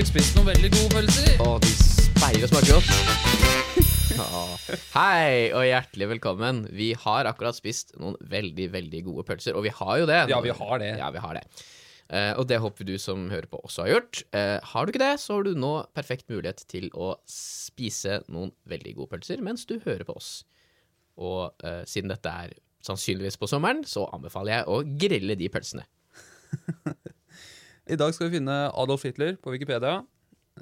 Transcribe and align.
sikkert 0.00 0.14
spist 0.14 0.36
noen 0.38 0.46
veldig 0.48 0.68
gode 0.72 0.90
pølser. 0.94 1.26
Å, 1.44 1.46
de 1.60 1.70
speier 1.76 2.44
og 2.46 2.48
smaker 2.48 2.70
godt. 2.78 2.88
Hei 4.96 5.50
og 5.52 5.64
hjertelig 5.66 6.06
velkommen. 6.14 6.62
Vi 6.72 6.86
har 7.02 7.28
akkurat 7.28 7.58
spist 7.58 7.92
noen 8.00 8.16
veldig, 8.32 8.70
veldig 8.72 9.02
gode 9.10 9.26
pølser, 9.28 9.58
og 9.58 9.66
vi 9.66 9.74
har 9.76 9.98
jo 10.00 10.06
det. 10.08 10.22
Ja, 10.32 10.38
vi 10.40 10.54
har 10.56 10.80
det. 10.80 10.88
Ja, 11.02 11.10
vi 11.12 11.20
har 11.20 11.36
det. 11.36 11.44
Eh, 12.16 12.32
og 12.40 12.48
det 12.48 12.62
håper 12.64 12.88
du 12.88 12.94
som 13.02 13.28
hører 13.28 13.50
på 13.50 13.60
også 13.60 13.84
har 13.84 13.92
gjort. 13.92 14.22
Eh, 14.32 14.56
har 14.72 14.88
du 14.88 14.94
ikke 14.94 15.04
det, 15.04 15.12
så 15.20 15.36
har 15.36 15.44
du 15.50 15.52
nå 15.66 15.74
perfekt 15.92 16.32
mulighet 16.32 16.64
til 16.70 16.88
å 16.96 17.12
spise 17.28 18.22
noen 18.32 18.56
veldig 18.72 18.96
gode 19.02 19.18
pølser 19.18 19.44
mens 19.44 19.68
du 19.68 19.76
hører 19.84 20.08
på 20.08 20.16
oss. 20.16 20.32
Og 21.20 21.52
eh, 21.60 21.82
siden 21.84 22.08
dette 22.08 22.32
er 22.46 22.56
sannsynligvis 22.88 23.36
på 23.36 23.52
sommeren, 23.52 23.84
så 23.84 24.08
anbefaler 24.16 24.62
jeg 24.62 24.70
å 24.72 24.80
grille 25.04 25.36
de 25.36 25.52
pølsene. 25.52 25.84
I 27.90 27.98
dag 27.98 28.14
skal 28.14 28.28
vi 28.28 28.38
finne 28.38 28.56
Adolf 28.78 29.02
Hitler 29.02 29.34
på 29.42 29.50
Wikipedia. 29.50 30.04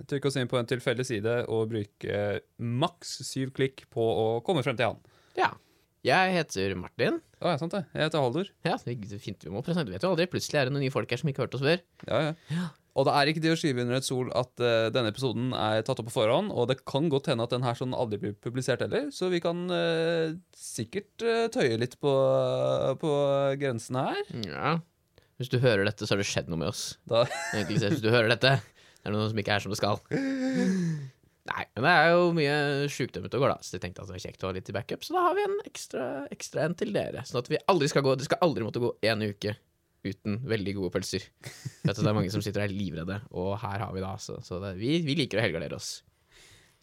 Trykk 0.08 0.30
oss 0.30 0.38
inn 0.40 0.48
på 0.48 0.56
en 0.56 0.68
tilfeldig 0.68 1.04
side 1.04 1.34
og 1.52 1.68
bruke 1.68 2.20
maks 2.56 3.18
syv 3.28 3.50
klikk 3.56 3.84
på 3.92 4.00
å 4.00 4.26
komme 4.46 4.62
frem 4.64 4.78
til 4.78 4.94
han. 4.94 5.02
Ja. 5.36 5.50
Jeg 6.06 6.32
heter 6.38 6.72
Martin. 6.78 7.18
Å, 7.42 7.50
ja, 7.50 7.58
sant 7.60 7.74
det. 7.74 7.82
Jeg 7.92 8.06
heter 8.06 8.22
Haldor. 8.22 8.48
Ja, 8.64 8.78
det 8.80 8.94
er 8.94 9.20
fint 9.20 9.44
vi 9.44 9.52
må 9.52 9.60
presentere. 9.66 9.90
Du 9.90 9.96
vet 9.98 10.06
jo 10.06 10.12
aldri. 10.14 10.28
Plutselig 10.30 10.60
er 10.60 10.68
det 10.68 10.72
noen 10.72 10.86
nye 10.86 10.94
folk 10.94 11.10
her 11.12 11.20
som 11.20 11.28
ikke 11.28 11.42
har 11.42 11.50
hørt 11.50 11.56
oss 11.58 11.64
før. 11.66 11.82
Ja, 12.08 12.34
ja. 12.54 12.66
Og 12.98 13.06
det 13.06 13.14
er 13.14 13.30
ikke 13.30 13.42
det 13.44 13.52
å 13.52 13.58
skyve 13.58 13.84
under 13.84 13.98
et 13.98 14.06
sol 14.06 14.30
at 14.38 14.62
uh, 14.62 14.88
denne 14.94 15.12
episoden 15.12 15.52
er 15.54 15.84
tatt 15.86 16.00
opp 16.00 16.08
på 16.08 16.16
forhånd, 16.16 16.50
og 16.50 16.70
det 16.70 16.80
kan 16.88 17.10
godt 17.12 17.28
hende 17.30 17.44
at 17.44 17.52
den 17.52 17.66
her 17.66 17.76
sånn 17.78 17.94
aldri 17.94 18.18
blir 18.22 18.38
publisert 18.42 18.82
heller, 18.82 19.10
så 19.14 19.28
vi 19.30 19.42
kan 19.44 19.66
uh, 19.70 20.32
sikkert 20.56 21.26
uh, 21.26 21.44
tøye 21.54 21.76
litt 21.78 21.98
på, 22.02 22.14
på 23.02 23.12
grensene 23.60 24.08
her. 24.08 24.24
Ja. 24.48 24.72
Hvis 25.38 25.50
du 25.52 25.60
hører 25.62 25.86
dette, 25.86 26.06
så 26.06 26.14
har 26.14 26.20
det 26.20 26.26
skjedd 26.26 26.48
noe 26.50 26.58
med 26.58 26.72
oss. 26.72 26.96
Da, 27.06 27.22
Hvis 27.68 28.02
du 28.02 28.10
hører 28.10 28.32
dette, 28.32 28.56
det 28.58 29.06
er 29.06 29.14
noe 29.14 29.28
som 29.30 29.38
ikke 29.38 29.54
er 29.54 29.62
som 29.62 29.70
det 29.74 29.78
skal. 29.78 30.00
Nei, 31.48 31.62
men 31.78 31.86
det 31.86 31.92
er 31.94 32.10
jo 32.12 32.24
mye 32.36 32.56
sjukdom 32.92 33.24
ute 33.24 33.38
og 33.38 33.44
går, 33.46 33.52
da. 33.54 33.64
Så 33.64 33.76
jeg 33.78 33.84
tenkte 33.86 34.02
at 34.02 34.10
det 34.10 34.16
var 34.16 34.24
kjekt 34.26 34.42
å 34.44 34.50
ha 34.50 34.56
litt 34.56 34.68
i 34.68 34.74
backup. 34.76 35.06
Så 35.06 35.14
da 35.14 35.22
har 35.28 35.38
vi 35.38 35.46
en 35.46 35.54
ekstra, 35.68 36.08
ekstra 36.34 36.66
en 36.66 36.74
til 36.76 36.90
dere. 36.96 37.22
Sånn 37.28 37.40
at 37.40 37.48
vi 37.52 37.60
aldri 37.70 37.88
skal 37.88 38.04
gå 38.04 38.16
Det 38.18 38.26
skal 38.28 38.42
aldri 38.44 38.66
måtte 38.66 38.82
gå 38.82 38.90
en 39.08 39.24
uke 39.30 39.54
uten 40.04 40.36
veldig 40.48 40.74
gode 40.76 40.92
pølser. 40.94 41.24
Vet 41.40 41.96
du, 41.96 42.02
det 42.02 42.10
er 42.10 42.18
mange 42.18 42.34
som 42.34 42.42
sitter 42.44 42.62
og 42.62 42.68
er 42.68 42.74
livredde, 42.74 43.16
og 43.34 43.54
her 43.62 43.82
har 43.82 43.94
vi 43.94 44.02
da, 44.04 44.12
så, 44.22 44.36
så 44.46 44.60
det, 44.62 44.74
vi, 44.78 44.98
vi 45.06 45.16
liker 45.18 45.40
å 45.40 45.46
helgardere 45.46 45.78
oss. 45.78 46.02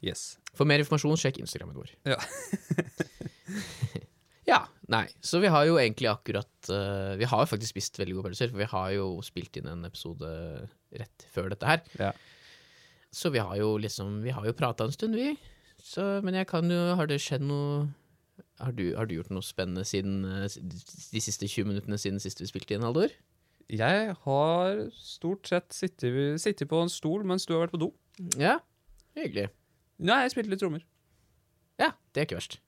yes. 0.04 0.36
For 0.56 0.68
mer 0.68 0.84
informasjon, 0.84 1.20
sjekk 1.20 1.40
Instagrammen 1.44 1.78
vår. 1.78 1.94
Ja. 2.08 2.20
ja, 4.46 4.60
nei, 4.94 5.08
så 5.26 5.42
vi 5.42 5.50
har 5.50 5.66
jo 5.66 5.80
egentlig 5.82 6.10
akkurat 6.12 6.70
uh, 6.70 7.16
Vi 7.18 7.26
har 7.26 7.42
jo 7.42 7.50
faktisk 7.50 7.74
spist 7.74 7.98
veldig 7.98 8.18
gode 8.18 8.30
pølser, 8.30 8.52
for 8.52 8.62
vi 8.62 8.70
har 8.70 8.94
jo 8.94 9.08
spilt 9.26 9.58
inn 9.58 9.70
en 9.72 9.88
episode 9.88 10.30
rett 10.94 11.28
før 11.34 11.50
dette 11.54 11.70
her. 11.70 11.82
Ja. 11.98 12.12
Så 13.16 13.32
vi 13.34 13.42
har 13.42 13.56
jo 13.58 13.76
liksom 13.82 14.20
Vi 14.26 14.34
har 14.36 14.46
jo 14.46 14.56
prata 14.58 14.86
en 14.86 14.94
stund, 14.94 15.18
vi. 15.18 15.34
Så, 15.82 16.04
men 16.26 16.38
jeg 16.38 16.50
kan 16.50 16.70
jo 16.72 16.82
Har 17.00 17.10
det 17.10 17.22
skjedd 17.24 17.46
noe 17.46 17.86
har 18.60 18.72
du, 18.76 18.86
har 18.96 19.08
du 19.08 19.18
gjort 19.18 19.32
noe 19.36 19.44
spennende 19.44 19.84
siden 19.88 20.24
eh, 20.28 20.48
de 20.48 21.22
siste 21.24 21.48
20 21.48 21.70
minuttene 21.70 22.00
siden 22.00 22.22
sist 22.24 22.40
vi 22.40 22.48
spilte 22.48 22.76
inn, 22.76 22.86
Haldor? 22.88 23.12
Jeg 23.72 24.16
har 24.22 24.82
stort 24.96 25.50
sett 25.50 25.76
sittet, 25.76 26.40
sittet 26.44 26.70
på 26.72 26.80
en 26.84 26.92
stol 26.92 27.26
mens 27.28 27.48
du 27.48 27.56
har 27.56 27.66
vært 27.66 27.76
på 27.76 27.82
do. 27.82 27.90
Ja, 28.40 28.60
hyggelig. 29.18 29.50
Nei, 30.04 30.22
jeg 30.24 30.36
spilte 30.36 30.54
litt 30.54 30.64
trommer. 30.64 30.86
Ja, 31.82 31.92
det 32.14 32.22
er 32.22 32.30
ikke 32.30 32.40
verst. 32.40 32.60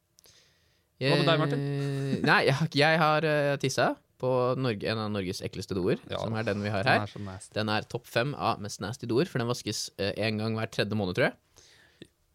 Hva 0.98 1.16
med 1.20 1.28
deg, 1.30 1.40
Martin? 1.44 1.64
Nei, 2.26 2.40
jeg, 2.48 2.56
har- 2.58 2.78
jeg 2.81 3.00
har 3.03 3.28
uh, 3.30 3.56
tissa 3.62 3.92
på 4.17 4.30
Norge, 4.58 4.81
en 4.90 4.98
av 5.03 5.12
Norges 5.14 5.44
ekleste 5.45 5.76
doer, 5.78 6.00
Ja, 6.09 6.17
som 6.23 6.34
er 6.34 6.44
den 6.48 6.64
vi 6.66 6.72
har 6.73 6.81
Den 6.88 7.03
her. 7.03 7.12
er. 7.36 7.44
Den 7.53 7.70
er 7.70 7.86
topp 7.86 8.08
fem 8.09 8.31
av 8.34 8.58
mest 8.66 8.81
nasty 8.81 9.06
doer, 9.06 9.30
for 9.30 9.38
den 9.38 9.48
vaskes 9.52 9.92
én 10.00 10.40
gang 10.42 10.56
hver 10.58 10.72
tredje 10.74 10.97
måned, 10.97 11.13
tror 11.19 11.28
jeg. 11.30 11.35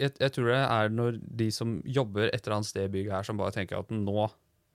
Jeg, 0.03 0.13
jeg 0.19 0.33
tror 0.35 0.47
det 0.53 0.61
er 0.63 0.89
når 0.95 1.19
de 1.43 1.49
som 1.55 1.75
jobber 1.87 2.29
et 2.31 2.39
eller 2.47 2.57
annet 2.61 2.71
sted 2.71 2.87
i 2.87 2.93
bygget 2.95 3.13
her, 3.17 3.27
som 3.27 3.37
bare 3.39 3.55
tenker 3.55 3.79
at 3.83 3.91
nå 3.91 4.29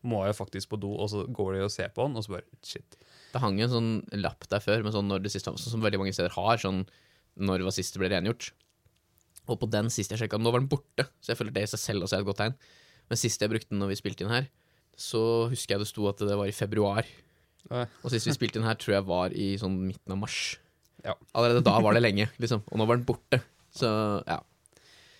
må 0.07 0.19
jeg 0.27 0.35
faktisk 0.37 0.69
på 0.71 0.77
do, 0.79 0.91
og 0.99 1.07
så 1.11 1.23
går 1.25 1.55
de 1.57 1.63
og 1.65 1.71
ser 1.73 1.89
på 1.95 2.05
den, 2.07 2.15
og 2.19 2.23
så 2.27 2.35
bare 2.35 2.45
shit. 2.63 2.97
Det 3.33 3.41
hang 3.43 3.57
en 3.63 3.71
sånn 3.71 3.89
lapp 4.19 4.43
der 4.51 4.61
før, 4.63 4.83
med 4.85 4.93
sånn 4.95 5.07
når 5.09 5.23
det 5.25 5.31
siste, 5.33 5.51
som 5.59 5.83
veldig 5.83 5.99
mange 6.03 6.13
steder 6.15 6.35
har, 6.35 6.59
sånn 6.61 6.83
når 7.39 7.63
var 7.67 7.75
sist 7.75 7.95
det 7.95 8.03
ble 8.03 8.11
rengjort. 8.13 8.51
Og 9.47 9.59
på 9.63 9.67
den 9.71 9.87
siste 9.93 10.15
jeg 10.15 10.25
sjekka, 10.25 10.39
nå 10.43 10.51
var 10.51 10.59
den 10.63 10.69
borte, 10.71 11.07
så 11.23 11.31
jeg 11.33 11.39
føler 11.39 11.55
det 11.55 11.63
i 11.65 11.71
seg 11.71 11.81
selv 11.81 12.03
også 12.07 12.19
er 12.19 12.23
et 12.23 12.29
godt 12.29 12.39
tegn. 12.43 12.55
Men 13.07 13.19
sist 13.19 13.41
jeg 13.43 13.51
brukte 13.51 13.71
den 13.71 13.81
når 13.83 13.93
vi 13.93 13.99
spilte 13.99 14.25
inn 14.25 14.33
her, 14.33 14.47
så 14.97 15.21
husker 15.51 15.75
jeg 15.75 15.83
det 15.83 15.89
sto 15.89 16.07
at 16.09 16.21
det 16.25 16.37
var 16.37 16.49
i 16.49 16.55
februar. 16.55 17.07
Og 17.71 18.11
sist 18.11 18.27
vi 18.29 18.35
spilte 18.35 18.59
inn 18.59 18.67
her, 18.67 18.77
tror 18.79 18.97
jeg 18.97 19.07
var 19.07 19.35
i 19.35 19.51
sånn 19.61 19.75
midten 19.85 20.15
av 20.15 20.21
mars. 20.21 20.39
Ja. 21.05 21.13
Allerede 21.37 21.63
da 21.65 21.77
var 21.83 21.95
det 21.95 22.03
lenge, 22.03 22.29
liksom. 22.43 22.63
Og 22.71 22.79
nå 22.79 22.87
var 22.89 22.99
den 22.99 23.07
borte. 23.07 23.41
Så 23.75 23.89
ja. 24.27 24.39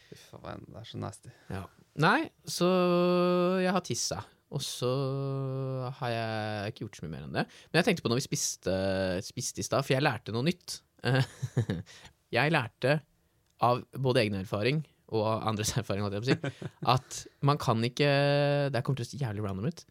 Fy 0.08 0.18
faen, 0.32 0.64
det 0.72 0.82
er 0.82 0.88
så 0.92 1.02
nasty. 1.02 1.34
ja. 1.54 1.66
Nei, 1.98 2.28
så 2.46 2.68
jeg 3.58 3.72
har 3.74 3.82
tissa. 3.82 4.20
Og 4.54 4.62
så 4.64 4.90
har 5.98 6.12
jeg 6.14 6.72
ikke 6.72 6.84
gjort 6.86 7.00
så 7.00 7.04
mye 7.08 7.14
mer 7.16 7.24
enn 7.26 7.34
det. 7.40 7.44
Men 7.72 7.80
jeg 7.80 7.88
tenkte 7.88 8.06
på 8.06 8.12
når 8.12 8.20
vi 8.22 8.26
spiste, 8.28 8.76
spiste 9.26 9.64
i 9.64 9.66
stad, 9.66 9.82
for 9.82 9.96
jeg 9.96 10.06
lærte 10.06 10.36
noe 10.36 10.46
nytt. 10.46 10.78
jeg 12.38 12.54
lærte 12.54 13.00
av 13.66 13.82
både 13.98 14.22
egen 14.24 14.38
erfaring 14.38 14.84
og 15.16 15.28
andres 15.48 15.72
erfaring, 15.80 16.04
si, 16.26 16.36
at 16.84 17.20
man 17.48 17.58
kan 17.62 17.80
ikke 17.88 18.10
Det 18.74 18.82
kommer 18.84 19.00
til 19.00 19.06
å 19.08 19.10
se 19.12 19.20
jævlig 19.22 19.46
random 19.46 19.70
ut, 19.72 19.86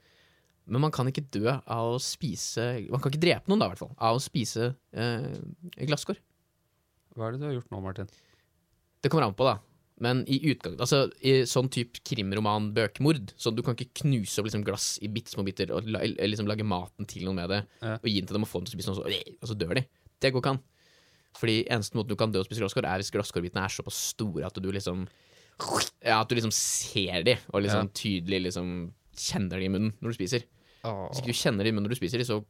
men 0.67 0.83
man 0.83 0.93
kan 0.93 1.07
ikke 1.09 1.25
dø 1.33 1.47
av 1.55 1.95
å 1.95 2.01
spise 2.03 2.67
Man 2.91 3.01
kan 3.01 3.13
ikke 3.13 3.23
drepe 3.23 3.49
noen, 3.49 3.61
da, 3.63 3.69
i 3.69 3.73
hvert 3.75 3.85
fall, 3.85 3.95
av 4.03 4.19
å 4.19 4.23
spise 4.23 4.73
eh, 4.93 5.31
glasskår. 5.87 6.19
Hva 7.17 7.29
er 7.29 7.37
det 7.37 7.41
du 7.41 7.47
har 7.49 7.55
gjort 7.57 7.71
nå, 7.73 7.81
Martin? 7.85 8.11
Det 9.01 9.09
kommer 9.13 9.29
an 9.29 9.37
på, 9.39 9.47
da. 9.47 9.57
Men 10.05 10.25
i 10.29 10.37
utgang, 10.51 10.75
altså 10.77 11.07
i 11.25 11.39
sånn 11.49 11.71
type 11.73 12.03
krimroman-bøkemord, 12.05 13.31
så 13.41 13.49
du 13.55 13.63
kan 13.65 13.73
ikke 13.79 14.03
knuse 14.03 14.43
opp 14.43 14.49
liksom 14.51 14.65
glass 14.67 14.89
i 15.01 15.09
bitte 15.09 15.33
små 15.33 15.45
biter 15.47 15.71
og 15.73 15.87
la, 15.89 16.03
liksom 16.29 16.49
lage 16.51 16.67
maten 16.69 17.09
til 17.09 17.25
noen 17.25 17.39
med 17.41 17.49
det, 17.55 17.63
Ja. 17.81 17.95
og 17.97 18.05
gi 18.11 18.19
den 18.21 18.29
til 18.29 18.37
dem 18.37 18.45
og 18.45 18.51
få 18.51 18.61
dem 18.61 18.67
til 18.69 18.75
å 18.75 18.77
spise 18.77 18.93
noe, 18.93 18.99
så, 19.01 19.37
og 19.41 19.49
så 19.49 19.57
dør 19.57 19.73
de. 19.79 19.87
Det 20.21 20.33
går 20.35 20.43
ikke 20.45 20.53
an. 20.57 20.61
Fordi 21.37 21.57
eneste 21.69 21.97
måten 21.99 22.13
du 22.15 22.17
kan 22.21 22.33
dø 22.33 22.41
og 22.43 22.49
spise 22.49 22.63
glasskår, 22.65 22.87
er 22.89 23.03
hvis 23.03 23.13
glasskårbitene 23.15 23.65
er 23.67 23.73
såpass 23.75 23.99
store 24.15 24.47
at 24.49 24.57
du 24.63 24.71
liksom 24.73 25.07
Ja, 26.05 26.21
at 26.21 26.29
du 26.29 26.35
liksom 26.37 26.53
ser 26.53 27.23
de, 27.25 27.37
og 27.53 27.63
liksom 27.65 27.89
tydelig 27.97 28.43
liksom 28.51 28.71
kjenner 29.17 29.61
de 29.61 29.69
i 29.69 29.73
munnen 29.73 29.95
når 30.05 30.13
du 30.13 30.19
spiser. 30.19 30.45
Hvis 30.85 31.23
ikke 31.23 31.33
du 31.33 31.41
kjenner 31.41 31.65
de 31.65 31.73
i 31.73 31.75
munnen 31.77 31.89
når 31.89 31.97
du 31.97 32.01
spiser 32.01 32.21
de, 32.21 32.27
så 32.29 32.43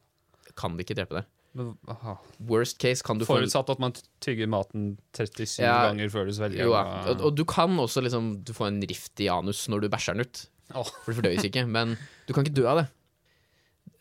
kan 0.59 0.75
de 0.77 0.83
ikke 0.85 0.97
drepe 0.99 1.15
deg. 1.21 1.29
Men, 1.57 1.71
aha. 1.89 2.17
Worst 2.51 2.77
case 2.83 3.01
kan 3.07 3.17
du 3.17 3.25
få 3.25 3.39
Forutsatt 3.39 3.71
at 3.73 3.79
man 3.81 3.95
tygger 4.21 4.49
maten 4.51 4.99
37 5.17 5.63
Ja. 5.65 5.87
ganger 5.87 6.11
før 6.13 6.27
du 6.29 6.35
svelger 6.37 6.67
Jo, 6.67 6.75
ja. 6.75 6.83
og, 7.09 7.23
og 7.31 7.37
du 7.39 7.47
kan 7.49 7.73
også 7.81 8.03
liksom 8.05 8.27
Du 8.45 8.53
får 8.53 8.67
en 8.75 8.83
rift 8.91 9.23
i 9.25 9.31
anus 9.33 9.63
når 9.73 9.87
du 9.87 9.89
bæsjer 9.95 10.19
den 10.19 10.27
ut. 10.27 10.43
Oh. 10.75 10.85
For 11.05 11.13
det 11.15 11.17
fordøyes 11.23 11.47
ikke. 11.49 11.63
Men 11.71 11.95
du 12.29 12.35
kan 12.35 12.45
ikke 12.45 12.59
dø 12.59 12.67
av 12.69 12.83
det. 12.83 12.87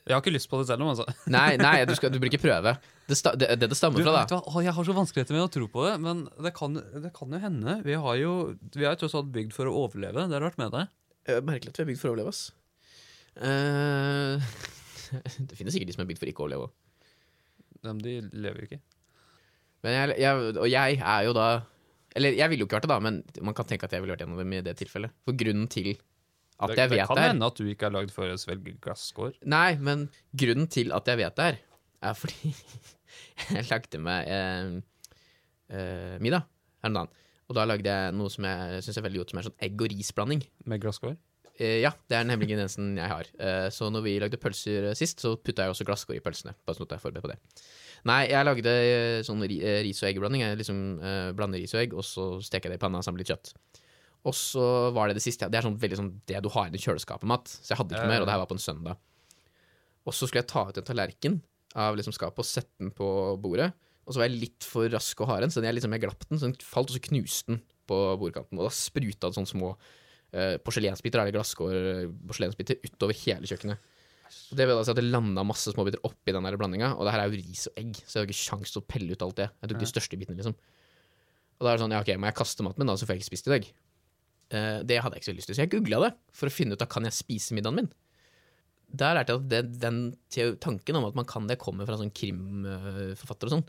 Jeg 0.06 0.14
har 0.14 0.22
ikke 0.22 0.36
lyst 0.36 0.50
på 0.52 0.60
det 0.60 0.68
selv, 0.70 0.86
altså. 0.86 1.06
Nei, 1.34 1.56
nei 1.58 1.80
du, 1.90 1.96
skal, 1.98 2.12
du 2.14 2.20
bør 2.22 2.30
ikke 2.30 2.44
prøve. 2.44 2.76
Det, 3.10 3.16
sta, 3.18 3.32
det, 3.34 3.48
det 3.58 3.72
det 3.72 3.78
stammer 3.78 4.02
Du, 4.02 4.06
fra, 4.06 4.20
vet 4.20 4.30
du 4.30 4.36
da 4.36 4.42
hva? 4.46 4.62
Jeg 4.62 4.76
har 4.78 4.86
så 4.86 4.94
vanskeligheter 4.94 5.34
med 5.34 5.46
å 5.48 5.50
tro 5.56 5.70
på 5.72 5.86
det, 5.88 5.96
men 6.04 6.22
det 6.46 6.52
kan, 6.58 6.78
det 6.78 7.10
kan 7.16 7.34
jo 7.34 7.40
hende. 7.42 7.80
Vi 7.86 7.98
har 8.04 8.20
jo 8.22 8.36
vi 8.76 8.86
er 8.86 8.94
jo 8.94 9.00
tross 9.02 9.18
alt 9.18 9.32
bygd 9.34 9.56
for 9.58 9.72
å 9.72 9.74
overleve. 9.86 10.28
Det 10.30 10.38
har 10.38 10.46
vært 10.46 10.62
med 10.62 10.76
deg. 10.78 10.94
Merkelig 11.50 11.74
at 11.74 11.82
vi 11.82 11.86
er 11.88 11.90
bygd 11.90 12.02
for 12.04 12.12
å 12.12 12.14
overleve, 12.14 12.36
ass. 12.36 12.44
Uh, 13.36 14.38
det 15.50 15.58
finnes 15.58 15.74
sikkert 15.74 15.90
de 15.90 15.98
som 15.98 16.06
er 16.06 16.12
bygd 16.12 16.22
for 16.22 16.30
ikke 16.30 16.44
å 16.44 16.46
overleve 16.46 16.68
òg. 16.68 16.76
Men 17.90 18.06
de 18.06 18.20
lever 18.30 18.62
jo 18.62 18.70
ikke. 18.70 18.82
Men 19.86 19.98
jeg, 19.98 20.20
jeg, 20.22 20.52
og 20.54 20.70
jeg 20.70 20.98
er 20.98 21.26
jo 21.28 21.34
da 21.38 21.48
Eller 22.18 22.34
jeg 22.34 22.50
ville 22.50 22.64
jo 22.64 22.68
ikke 22.70 22.80
vært 22.80 22.88
det, 22.88 22.94
da, 22.94 23.02
men 23.04 23.20
man 23.46 23.58
kan 23.58 23.68
tenke 23.70 23.86
at 23.86 23.94
jeg 23.94 24.02
ville 24.02 24.16
vært 24.16 24.24
en 24.26 24.34
av 24.38 24.42
dem 24.42 24.54
i 24.54 24.62
det 24.66 24.78
tilfellet. 24.80 25.14
For 25.26 25.38
grunnen 25.38 25.66
til 25.72 25.96
at 26.56 26.72
det, 26.72 26.78
jeg 26.80 26.92
vet 26.94 27.02
det 27.02 27.08
kan 27.10 27.20
hende 27.20 27.48
at 27.52 27.60
du 27.60 27.68
ikke 27.68 27.90
er 27.90 27.96
lagd 27.98 28.14
for 28.16 28.32
å 28.32 28.40
svelge 28.40 28.78
glasskår. 28.84 29.36
Nei, 29.52 29.76
men 29.76 30.08
grunnen 30.32 30.70
til 30.72 30.94
at 30.96 31.10
jeg 31.12 31.20
vet 31.20 31.36
det 31.40 31.48
her, 31.50 31.62
er 32.06 32.18
fordi 32.18 32.54
jeg 33.58 33.68
lagde 33.72 34.02
meg 34.04 34.32
eh, 34.32 34.74
eh, 35.76 36.18
middag 36.24 36.46
her 36.82 36.92
om 36.94 37.00
dagen. 37.02 37.22
Og 37.46 37.58
da 37.58 37.68
lagde 37.70 37.92
jeg 37.92 38.16
noe 38.18 38.32
som 38.34 38.48
jeg 38.48 38.82
syns 38.86 38.98
er 39.02 39.06
veldig 39.06 39.22
godt, 39.22 39.34
som 39.34 39.42
er 39.42 39.48
sånn 39.50 39.64
egg- 39.68 39.84
og 39.86 39.92
risblanding. 39.92 40.46
Med 40.72 40.82
glasskår? 40.82 41.18
Eh, 41.56 41.80
ja, 41.84 41.92
det 42.10 42.18
er 42.18 42.26
den 42.26 42.34
hemmelige 42.34 42.56
ingrediensen 42.56 42.96
jeg 43.00 43.12
har. 43.12 43.30
Eh, 43.40 43.68
så 43.72 43.88
når 43.94 44.04
vi 44.08 44.16
lagde 44.24 44.40
pølser 44.42 44.90
eh, 44.90 44.98
sist, 44.98 45.22
så 45.24 45.36
putta 45.38 45.68
jeg 45.68 45.76
også 45.76 45.88
glasskår 45.88 46.18
i 46.18 46.24
pølsene. 46.26 46.56
Bare 46.66 46.80
sånn 46.80 46.88
at 46.88 46.96
jeg 46.96 47.00
er 47.00 47.06
forberedt 47.06 47.28
på 47.28 47.32
det. 47.32 47.66
Nei, 48.10 48.22
jeg 48.32 48.48
lagde 48.48 48.74
eh, 48.80 49.22
sånn 49.28 49.44
ris- 49.46 50.02
og 50.04 50.10
eggblanding. 50.10 50.44
Jeg 50.44 50.60
liksom 50.64 50.82
blander 51.38 51.62
ris 51.62 51.76
og 51.78 51.84
egg, 51.84 51.96
og 51.96 52.08
så 52.08 52.28
steker 52.44 52.70
jeg 52.70 52.76
det 52.76 52.82
i 52.82 52.86
panna 52.88 53.04
sammen 53.06 53.20
med 53.20 53.26
litt 53.26 53.36
kjøtt. 53.36 53.84
Og 54.26 54.34
så 54.34 54.66
var 54.96 55.10
det 55.10 55.20
det 55.20 55.26
siste. 55.26 55.48
Det 55.52 55.60
er 55.60 55.68
sånn 55.68 55.78
veldig 55.82 56.00
sånn 56.00 56.14
det 56.30 56.40
du 56.42 56.50
har 56.54 56.74
i 56.74 56.82
kjøleskapet-mat. 56.82 57.52
Så 57.60 57.74
jeg 57.74 57.80
hadde 57.82 57.94
ikke 57.94 58.08
ja, 58.08 58.12
mer, 58.12 58.24
og 58.24 58.30
det 58.30 58.34
her 58.34 58.42
var 58.42 58.50
på 58.50 58.58
en 58.58 58.64
søndag. 58.64 59.02
Og 60.06 60.16
så 60.18 60.26
skulle 60.26 60.42
jeg 60.42 60.50
ta 60.50 60.66
ut 60.70 60.80
en 60.82 60.88
tallerken 60.88 61.40
av 61.78 61.98
liksom 61.98 62.16
skapet 62.16 62.42
og 62.42 62.48
sette 62.48 62.74
den 62.82 62.94
på 62.96 63.08
bordet. 63.42 63.72
Og 64.06 64.14
så 64.14 64.22
var 64.22 64.30
jeg 64.30 64.42
litt 64.42 64.66
for 64.66 64.90
rask 64.94 65.22
og 65.22 65.30
hard, 65.32 65.50
så 65.54 65.64
jeg, 65.66 65.78
liksom, 65.78 65.94
jeg 65.98 66.04
glapp 66.04 66.26
den, 66.30 66.40
så 66.40 66.50
den 66.50 66.58
falt, 66.62 66.92
og 66.92 66.98
så 66.98 67.02
knuste 67.08 67.54
den 67.54 67.62
på 67.90 67.98
bordkanten. 68.22 68.60
Og 68.60 68.68
da 68.68 68.74
spruta 68.74 69.30
det 69.30 69.38
sånne 69.38 69.50
små 69.50 69.72
uh, 69.74 70.56
porselensbiter 70.66 71.22
eller 71.22 71.36
glasskår 71.36 71.76
porselensbiter 72.30 72.82
utover 72.86 73.18
hele 73.26 73.50
kjøkkenet. 73.50 73.92
Og 74.26 74.58
det 74.58 74.66
vil 74.66 74.78
altså 74.78 74.94
at 74.94 75.00
det 75.00 75.08
landa 75.08 75.44
masse 75.46 75.74
småbiter 75.74 76.02
oppi 76.06 76.34
den 76.34 76.48
blandinga, 76.58 76.94
og 76.98 77.06
det 77.06 77.14
her 77.14 77.24
er 77.24 77.30
jo 77.30 77.42
ris 77.42 77.68
og 77.70 77.82
egg, 77.82 77.98
så 78.02 78.18
jeg 78.18 78.24
har 78.24 78.30
ikke 78.30 78.42
kjangs 78.42 78.74
til 78.74 78.82
å 78.82 78.88
pelle 78.90 79.14
ut 79.14 79.26
alt 79.26 79.38
det. 79.42 79.50
Jeg 79.62 79.72
tok 79.72 79.82
de 79.82 79.90
største 79.90 80.20
bitene, 80.22 80.38
liksom. 80.40 80.58
Og 81.56 81.66
da 81.66 81.72
er 81.72 81.78
det 81.78 81.86
sånn, 81.86 81.94
ja 81.96 82.02
ok, 82.04 82.14
må 82.20 82.30
jeg 82.30 82.38
kaste 82.42 82.66
maten 82.66 82.84
min 82.84 82.92
da, 82.92 82.98
så 83.00 83.08
får 83.08 83.16
jeg 83.16 83.24
ikke 83.24 83.32
spist 83.32 83.50
i 83.50 83.54
dag. 83.54 83.68
Eh, 84.54 84.82
det 84.86 85.00
hadde 85.02 85.18
jeg 85.18 85.24
ikke 85.24 85.32
så 85.32 85.38
lyst 85.38 85.50
til, 85.50 85.58
så 85.58 85.64
jeg 85.66 85.74
googla 85.74 86.02
det 86.06 86.12
for 86.36 86.50
å 86.50 86.54
finne 86.54 86.78
ut 86.78 86.84
av 86.84 86.90
kan 86.92 87.08
jeg 87.08 87.18
spise 87.18 87.56
middagen 87.58 87.80
min. 87.82 87.92
Der 88.96 89.18
lærte 89.18 89.34
jeg 89.34 89.42
at 89.42 89.48
det, 89.52 89.62
den 89.82 90.02
tanken 90.62 91.00
om 91.00 91.08
at 91.08 91.18
man 91.18 91.28
kan 91.28 91.48
det, 91.50 91.58
kommer 91.62 91.88
fra 91.90 91.98
sånn 92.00 92.14
krimforfatter 92.16 93.50
og 93.50 93.56
sånn. 93.58 93.66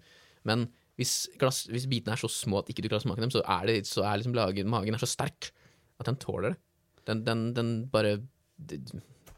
Men 0.47 0.69
hvis, 1.01 1.27
glass, 1.41 1.65
hvis 1.73 1.89
bitene 1.91 2.15
er 2.15 2.21
så 2.21 2.31
små 2.31 2.61
at 2.63 2.71
ikke 2.73 2.85
du 2.85 2.91
klarer 2.91 3.03
å 3.03 3.07
smake 3.09 3.25
dem, 3.25 3.33
så 3.33 3.43
er, 3.43 3.67
det, 3.69 3.81
så 3.89 4.05
er 4.07 4.21
liksom 4.21 4.37
lagen, 4.37 4.71
magen 4.73 4.97
er 4.97 5.03
så 5.03 5.09
sterk 5.11 5.51
at 6.01 6.09
den 6.09 6.21
tåler 6.21 6.53
det. 6.55 6.61
Den, 7.09 7.23
den, 7.27 7.43
den 7.57 7.75
bare 7.91 8.17
det, 8.57 8.81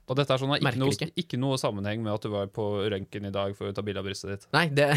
Og 0.08 0.17
dette 0.17 0.32
er 0.34 0.41
sånn 0.41 0.55
ikke 0.56 0.81
noe, 0.81 0.94
ikke. 0.94 1.11
ikke 1.20 1.41
noe 1.41 1.58
sammenheng 1.61 2.00
med 2.05 2.14
at 2.14 2.25
du 2.25 2.32
var 2.32 2.49
på 2.52 2.67
røntgen 2.88 3.29
i 3.29 3.34
dag 3.34 3.56
for 3.58 3.70
å 3.70 3.76
ta 3.76 3.84
bilde 3.84 4.02
av 4.02 4.08
brystet 4.08 4.34
ditt. 4.34 4.46
Nei, 4.56 4.69
det 4.73 4.91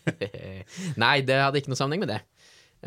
Nei, 1.02 1.16
det 1.26 1.40
hadde 1.40 1.60
ikke 1.60 1.72
noe 1.72 1.80
sammenheng 1.80 2.04
med 2.04 2.12
det. 2.14 2.20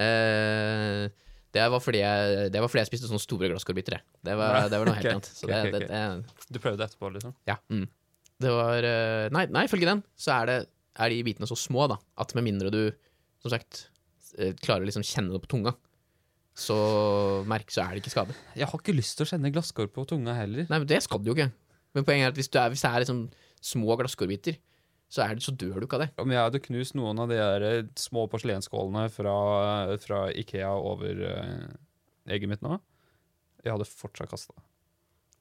Eh, 0.03 1.09
det, 1.53 1.63
var 1.69 1.81
fordi 1.83 1.99
jeg, 2.01 2.51
det 2.53 2.61
var 2.63 2.71
fordi 2.71 2.81
jeg 2.81 2.89
spiste 2.89 3.09
sånne 3.09 3.21
store 3.21 3.49
glasskorbiter. 3.51 3.99
Det, 4.25 4.35
var- 4.39 4.69
det 4.71 4.79
var 4.81 4.89
noe 4.89 4.97
helt 4.97 5.11
annet. 5.11 5.29
Så 5.29 5.45
okay, 5.47 5.69
det, 5.69 5.81
ok, 5.83 5.87
det, 5.87 5.89
det, 5.93 6.47
Du 6.55 6.59
prøvde 6.63 6.87
etterpå, 6.87 7.11
liksom? 7.13 7.35
ja. 7.49 7.59
Mm. 7.69 7.85
Det 8.43 8.51
var 8.51 8.83
eh, 8.83 9.27
Nei, 9.31 9.45
nei, 9.53 9.61
ifølge 9.69 9.87
den 9.87 10.01
så 10.19 10.33
er, 10.41 10.49
det, 10.49 10.55
er 10.99 11.13
de 11.13 11.19
bitene 11.29 11.47
så 11.47 11.55
små 11.55 11.85
da, 11.91 11.99
at 12.19 12.33
med 12.35 12.43
mindre 12.49 12.71
du, 12.73 12.81
som 13.43 13.53
sagt, 13.53 13.85
eh, 14.35 14.51
klarer 14.57 14.83
å 14.83 14.89
liksom 14.89 15.05
kjenne 15.05 15.31
det 15.35 15.41
på 15.45 15.51
tunga, 15.53 15.75
så 16.57 16.75
merk, 17.49 17.71
så 17.73 17.85
er 17.85 17.95
det 17.95 18.03
ikke 18.03 18.13
skade. 18.13 18.35
Jeg 18.57 18.67
har 18.69 18.81
ikke 18.81 18.93
lyst 18.97 19.15
til 19.17 19.25
å 19.25 19.29
kjenne 19.31 19.53
glasskår 19.53 19.87
på 19.93 20.03
tunga 20.09 20.35
heller. 20.37 20.67
Nei, 20.69 20.81
men 20.81 20.89
det 20.89 20.99
skal 21.05 21.21
du 21.23 21.31
jo 21.31 21.37
ikke. 21.37 21.49
Men 21.93 22.05
poenget 22.05 22.27
er 22.27 22.33
at 22.33 22.37
hvis, 22.41 22.49
du 22.53 22.57
er, 22.61 22.73
hvis 22.73 22.83
det 22.83 22.89
er 22.91 23.05
liksom 23.05 23.21
små 23.73 23.95
glasskålbiter, 24.01 24.57
så, 25.13 25.27
det, 25.29 25.43
så 25.45 25.53
dør 25.53 25.77
du 25.77 25.85
ikke 25.85 25.99
av 25.99 26.03
det. 26.07 26.11
Om 26.23 26.31
jeg 26.33 26.41
hadde 26.47 26.61
knust 26.67 26.95
noen 26.97 27.19
av 27.21 27.29
de 27.29 27.37
der 27.37 27.65
eh, 27.67 27.81
små 28.01 28.23
porselenskålene 28.31 29.03
fra, 29.13 29.33
fra 30.01 30.23
Ikea 30.41 30.71
over 30.73 31.19
uh, 31.21 31.67
egget 32.33 32.49
mitt 32.49 32.63
nå, 32.65 32.79
jeg 33.61 33.75
hadde 33.75 33.85
fortsatt 33.89 34.31
kasta. 34.31 34.55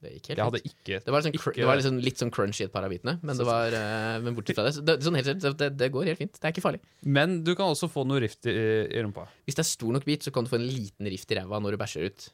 Det 0.03 0.11
gikk 0.17 0.33
helt 0.33 0.41
Jeg 0.41 0.49
hadde 0.49 0.61
ikke 0.67 0.97
Det 1.07 1.13
var, 1.15 1.23
liksom, 1.23 1.35
ikke- 1.39 1.55
det 1.57 1.67
var 1.69 1.77
liksom 1.79 1.99
litt 2.03 2.19
sånn 2.19 2.33
crunchy 2.35 2.65
et 2.67 2.73
par 2.75 2.83
av 2.85 2.91
bitene, 2.91 3.15
men, 3.23 3.39
det 3.39 3.47
var, 3.47 3.71
eh, 3.79 4.17
men 4.25 4.35
bortsett 4.35 4.59
fra 4.59 4.65
det, 4.67 4.83
det, 4.89 4.97
sånn 5.07 5.17
helt, 5.19 5.45
det, 5.63 5.69
det 5.79 5.89
går 5.95 6.09
helt 6.11 6.19
fint. 6.21 6.35
Det 6.37 6.49
er 6.49 6.53
ikke 6.57 6.65
farlig. 6.65 6.81
Men 7.07 7.39
du 7.47 7.53
kan 7.55 7.71
også 7.73 7.87
få 7.93 8.03
noe 8.11 8.19
rift 8.25 8.43
i, 8.51 8.55
i 8.91 9.05
rumpa. 9.07 9.29
Hvis 9.47 9.55
det 9.57 9.63
er 9.65 9.71
stor 9.71 9.95
nok 9.95 10.05
bit, 10.09 10.27
så 10.27 10.33
kan 10.35 10.45
du 10.45 10.51
få 10.51 10.59
en 10.59 10.67
liten 10.69 11.07
rift 11.07 11.31
i 11.33 11.39
ræva 11.39 11.63
når 11.63 11.77
du 11.77 11.81
bæsjer 11.85 12.11
ut. 12.11 12.27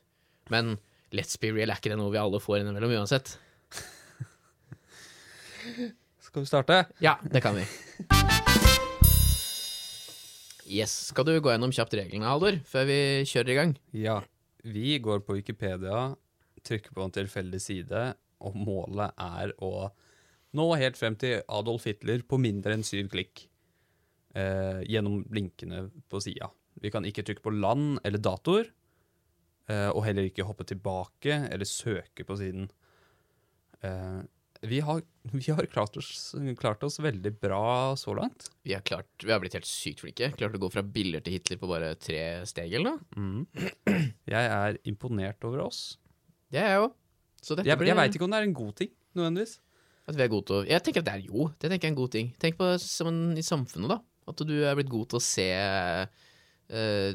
Men 0.50 0.78
let's 1.12 1.36
be 1.38 1.52
real, 1.52 1.68
er 1.70 1.76
ikke 1.78 1.92
det 1.92 2.00
noe 2.00 2.10
vi 2.14 2.18
alle 2.24 2.40
får 2.42 2.62
innimellom 2.64 2.96
uansett? 2.98 3.36
Skal 6.28 6.44
vi 6.44 6.46
starte? 6.46 6.84
Ja, 7.00 7.14
det 7.24 7.40
kan 7.40 7.56
vi. 7.56 7.62
Yes. 10.68 10.92
Skal 11.08 11.24
du 11.24 11.38
gå 11.40 11.48
gjennom 11.48 11.72
kjapt 11.72 11.96
reglene, 11.96 12.28
Haldor, 12.28 12.58
før 12.68 12.84
vi 12.90 12.98
kjører 13.30 13.52
i 13.54 13.56
gang? 13.56 13.72
Ja. 13.96 14.18
Vi 14.68 14.98
går 15.00 15.22
på 15.24 15.38
Wikipedia, 15.38 16.02
trykker 16.68 16.92
på 16.92 17.06
en 17.06 17.16
tilfeldig 17.16 17.62
side, 17.64 18.04
og 18.44 18.60
målet 18.60 19.16
er 19.16 19.56
å 19.64 19.88
nå 20.58 20.68
helt 20.76 21.00
frem 21.00 21.16
til 21.16 21.40
Adolf 21.48 21.88
Hitler 21.88 22.20
på 22.28 22.36
mindre 22.42 22.76
enn 22.76 22.84
syv 22.84 23.08
klikk. 23.14 23.46
Eh, 24.36 24.84
gjennom 24.84 25.22
linkene 25.32 25.86
på 26.12 26.20
sida. 26.20 26.52
Vi 26.76 26.92
kan 26.92 27.08
ikke 27.08 27.24
trykke 27.24 27.46
på 27.48 27.56
land 27.56 28.02
eller 28.04 28.20
datoer, 28.20 28.68
eh, 29.72 29.88
og 29.88 30.04
heller 30.04 30.28
ikke 30.28 30.44
hoppe 30.44 30.68
tilbake 30.68 31.46
eller 31.48 31.64
søke 31.64 32.28
på 32.28 32.36
siden. 32.36 32.68
Eh, 33.80 34.26
vi, 34.60 34.80
har, 34.80 35.02
vi 35.22 35.52
har 35.52 35.66
klart 35.66 35.96
oss, 35.96 36.34
klart 36.58 36.82
oss 36.82 36.98
veldig 37.00 37.32
bra 37.40 37.96
så 37.96 38.14
langt. 38.14 38.50
Vi 38.62 38.74
har, 38.74 38.80
klart, 38.80 39.08
vi 39.24 39.32
har 39.32 39.40
blitt 39.42 39.54
helt 39.54 39.68
sykt 39.68 40.02
flinke. 40.02 40.32
Klart 40.38 40.56
å 40.56 40.62
gå 40.62 40.70
fra 40.72 40.82
biller 40.82 41.22
til 41.24 41.36
Hitler 41.36 41.60
på 41.60 41.70
bare 41.70 41.92
tre 42.00 42.22
steg, 42.48 42.74
eller 42.74 42.96
noe. 42.96 43.04
Mm. 43.14 44.10
Jeg 44.34 44.50
er 44.58 44.80
imponert 44.90 45.44
over 45.46 45.66
oss. 45.68 45.82
Det 46.50 46.62
er 46.62 46.74
jeg 46.74 46.84
òg. 46.86 46.94
Jeg, 47.62 47.78
blir 47.78 47.92
jeg 47.92 47.98
veit 48.00 48.16
ikke 48.16 48.26
om 48.26 48.32
det 48.34 48.40
er 48.40 48.48
en 48.48 48.56
god 48.56 48.76
ting, 48.80 48.90
nødvendigvis. 49.16 49.58
At 50.08 50.16
vi 50.16 50.24
er 50.24 50.30
gode 50.32 50.48
til 50.48 50.56
å 50.56 50.64
Jeg 50.66 50.82
tenker 50.84 51.04
at 51.04 51.06
det 51.06 51.14
er 51.14 51.26
jo, 51.28 51.50
det 51.54 51.68
tenker 51.68 51.86
jeg 51.86 51.92
er 51.92 51.94
en 51.94 52.00
god 52.00 52.14
ting. 52.14 52.30
Tenk 52.40 52.56
på 52.58 52.70
som 52.82 53.18
i 53.38 53.44
samfunnet, 53.44 53.92
da. 53.92 54.00
At 54.28 54.42
du 54.48 54.56
er 54.58 54.76
blitt 54.76 54.90
god 54.92 55.12
til 55.12 55.20
å 55.20 55.24
se 55.24 55.48
eh, 56.70 57.12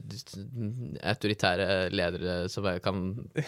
autoritære 1.14 1.68
ledere 1.94 2.38
som 2.52 2.66
jeg 2.70 2.82
kan 2.86 3.04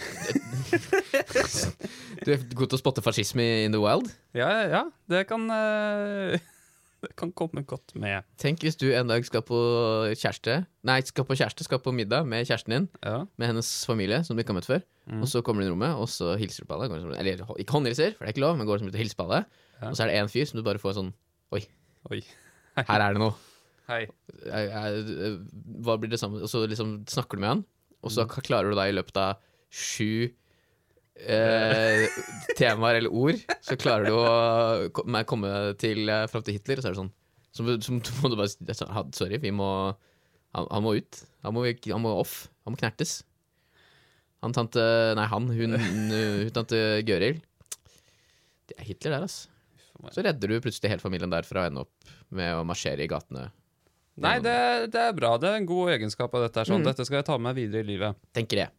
Du 2.25 2.31
er 2.33 2.41
god 2.55 2.69
til 2.71 2.77
å 2.77 2.81
spotte 2.81 3.03
fascisme 3.05 3.43
in 3.65 3.73
the 3.75 3.81
wild. 3.81 4.09
Ja, 4.37 4.47
ja, 4.49 4.65
ja. 4.71 4.83
Det 5.11 5.25
kan 5.29 5.45
uh, 5.51 6.35
Det 7.05 7.11
kan 7.19 7.29
komme 7.37 7.61
godt 7.67 7.93
med. 8.01 8.25
Tenk 8.41 8.63
hvis 8.65 8.77
du 8.81 8.87
en 8.95 9.09
dag 9.11 9.25
skal 9.27 9.43
på 9.45 9.57
kjæreste 10.17 10.61
Nei, 10.87 10.99
skal 11.05 11.27
på 11.27 11.35
kjæreste, 11.37 11.65
skal 11.67 11.81
på 11.83 11.93
middag 11.93 12.25
med 12.25 12.47
kjæresten 12.47 12.73
din, 12.73 12.87
Ja. 13.03 13.19
med 13.37 13.51
hennes 13.51 13.69
familie, 13.85 14.23
som 14.25 14.37
du 14.37 14.41
ikke 14.41 14.55
har 14.55 14.59
møtt 14.61 14.69
før. 14.69 14.81
Mm. 15.05 15.21
Og 15.21 15.29
så 15.29 15.41
kommer 15.45 15.61
du 15.61 15.67
inn 15.67 15.71
i 15.71 15.75
rommet, 15.75 15.99
og 16.01 16.09
så 16.09 16.33
hilser 16.39 16.65
du 16.65 16.69
på 16.69 16.79
alle. 16.79 16.97
Eller 17.19 17.43
ikke 17.61 17.75
håndhilser, 17.77 18.15
for 18.15 18.25
det 18.25 18.31
er 18.31 18.33
ikke 18.33 18.45
lov, 18.45 18.57
men 18.57 18.65
går 18.69 18.81
som 18.81 18.89
ut 18.89 18.95
og 18.97 19.01
hilser 19.03 19.19
på 19.19 19.27
alle. 19.27 19.43
Ja. 19.81 19.91
Og 19.91 19.97
så 19.97 20.05
er 20.05 20.09
det 20.09 20.17
en 20.23 20.31
fyr 20.33 20.47
som 20.49 20.57
du 20.57 20.63
bare 20.65 20.81
får 20.81 20.97
sånn 20.97 21.11
Oi. 21.53 21.61
Her 22.89 23.01
er 23.01 23.13
det 23.15 23.21
noe. 23.21 23.35
Hei. 23.89 24.05
jeg, 24.45 24.69
jeg, 24.71 25.35
hva 25.85 25.95
blir 26.01 26.09
det 26.09 26.17
samme? 26.21 26.39
Og 26.41 26.49
så 26.49 26.63
liksom 26.67 26.97
snakker 27.11 27.37
du 27.37 27.43
med 27.45 27.51
han, 27.53 27.65
og 28.01 28.09
Mm. 28.11 28.15
så 28.15 28.25
klarer 28.45 28.69
du 28.69 28.75
da 28.77 28.85
i 28.89 28.93
løpet 28.95 29.17
av 29.17 29.39
sju 29.73 30.29
eh, 31.15 32.05
temaer 32.59 32.99
eller 32.99 33.13
ord, 33.13 33.39
så 33.65 33.77
klarer 33.79 34.09
du 34.09 34.15
å 34.17 34.89
komme 35.27 35.53
til 35.81 36.09
eh, 36.09 36.25
fram 36.31 36.43
til 36.45 36.57
Hitler, 36.57 36.81
og 36.81 36.83
så 36.85 36.89
er 36.91 36.95
det 36.95 37.01
sånn 37.03 37.13
så, 37.55 37.63
må- 37.63 37.77
så 37.79 38.17
må 38.21 38.29
du 38.33 38.35
bare 38.35 38.51
si 38.51 38.57
sånn, 38.75 38.91
«Ha- 38.91 39.05
Sorry, 39.15 39.37
vi 39.39 39.51
må 39.55 39.69
han, 40.55 40.67
han 40.71 40.83
må 40.83 40.95
ut. 40.97 41.21
Han 41.43 41.53
må, 41.55 41.63
han 41.67 42.01
må 42.03 42.11
off. 42.19 42.47
Han 42.65 42.73
må 42.75 42.79
knertes. 42.79 43.21
Han 44.43 44.53
tante 44.55 44.83
Nei, 45.15 45.25
han. 45.31 45.47
Hun, 45.51 45.75
hun 45.79 46.51
tante 46.55 46.79
Gøril. 47.07 47.39
Det 48.67 48.75
er 48.79 48.88
Hitler 48.89 49.15
der, 49.17 49.25
altså. 49.27 49.47
Så 50.11 50.23
redder 50.25 50.51
du 50.51 50.59
plutselig 50.63 50.91
hele 50.91 51.03
familien 51.03 51.31
der 51.31 51.47
fra 51.47 51.63
å 51.63 51.67
ende 51.69 51.83
opp 51.85 52.11
med 52.35 52.53
å 52.59 52.63
marsjere 52.67 53.03
i 53.03 53.09
gatene. 53.11 53.47
Nei, 54.23 54.38
det, 54.39 54.56
det 54.94 55.01
er 55.09 55.15
bra. 55.17 55.33
Det 55.41 55.50
er 55.50 55.57
en 55.59 55.65
god 55.67 55.89
egenskap 55.97 56.33
av 56.38 56.45
dette. 56.45 56.63
Sånn. 56.69 56.79
Mm. 56.83 56.88
Dette 56.88 57.03
skal 57.07 57.17
jeg 57.19 57.25
ta 57.27 57.35
med 57.38 57.50
meg 57.50 57.57
videre 57.59 57.83
i 57.83 57.89
livet. 57.89 58.15
Tenker 58.35 58.62
jeg. 58.63 58.71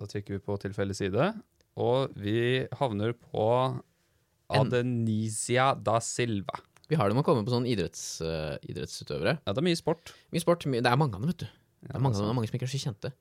Da 0.00 0.08
trykker 0.08 0.36
vi 0.36 0.40
på 0.44 0.56
tilfeldig 0.60 0.96
side, 0.96 1.26
og 1.80 2.14
vi 2.20 2.64
havner 2.80 3.12
på 3.16 3.44
En- 4.52 4.62
Adenisia 4.62 5.74
da 5.74 5.98
Silva. 6.00 6.56
Vi 6.88 6.94
har 6.96 7.08
det 7.10 7.16
med 7.18 7.24
å 7.24 7.26
komme 7.26 7.44
på 7.44 7.50
sånne 7.50 7.66
idretts, 7.68 8.20
uh, 8.22 8.56
idrettsutøvere. 8.62 9.38
Ja, 9.44 9.52
det 9.52 9.58
er 9.58 9.66
mye 9.66 9.76
sport. 9.80 10.12
Mye 10.32 10.40
sport. 10.44 10.66
my 10.70 10.78
det 10.80 10.86
er 10.92 10.96
mange 11.00 11.16
av 11.16 11.20
dem, 11.24 11.32
vet 11.32 11.42
du. 11.42 11.46
Det 11.82 11.90
Ja, 11.90 11.96
er 11.96 12.00
mange, 12.04 12.14
det 12.14 12.22
er 12.22 12.28
dem, 12.28 12.36
mange 12.38 12.48
som 12.48 12.58
ikke 12.60 12.68
er 12.68 12.72
så 12.76 12.82
kjente. 12.84 13.12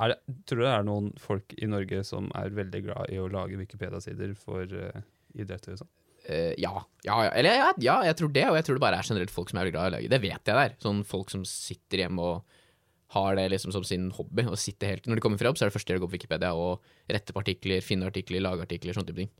Er 0.00 0.08
det, 0.14 0.16
tror 0.48 0.58
du 0.58 0.64
det 0.64 0.72
er 0.74 0.86
noen 0.88 1.10
folk 1.22 1.54
i 1.62 1.66
Norge 1.70 2.00
som 2.04 2.30
er 2.34 2.48
veldig 2.50 2.80
glad 2.86 3.12
i 3.14 3.18
å 3.20 3.28
lage 3.30 3.58
Wikipedia-sider 3.60 4.32
for 4.34 4.64
uh, 4.64 5.02
idretter 5.36 5.76
og 5.76 5.82
sånn? 5.84 5.92
Eh, 6.24 6.54
ja. 6.58 6.72
Ja, 7.04 7.16
ja. 7.26 7.30
Eller 7.36 7.58
ja, 7.60 7.70
ja, 7.84 7.96
jeg 8.08 8.16
tror 8.16 8.32
det, 8.32 8.44
og 8.48 8.56
jeg 8.56 8.64
tror 8.64 8.78
det 8.78 8.84
bare 8.86 8.98
er 9.02 9.08
generelt 9.08 9.30
folk 9.34 9.50
som 9.50 9.58
er 9.60 9.66
veldig 9.66 9.74
glad 9.76 9.84
i 9.84 9.90
å 9.90 9.94
lage. 9.98 10.10
Det 10.14 10.20
vet 10.22 10.50
jeg 10.50 10.56
der. 10.56 10.76
Sånn 10.80 11.02
folk 11.04 11.30
som 11.34 11.44
sitter 11.44 12.04
hjemme 12.06 12.24
og 12.24 12.60
har 13.14 13.36
det 13.38 13.44
liksom 13.52 13.70
som 13.76 13.84
sin 13.86 14.08
hobby. 14.16 14.46
Og 14.48 14.56
sitter 14.58 14.94
helt, 14.94 15.06
Når 15.06 15.20
de 15.20 15.24
kommer 15.26 15.38
fra 15.38 15.50
jobb, 15.52 15.58
så 15.60 15.66
er 15.66 15.70
det 15.70 15.76
første 15.76 15.92
de 15.92 15.94
gjør 15.98 16.02
å 16.02 16.06
gå 16.06 16.10
på 16.12 16.16
Wikipedia 16.18 16.54
og 16.56 16.80
rette 17.12 17.32
på 17.36 17.42
artikler, 17.44 17.84
finne 17.84 18.08
artikler, 18.08 18.40
lage 18.42 18.64
artikler, 18.64 18.96
sånne 18.96 19.10
type 19.12 19.20
ting. 19.22 19.30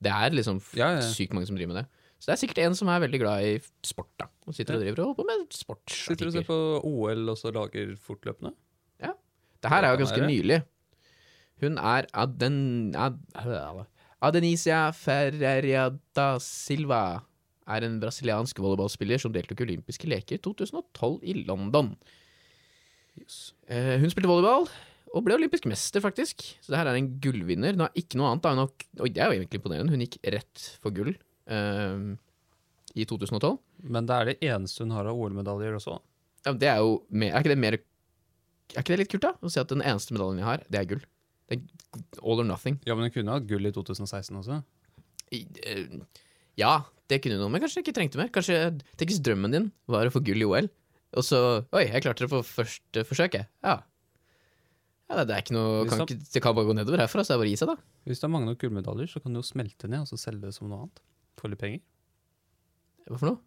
Det 0.00 0.10
er 0.16 0.30
liksom 0.32 0.56
f- 0.64 0.74
Ja, 0.80 0.94
ja. 0.96 1.04
sykt 1.04 1.34
mange 1.36 1.46
som 1.46 1.56
driver 1.60 1.74
med 1.74 1.82
det. 1.82 1.88
Så 2.20 2.28
det 2.28 2.32
er 2.34 2.40
sikkert 2.40 2.58
en 2.64 2.74
som 2.76 2.88
er 2.92 3.00
veldig 3.00 3.20
glad 3.20 3.44
i 3.44 3.52
sport, 3.84 4.08
da. 4.20 4.26
Og 4.48 4.56
sitter 4.56 4.76
og 4.76 4.82
driver 4.82 5.00
og 5.00 5.06
holder 5.06 5.20
på 5.20 5.28
med 5.28 5.52
Sitter 5.92 6.24
du 6.24 6.26
og 6.28 6.32
ser 6.34 6.48
på 6.48 6.58
OL 6.84 7.28
og 7.32 7.36
så 7.40 7.52
lager 7.52 7.94
fortløpende? 8.00 8.52
Ja. 9.00 9.12
Det 9.60 9.70
her 9.72 9.84
er 9.84 9.94
jo 9.94 10.00
ganske 10.04 10.26
nylig. 10.26 10.62
Hun 11.60 11.76
er 11.78 12.08
den 12.40 12.58
Ad, 12.96 13.20
Adenisia 14.20 14.90
Ferreira 14.96 15.88
da 16.16 16.34
Silva. 16.42 17.22
Er 17.70 17.86
en 17.86 18.00
brasiliansk 18.02 18.58
volleyballspiller 18.58 19.20
som 19.22 19.32
deltok 19.32 19.62
i 19.62 19.68
olympiske 19.68 20.08
leker 20.10 20.40
2012 20.42 21.20
i 21.22 21.36
London. 21.46 21.92
Eh, 23.70 23.96
hun 24.00 24.10
spilte 24.10 24.30
volleyball 24.30 24.66
og 25.10 25.24
ble 25.26 25.36
olympisk 25.38 25.66
mester, 25.70 26.02
faktisk. 26.02 26.44
Så 26.62 26.72
det 26.72 26.78
her 26.78 26.90
er 26.90 26.98
en 26.98 27.12
gullvinner. 27.22 27.74
Hun 27.74 27.86
har 27.86 27.96
ikke 27.98 28.18
noe 28.18 28.30
annet. 28.30 28.46
Hun 28.46 28.62
har, 28.62 28.74
oi, 29.02 29.10
det 29.10 29.22
er 29.22 29.30
jo 29.30 29.38
egentlig 29.38 29.60
imponerende. 29.60 29.94
Hun 29.94 30.04
gikk 30.04 30.18
rett 30.36 30.66
for 30.82 30.94
gull 30.94 31.12
eh, 31.14 32.04
i 32.94 33.06
2012. 33.06 33.56
Men 33.90 34.06
det 34.10 34.16
er 34.16 34.30
det 34.30 34.36
eneste 34.52 34.84
hun 34.84 34.94
har 34.94 35.08
av 35.10 35.18
OL-medaljer 35.18 35.78
også. 35.78 35.96
Ja, 36.44 36.52
men 36.52 36.60
det 36.62 36.70
er 36.72 36.82
jo 36.82 37.00
mer, 37.10 37.34
Er 37.34 37.42
ikke 37.42 37.52
det 37.52 37.60
mer 37.60 37.74
Er 37.76 38.78
ikke 38.80 38.92
det 38.94 39.00
litt 39.02 39.10
kult, 39.12 39.24
da? 39.26 39.34
Å 39.36 39.50
si 39.52 39.60
at 39.60 39.72
den 39.72 39.82
eneste 39.82 40.14
medaljen 40.14 40.40
jeg 40.40 40.46
har, 40.46 40.62
det 40.70 40.78
er 40.78 40.90
gull. 40.94 41.02
Det 41.50 41.58
er 41.58 42.22
all 42.22 42.40
or 42.40 42.46
nothing. 42.46 42.78
Ja, 42.86 42.94
men 42.94 43.08
hun 43.08 43.14
kunne 43.14 43.34
hatt 43.34 43.48
gull 43.50 43.66
i 43.66 43.72
2016 43.74 44.36
også. 44.38 44.60
I, 45.34 45.42
eh, 45.66 45.98
ja, 46.60 46.76
det 47.10 47.20
kunne 47.24 47.40
hun, 47.40 47.50
men 47.50 47.62
kanskje 47.62 47.82
ikke 47.82 47.94
trengte 47.96 48.20
mer. 48.20 48.30
Kanskje, 48.34 48.58
Tenk 48.98 49.10
hvis 49.12 49.22
drømmen 49.26 49.54
din 49.54 49.68
var 49.90 50.06
å 50.06 50.14
få 50.14 50.22
gull 50.26 50.42
i 50.44 50.46
OL, 50.46 50.68
og 51.18 51.26
så 51.26 51.40
Oi, 51.74 51.88
jeg 51.88 52.04
klarte 52.04 52.22
det 52.26 52.30
på 52.30 52.42
første 52.46 53.04
forsøk, 53.08 53.34
jeg. 53.40 53.48
Ja. 53.66 53.80
ja 55.10 55.24
det, 55.26 55.34
er 55.34 55.42
ikke 55.42 55.56
noe 55.58 55.86
kan 55.90 56.04
ikke, 56.06 56.20
Det 56.36 56.42
kan 56.44 56.54
bare 56.54 56.70
gå 56.70 56.76
nedover 56.78 57.02
herfra, 57.02 57.24
så 57.26 57.34
det 57.34 57.38
er 57.38 57.42
bare 57.42 57.50
å 57.50 57.54
gi 57.54 57.60
seg, 57.64 57.72
da. 57.74 57.76
Hvis 58.06 58.22
det 58.22 58.28
er 58.28 58.34
mange 58.36 58.50
nok 58.50 58.62
gullmedaljer, 58.62 59.10
så 59.10 59.22
kan 59.22 59.34
du 59.34 59.42
jo 59.42 59.46
smelte 59.46 59.90
ned 59.90 60.04
og 60.06 60.10
så 60.12 60.20
selge 60.22 60.46
det 60.46 60.54
som 60.54 60.70
noe 60.70 60.84
annet. 60.86 61.02
Få 61.40 61.50
litt 61.50 61.62
penger. 61.62 61.82
Hva 63.10 63.18
for 63.18 63.32
noe? 63.32 63.40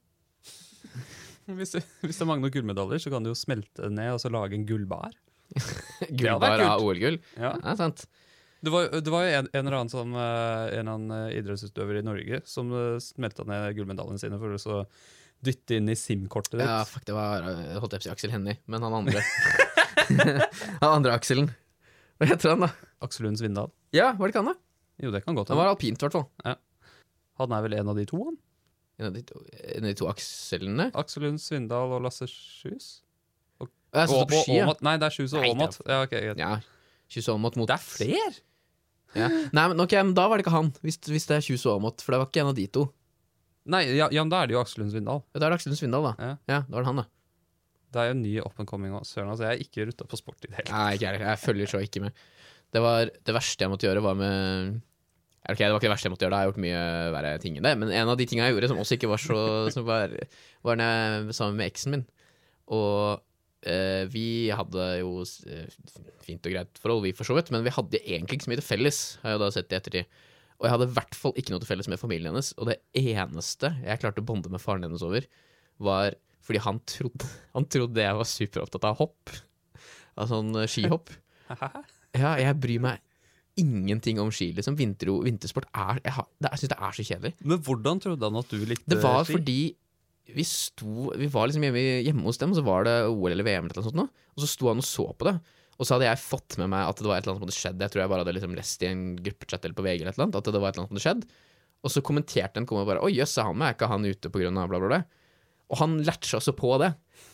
Hvis, 1.60 1.74
det- 1.76 1.84
hvis 2.08 2.22
mange 2.24 2.40
noen 2.46 2.54
gullmedaljer, 2.56 3.02
så 3.04 3.12
kan 3.12 3.24
du 3.26 3.34
jo 3.34 3.36
smelte 3.36 3.90
ned 3.92 4.14
og 4.16 4.20
så 4.24 4.30
lage 4.32 4.56
en 4.56 4.64
gullbar. 4.68 5.12
Gullbar 6.20 6.62
av. 6.66 6.84
OL-gull. 6.84 7.20
Ja. 7.38 7.56
Ja, 7.58 7.76
sant. 7.80 8.06
Det 8.64 8.72
var, 8.72 8.88
det 9.04 9.12
var 9.12 9.26
jo 9.26 9.32
en, 9.42 9.48
en 9.52 9.66
eller 9.66 9.76
annen, 9.76 9.92
som, 9.92 10.14
eh, 10.16 10.78
en 10.80 10.88
annen 10.88 11.16
eh, 11.18 11.40
idrettsutøver 11.42 12.00
i 12.00 12.06
Norge 12.06 12.40
som 12.48 12.70
uh, 12.72 12.96
smelta 13.04 13.44
ned 13.48 13.74
gullmedaljene 13.76 14.22
sine 14.22 14.40
for 14.40 14.56
å 14.56 14.86
dytte 15.44 15.76
inn 15.76 15.92
i 15.92 15.98
SIM-kortet 16.00 16.56
ditt. 16.62 16.70
Ja, 16.70 16.80
fuck, 16.88 17.04
det 17.08 17.16
var 17.18 17.44
eh, 17.50 17.76
holdt 17.84 17.98
jeg 17.98 18.00
på 18.00 18.06
å 18.06 18.08
si 18.08 18.14
Aksel 18.14 18.32
Hennie, 18.32 18.62
men 18.72 18.86
han 18.88 18.96
andre. 19.02 19.26
han 20.84 20.88
andre 20.88 21.18
Akselen. 21.18 21.52
Hva 22.22 22.30
heter 22.30 22.54
han, 22.54 22.64
da? 22.64 22.72
Aksel 23.04 23.28
Lund 23.28 23.42
Svindal. 23.42 23.74
Ja, 23.92 24.14
var 24.16 24.30
det 24.30 24.38
ikke 24.38 24.46
han, 24.46 24.54
da? 24.54 24.88
Jo, 25.04 25.12
det 25.12 25.26
kan 25.26 25.36
godt 25.36 25.52
Han 25.52 25.60
var 25.60 25.74
alpint, 25.74 26.00
i 26.00 26.08
hvert 26.08 26.16
fall. 26.16 26.58
Han 27.42 27.56
er 27.58 27.66
vel 27.66 27.76
en 27.82 27.92
av 27.92 28.00
de 28.00 28.08
to, 28.08 28.22
han? 28.30 28.40
En 29.02 29.10
av 29.10 29.18
de 29.18 29.26
to, 29.28 29.44
en 29.74 29.84
av 29.84 29.90
de 29.90 29.98
to 30.00 30.08
akselene. 30.08 30.88
Aksel 31.04 31.28
Lund 31.28 31.44
Svindal 31.44 31.98
og 31.98 32.06
Lasse 32.06 32.30
Sjus? 32.32 33.02
Jeg 33.94 34.10
satt 34.10 34.24
det 34.24 34.34
på 34.34 34.40
og 34.40 34.46
ski. 34.78 34.84
Nei, 34.88 34.96
det 34.98 35.06
er 35.10 35.14
Kjus 35.18 35.34
og 35.34 35.40
er- 35.44 35.50
Aamodt. 35.52 35.78
Ja, 35.88 36.00
ok, 36.08 36.10
greit. 36.18 36.38
ja. 36.42 36.52
Kjus 37.14 37.28
Aamodt 37.30 37.56
mot 37.60 37.68
Det 37.70 37.76
er 37.78 37.84
flere! 37.86 38.34
Ja. 39.14 39.28
Nei, 39.54 39.68
men 39.70 39.80
okay, 39.84 40.02
men 40.02 40.16
da 40.18 40.28
var 40.28 40.38
det 40.42 40.46
ikke 40.48 40.56
han, 40.56 40.72
hvis, 40.82 40.98
hvis 41.06 41.28
det 41.30 41.36
er 41.38 41.44
Kjus 41.46 41.66
Aamodt, 41.70 42.02
for 42.02 42.16
det 42.16 42.20
var 42.24 42.30
ikke 42.32 42.42
en 42.42 42.50
av 42.50 42.56
de 42.58 42.66
to. 42.74 42.88
Nei, 43.70 43.84
ja, 43.96 44.08
ja, 44.12 44.24
men 44.26 44.32
da 44.34 44.42
er 44.44 44.48
det 44.50 44.56
jo 44.58 44.62
Aksel 44.64 44.82
Lund 44.82 44.92
Svindal. 44.92 45.22
Ja, 45.34 45.40
Da 45.40 45.46
er 45.46 45.54
det 45.54 45.60
Aksel 45.60 45.70
Lund 45.72 45.80
Svindal, 45.80 46.08
da. 46.10 46.14
Ja. 46.18 46.32
Ja, 46.50 46.60
da 46.68 46.74
var 46.74 46.82
det 46.82 46.90
han, 46.90 47.02
da. 47.04 47.06
Det 47.94 48.02
er 48.02 48.08
jo 48.10 48.16
en 48.18 48.24
ny 48.26 48.34
up 48.42 48.58
and 48.60 48.68
coming 48.68 48.92
òg. 48.98 49.06
Søren. 49.06 49.30
Altså, 49.30 49.46
jeg 49.46 49.54
er 49.54 49.62
ikke 49.68 49.86
rutta 49.92 50.08
på 50.10 50.18
sport 50.18 50.42
i 50.42 50.48
det 50.50 50.56
hele 50.58 50.66
tatt. 50.66 50.74
Nei, 50.74 50.96
ikke 50.98 51.06
jeg 51.06 51.14
heller. 51.14 51.30
Jeg 51.30 51.40
følger 51.44 51.70
så 51.70 51.82
ikke 51.86 52.02
med. 52.02 52.18
Det 52.74 52.82
var 52.82 53.06
det 53.14 53.36
verste 53.38 53.62
jeg 53.64 53.70
måtte 53.70 53.86
gjøre, 53.86 54.02
var 54.02 54.18
med 54.18 54.82
Ok, 55.44 55.60
det 55.60 55.68
var 55.70 55.78
ikke 55.78 55.86
det 55.86 55.92
verste 55.94 56.08
jeg 56.08 56.14
måtte 56.16 56.24
gjøre, 56.26 56.32
da 56.32 56.38
har 56.40 56.46
jeg 56.48 56.52
gjort 56.54 56.64
mye 56.64 56.82
verre 57.14 57.32
ting 57.44 57.58
enn 57.60 57.66
det. 57.68 57.74
Men 57.78 57.90
en 57.92 58.10
av 58.10 58.18
de 58.18 58.26
tingene 58.26 58.48
jeg 58.48 58.56
gjorde 58.56 58.70
som 58.72 58.80
også 58.80 58.96
ikke 58.98 59.10
var 59.12 59.20
så 59.22 59.38
Som 59.76 59.86
var, 59.86 60.10
var 60.64 60.80
når 60.80 60.92
jeg 61.28 61.36
sammen 61.38 61.58
med 61.60 61.68
eksen 61.70 61.92
min. 61.94 62.06
Og 62.72 63.22
vi 64.12 64.26
hadde 64.52 64.86
jo 65.00 65.12
eh, 65.24 65.68
fint 66.26 66.46
og 66.50 66.52
greit 66.56 66.80
forhold, 66.82 67.04
vi 67.06 67.14
for 67.16 67.28
så 67.28 67.36
vidt, 67.38 67.52
men 67.56 67.64
vi 67.66 67.72
hadde 67.76 68.02
egentlig 68.04 68.40
ikke 68.40 68.48
så 68.48 68.52
mye 68.54 68.60
til 68.62 68.68
felles, 68.68 69.00
har 69.24 69.36
jeg 69.36 69.42
da 69.44 69.50
sett 69.56 69.72
i 69.72 69.78
ettertid. 69.80 70.20
Og 70.60 70.68
jeg 70.68 70.74
hadde 70.76 70.88
i 70.90 70.94
hvert 70.96 71.16
fall 71.18 71.34
ikke 71.40 71.52
noe 71.54 71.60
til 71.64 71.70
felles 71.72 71.90
med 71.92 72.00
familien 72.00 72.32
hennes. 72.32 72.52
Og 72.60 72.70
det 72.70 72.78
eneste 73.00 73.74
jeg 73.84 74.00
klarte 74.04 74.22
å 74.24 74.28
bonde 74.28 74.52
med 74.54 74.62
faren 74.64 74.84
hennes 74.86 75.04
over, 75.04 75.26
var 75.84 76.16
fordi 76.44 76.60
han 76.66 76.80
trodde, 76.88 77.28
han 77.56 77.66
trodde 77.72 78.04
jeg 78.04 78.20
var 78.20 78.30
superopptatt 78.30 78.86
av 78.92 79.00
hopp. 79.00 79.34
Av 80.20 80.30
sånn 80.32 80.54
eh, 80.62 80.70
skihopp. 80.70 81.12
Ja, 82.14 82.36
jeg 82.38 82.54
bryr 82.62 82.78
meg 82.84 83.00
ingenting 83.58 84.20
om 84.22 84.30
ski, 84.34 84.52
liksom. 84.54 84.76
Vinter, 84.78 85.10
vintersport 85.26 85.66
er 85.74 85.98
Jeg, 86.04 86.14
har- 86.14 86.28
det, 86.42 86.50
jeg 86.52 86.62
syns 86.62 86.72
det 86.72 86.78
er 86.78 86.94
så 86.98 87.06
kjedelig. 87.08 87.32
Men 87.42 87.62
hvordan 87.66 88.02
trodde 88.04 88.30
han 88.30 88.38
at 88.38 88.52
du 88.54 88.66
likte 88.70 88.90
Det 88.94 89.00
var 89.02 89.24
ski? 89.26 89.34
fordi 89.38 89.56
vi 90.32 90.44
sto 90.48 91.12
Vi 91.20 91.28
var 91.32 91.50
liksom 91.50 91.66
hjemme, 91.68 91.82
hjemme 92.06 92.24
hos 92.28 92.40
dem, 92.40 92.54
og 92.54 92.60
så 92.60 92.64
var 92.66 92.88
det 92.88 92.96
OL 93.10 93.34
eller 93.34 93.46
VM 93.46 93.68
eller 93.68 93.80
noe 93.80 93.88
sånt 93.90 94.00
nå. 94.00 94.08
Og 94.08 94.44
så 94.44 94.50
sto 94.50 94.70
han 94.72 94.82
og 94.82 94.88
så 94.88 95.08
på 95.12 95.28
det. 95.28 95.36
Og 95.80 95.88
så 95.88 95.96
hadde 95.96 96.08
jeg 96.08 96.22
fått 96.22 96.58
med 96.62 96.70
meg 96.72 96.86
at 96.88 97.02
det 97.02 97.10
var 97.10 97.18
et 97.18 97.26
eller 97.26 97.34
annet 97.34 97.42
som 97.42 97.48
hadde 97.48 97.58
skjedd. 97.58 97.82
Jeg 97.82 97.94
tror 97.94 98.04
jeg 98.04 98.12
bare 98.12 98.24
hadde 98.24 98.36
liksom 98.38 98.54
lest 98.56 98.86
i 98.86 98.90
en 98.90 99.02
gruppechat 99.26 99.66
eller 99.66 99.78
på 99.78 99.86
VG 99.86 100.06
eller 100.06 100.22
noe, 100.22 100.30
at 100.40 100.48
det 100.48 100.62
var 100.62 100.70
et 100.70 100.78
eller 100.78 100.86
annet 100.86 100.94
som 100.94 101.00
hadde 101.00 101.06
skjedd. 101.08 101.26
Og 101.84 101.92
så 101.92 102.04
kommenterte 102.06 102.62
en 102.62 102.70
og 102.70 102.88
bare 102.88 103.04
Oi, 103.04 103.12
jøss, 103.18 103.36
er 103.42 103.50
han 103.50 103.60
med? 103.60 103.74
Er 103.74 103.78
ikke 103.78 103.92
han 103.92 104.08
ute 104.08 104.32
på 104.32 104.40
grunn 104.40 104.60
av 104.62 104.72
bla, 104.72 104.80
bla, 104.80 104.92
bla? 104.94 105.02
Og 105.74 105.80
han 105.82 105.98
latcha 106.06 106.38
også 106.40 106.54
på 106.56 106.78
det. 106.80 106.94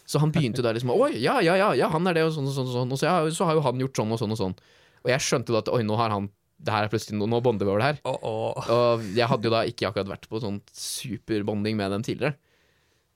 Så 0.09 0.21
han 0.23 0.33
begynte 0.33 0.63
da 0.65 0.73
liksom 0.73 0.95
Oi, 0.95 1.13
ja, 1.21 1.37
ja, 1.45 1.57
ja, 1.59 1.69
ja, 1.77 1.91
han 1.93 2.09
er 2.09 2.17
det, 2.17 2.25
og 2.25 2.33
sånn 2.33 2.49
og 2.49 2.55
sånn. 2.55 2.71
Og 2.71 2.77
sånn 2.79 2.95
Og 2.95 3.01
så, 3.01 3.09
ja, 3.11 3.35
så 3.35 3.49
har 3.49 3.59
jo 3.59 3.65
han 3.67 3.83
gjort 3.83 4.01
sånn 4.01 4.15
og 4.15 4.21
sånn 4.23 4.33
og 4.33 4.41
sånn. 4.41 4.57
Og 5.05 5.13
jeg 5.13 5.25
skjønte 5.27 5.53
da 5.53 5.61
at 5.61 5.71
oi, 5.75 5.83
nå 5.85 5.99
har 5.99 6.15
han 6.15 6.31
det 6.59 6.73
her 6.75 6.85
er 6.85 6.91
plutselig, 6.91 7.15
nå 7.15 7.37
bonder 7.39 7.63
vi 7.63 7.71
over 7.71 7.79
det 7.79 7.87
her. 7.87 7.99
Oh, 8.09 8.17
oh. 8.27 8.71
Og 8.75 9.03
jeg 9.15 9.29
hadde 9.31 9.47
jo 9.47 9.51
da 9.53 9.61
ikke 9.69 9.87
akkurat 9.87 10.09
vært 10.09 10.25
på 10.27 10.41
sånn 10.43 10.57
superbonding 10.75 11.77
med 11.79 11.93
dem 11.95 12.03
tidligere. 12.03 12.35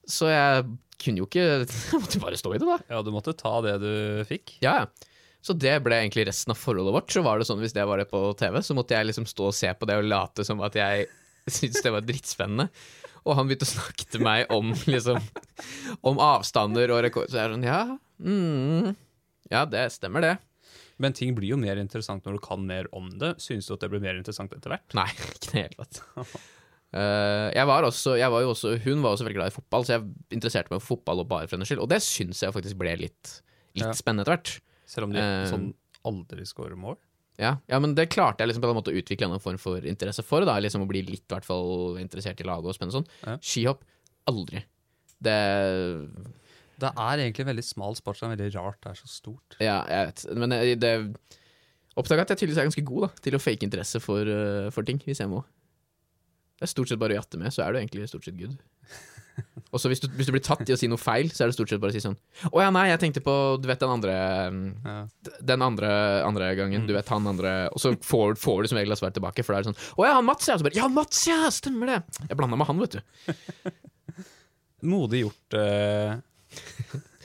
Så 0.09 0.29
jeg 0.31 0.65
kunne 1.03 1.23
jo 1.23 1.27
ikke 1.29 1.43
Jeg 1.93 2.01
måtte 2.03 2.21
bare 2.23 2.39
stå 2.39 2.53
i 2.55 2.61
det, 2.61 2.67
da. 2.69 2.77
Ja, 2.91 3.01
du 3.05 3.11
måtte 3.15 3.35
ta 3.37 3.55
det 3.65 3.77
du 3.83 3.93
fikk. 4.29 4.57
Ja, 4.63 4.83
ja. 4.83 5.09
Så 5.43 5.51
det 5.59 5.73
ble 5.83 5.97
egentlig 5.99 6.23
resten 6.29 6.53
av 6.53 6.59
forholdet 6.59 6.95
vårt. 6.95 7.11
Så 7.11 7.23
var 7.25 7.39
det 7.39 7.47
sånn 7.49 7.59
hvis 7.59 7.75
det 7.75 7.83
var 7.87 7.99
det 7.99 8.07
på 8.11 8.21
TV, 8.39 8.61
så 8.63 8.75
måtte 8.77 8.95
jeg 8.95 9.09
liksom 9.09 9.27
stå 9.27 9.49
og 9.49 9.57
se 9.57 9.73
på 9.75 9.89
det 9.89 9.97
og 9.99 10.07
late 10.07 10.45
som 10.47 10.61
at 10.63 10.77
jeg 10.79 11.09
syntes 11.57 11.83
det 11.83 11.91
var 11.91 12.05
drittspennende. 12.07 12.69
Og 13.23 13.37
han 13.37 13.47
begynte 13.47 13.67
å 13.67 13.73
snakke 13.73 14.07
til 14.11 14.23
meg 14.23 14.49
om 14.51 14.73
liksom 14.83 15.19
Om 16.03 16.17
avstander 16.19 16.91
og 16.91 17.03
rekord. 17.05 17.29
Så 17.31 17.39
jeg 17.39 17.47
er 17.47 17.53
sånn 17.55 17.67
Ja, 17.67 17.83
mm, 18.19 18.89
ja, 19.51 19.63
det 19.69 19.85
stemmer, 19.95 20.23
det. 20.23 20.33
Men 21.01 21.15
ting 21.15 21.33
blir 21.35 21.53
jo 21.53 21.59
mer 21.59 21.79
interessant 21.81 22.25
når 22.27 22.37
du 22.37 22.43
kan 22.43 22.63
mer 22.67 22.87
om 22.95 23.09
det. 23.19 23.35
Synes 23.43 23.67
du 23.67 23.75
at 23.75 23.83
det 23.83 23.91
blir 23.91 24.03
mer 24.03 24.19
interessant 24.19 24.53
etter 24.55 24.75
hvert? 24.75 24.87
Nei, 24.95 25.07
ikke 25.35 25.51
i 25.51 25.53
det 25.53 25.63
hele 25.65 25.87
tatt. 25.87 26.35
Eh, 26.93 27.47
jeg 27.57 27.65
var 27.69 27.87
også, 27.87 28.13
jeg 28.21 28.29
var 28.29 28.43
jo 28.43 28.51
også 28.53 28.75
Hun 28.83 28.99
var 29.01 29.15
også 29.15 29.25
veldig 29.25 29.37
glad 29.39 29.49
i 29.49 29.55
fotball, 29.55 29.85
så 29.87 29.95
jeg 29.95 30.03
interesserte 30.37 30.69
meg 30.69 30.81
for 30.83 30.93
fotball 30.93 31.23
og 31.23 31.29
bare 31.31 31.47
for 31.47 31.57
hennes 31.57 31.71
skyld. 31.71 31.81
Og 31.81 31.89
det 31.89 32.01
syns 32.05 32.43
jeg 32.45 32.53
faktisk 32.53 32.77
ble 32.77 32.93
litt, 33.01 33.31
litt 33.73 33.87
Ja. 33.87 33.95
spennende 33.97 34.21
etter 34.27 34.35
hvert. 34.37 34.51
Selv 34.85 35.07
om 35.09 35.15
de 35.15 35.23
uh, 35.23 35.47
sånn 35.49 35.71
aldri 36.05 36.45
scorer 36.45 36.77
mål? 36.77 36.99
Ja, 37.41 37.55
ja, 37.67 37.79
men 37.81 37.95
det 37.97 38.11
klarte 38.13 38.43
jeg 38.43 38.51
liksom 38.51 38.61
på 38.61 38.69
en 38.69 38.77
måte 38.77 38.91
å 38.93 38.99
utvikle 38.99 39.25
en 39.25 39.41
form 39.41 39.57
for 39.57 39.81
interesse 39.89 40.21
for. 40.21 40.45
da, 40.45 40.59
liksom 40.61 40.83
Å 40.85 40.87
bli 40.91 41.01
litt 41.07 41.25
hvert 41.27 41.47
fall 41.47 41.97
interessert 41.97 42.39
i 42.43 42.45
laget 42.45 42.69
og 42.69 42.75
spennende 42.77 42.99
sånn. 42.99 43.09
Ja. 43.25 43.37
Skihopp 43.41 43.81
aldri. 44.29 44.61
Det 45.23 45.39
Det 46.77 46.89
er 46.93 47.17
egentlig 47.23 47.45
en 47.45 47.51
veldig 47.55 47.63
smal 47.65 47.95
sport 47.95 48.19
Det 48.19 48.27
er 48.27 48.35
veldig 48.35 48.51
rart 48.57 48.79
det 48.83 48.91
er 48.91 48.99
så 49.01 49.07
stort. 49.09 49.57
Ja, 49.59 49.79
jeg 49.89 50.11
vet. 50.11 50.25
Men 50.37 50.49
det, 50.53 50.61
det 50.83 50.93
oppdaga 51.97 52.21
at 52.25 52.33
jeg 52.33 52.43
tydeligvis 52.43 52.61
er 52.61 52.69
ganske 52.69 52.85
god 52.85 53.01
da 53.07 53.09
til 53.21 53.37
å 53.37 53.41
fake 53.41 53.65
interesse 53.65 54.01
for, 54.03 54.21
eh, 54.29 54.69
for 54.73 54.83
ting, 54.83 54.99
hvis 55.05 55.21
jeg 55.21 55.29
må. 55.29 55.43
Det 56.63 56.69
er 56.69 56.71
stort 56.71 56.87
sett 56.93 56.99
bare 57.01 57.11
å 57.11 57.19
jatte 57.19 57.35
med, 57.41 57.51
så 57.51 57.65
er 57.65 57.73
du 57.75 57.79
egentlig 57.81 58.05
stort 58.07 58.23
sett 58.23 58.37
good. 58.39 58.53
Og 59.73 59.81
så 59.81 59.89
hvis, 59.89 59.99
du- 59.99 60.07
hvis 60.13 60.27
du 60.29 60.31
blir 60.31 60.43
tatt 60.45 60.61
i 60.69 60.75
å 60.75 60.77
si 60.77 60.87
noe 60.87 61.01
feil, 61.01 61.27
så 61.33 61.43
er 61.43 61.49
det 61.49 61.55
stort 61.57 61.71
sett 61.73 61.81
bare 61.81 61.89
å 61.91 61.95
si 61.95 62.01
sånn 62.03 62.15
Å 62.53 62.59
ja, 62.61 62.67
nei, 62.71 62.83
jeg 62.91 62.99
tenkte 63.01 63.23
på 63.25 63.33
Du 63.57 63.65
vet 63.65 63.81
den 63.81 63.89
andre 63.89 64.13
mm, 64.53 64.67
Ja. 64.85 64.93
Den 65.41 65.63
andre, 65.65 65.89
andre 66.21 66.51
gangen. 66.59 66.85
Du 66.85 66.93
vet 66.93 67.09
han 67.09 67.25
andre 67.31 67.53
Og 67.73 67.81
så 67.81 67.95
får, 67.97 68.35
får 68.37 68.61
du 68.61 68.69
som 68.69 68.77
regel 68.77 68.93
svar 68.99 69.09
tilbake, 69.15 69.41
for 69.43 69.55
da 69.55 69.59
er 69.59 69.65
det 69.65 69.71
sånn 69.73 69.97
Å 69.97 70.05
ja, 70.05 70.13
han 70.19 70.27
Mats, 70.29 70.45
ja. 70.51 70.59
Så 70.61 70.67
bare 70.67 70.77
Ja, 70.77 70.85
Mats, 70.93 71.23
ja, 71.25 71.39
stemmer 71.49 71.89
det. 71.89 71.97
Jeg 72.29 72.37
blanda 72.37 72.59
med 72.61 72.69
han, 72.69 72.83
vet 72.85 72.99
du. 72.99 73.73
Modig 74.93 75.25
gjort. 75.25 75.57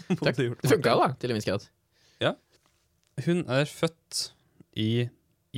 Uh... 0.08 0.14
Modig 0.16 0.46
gjort. 0.48 0.62
Det 0.64 0.72
funka 0.72 0.94
jo, 0.96 1.00
da, 1.04 1.08
til 1.20 1.34
en 1.34 1.36
viss 1.36 1.50
grad. 1.52 1.68
Hun 3.26 3.40
er 3.50 3.66
født 3.68 4.18
i 4.78 5.08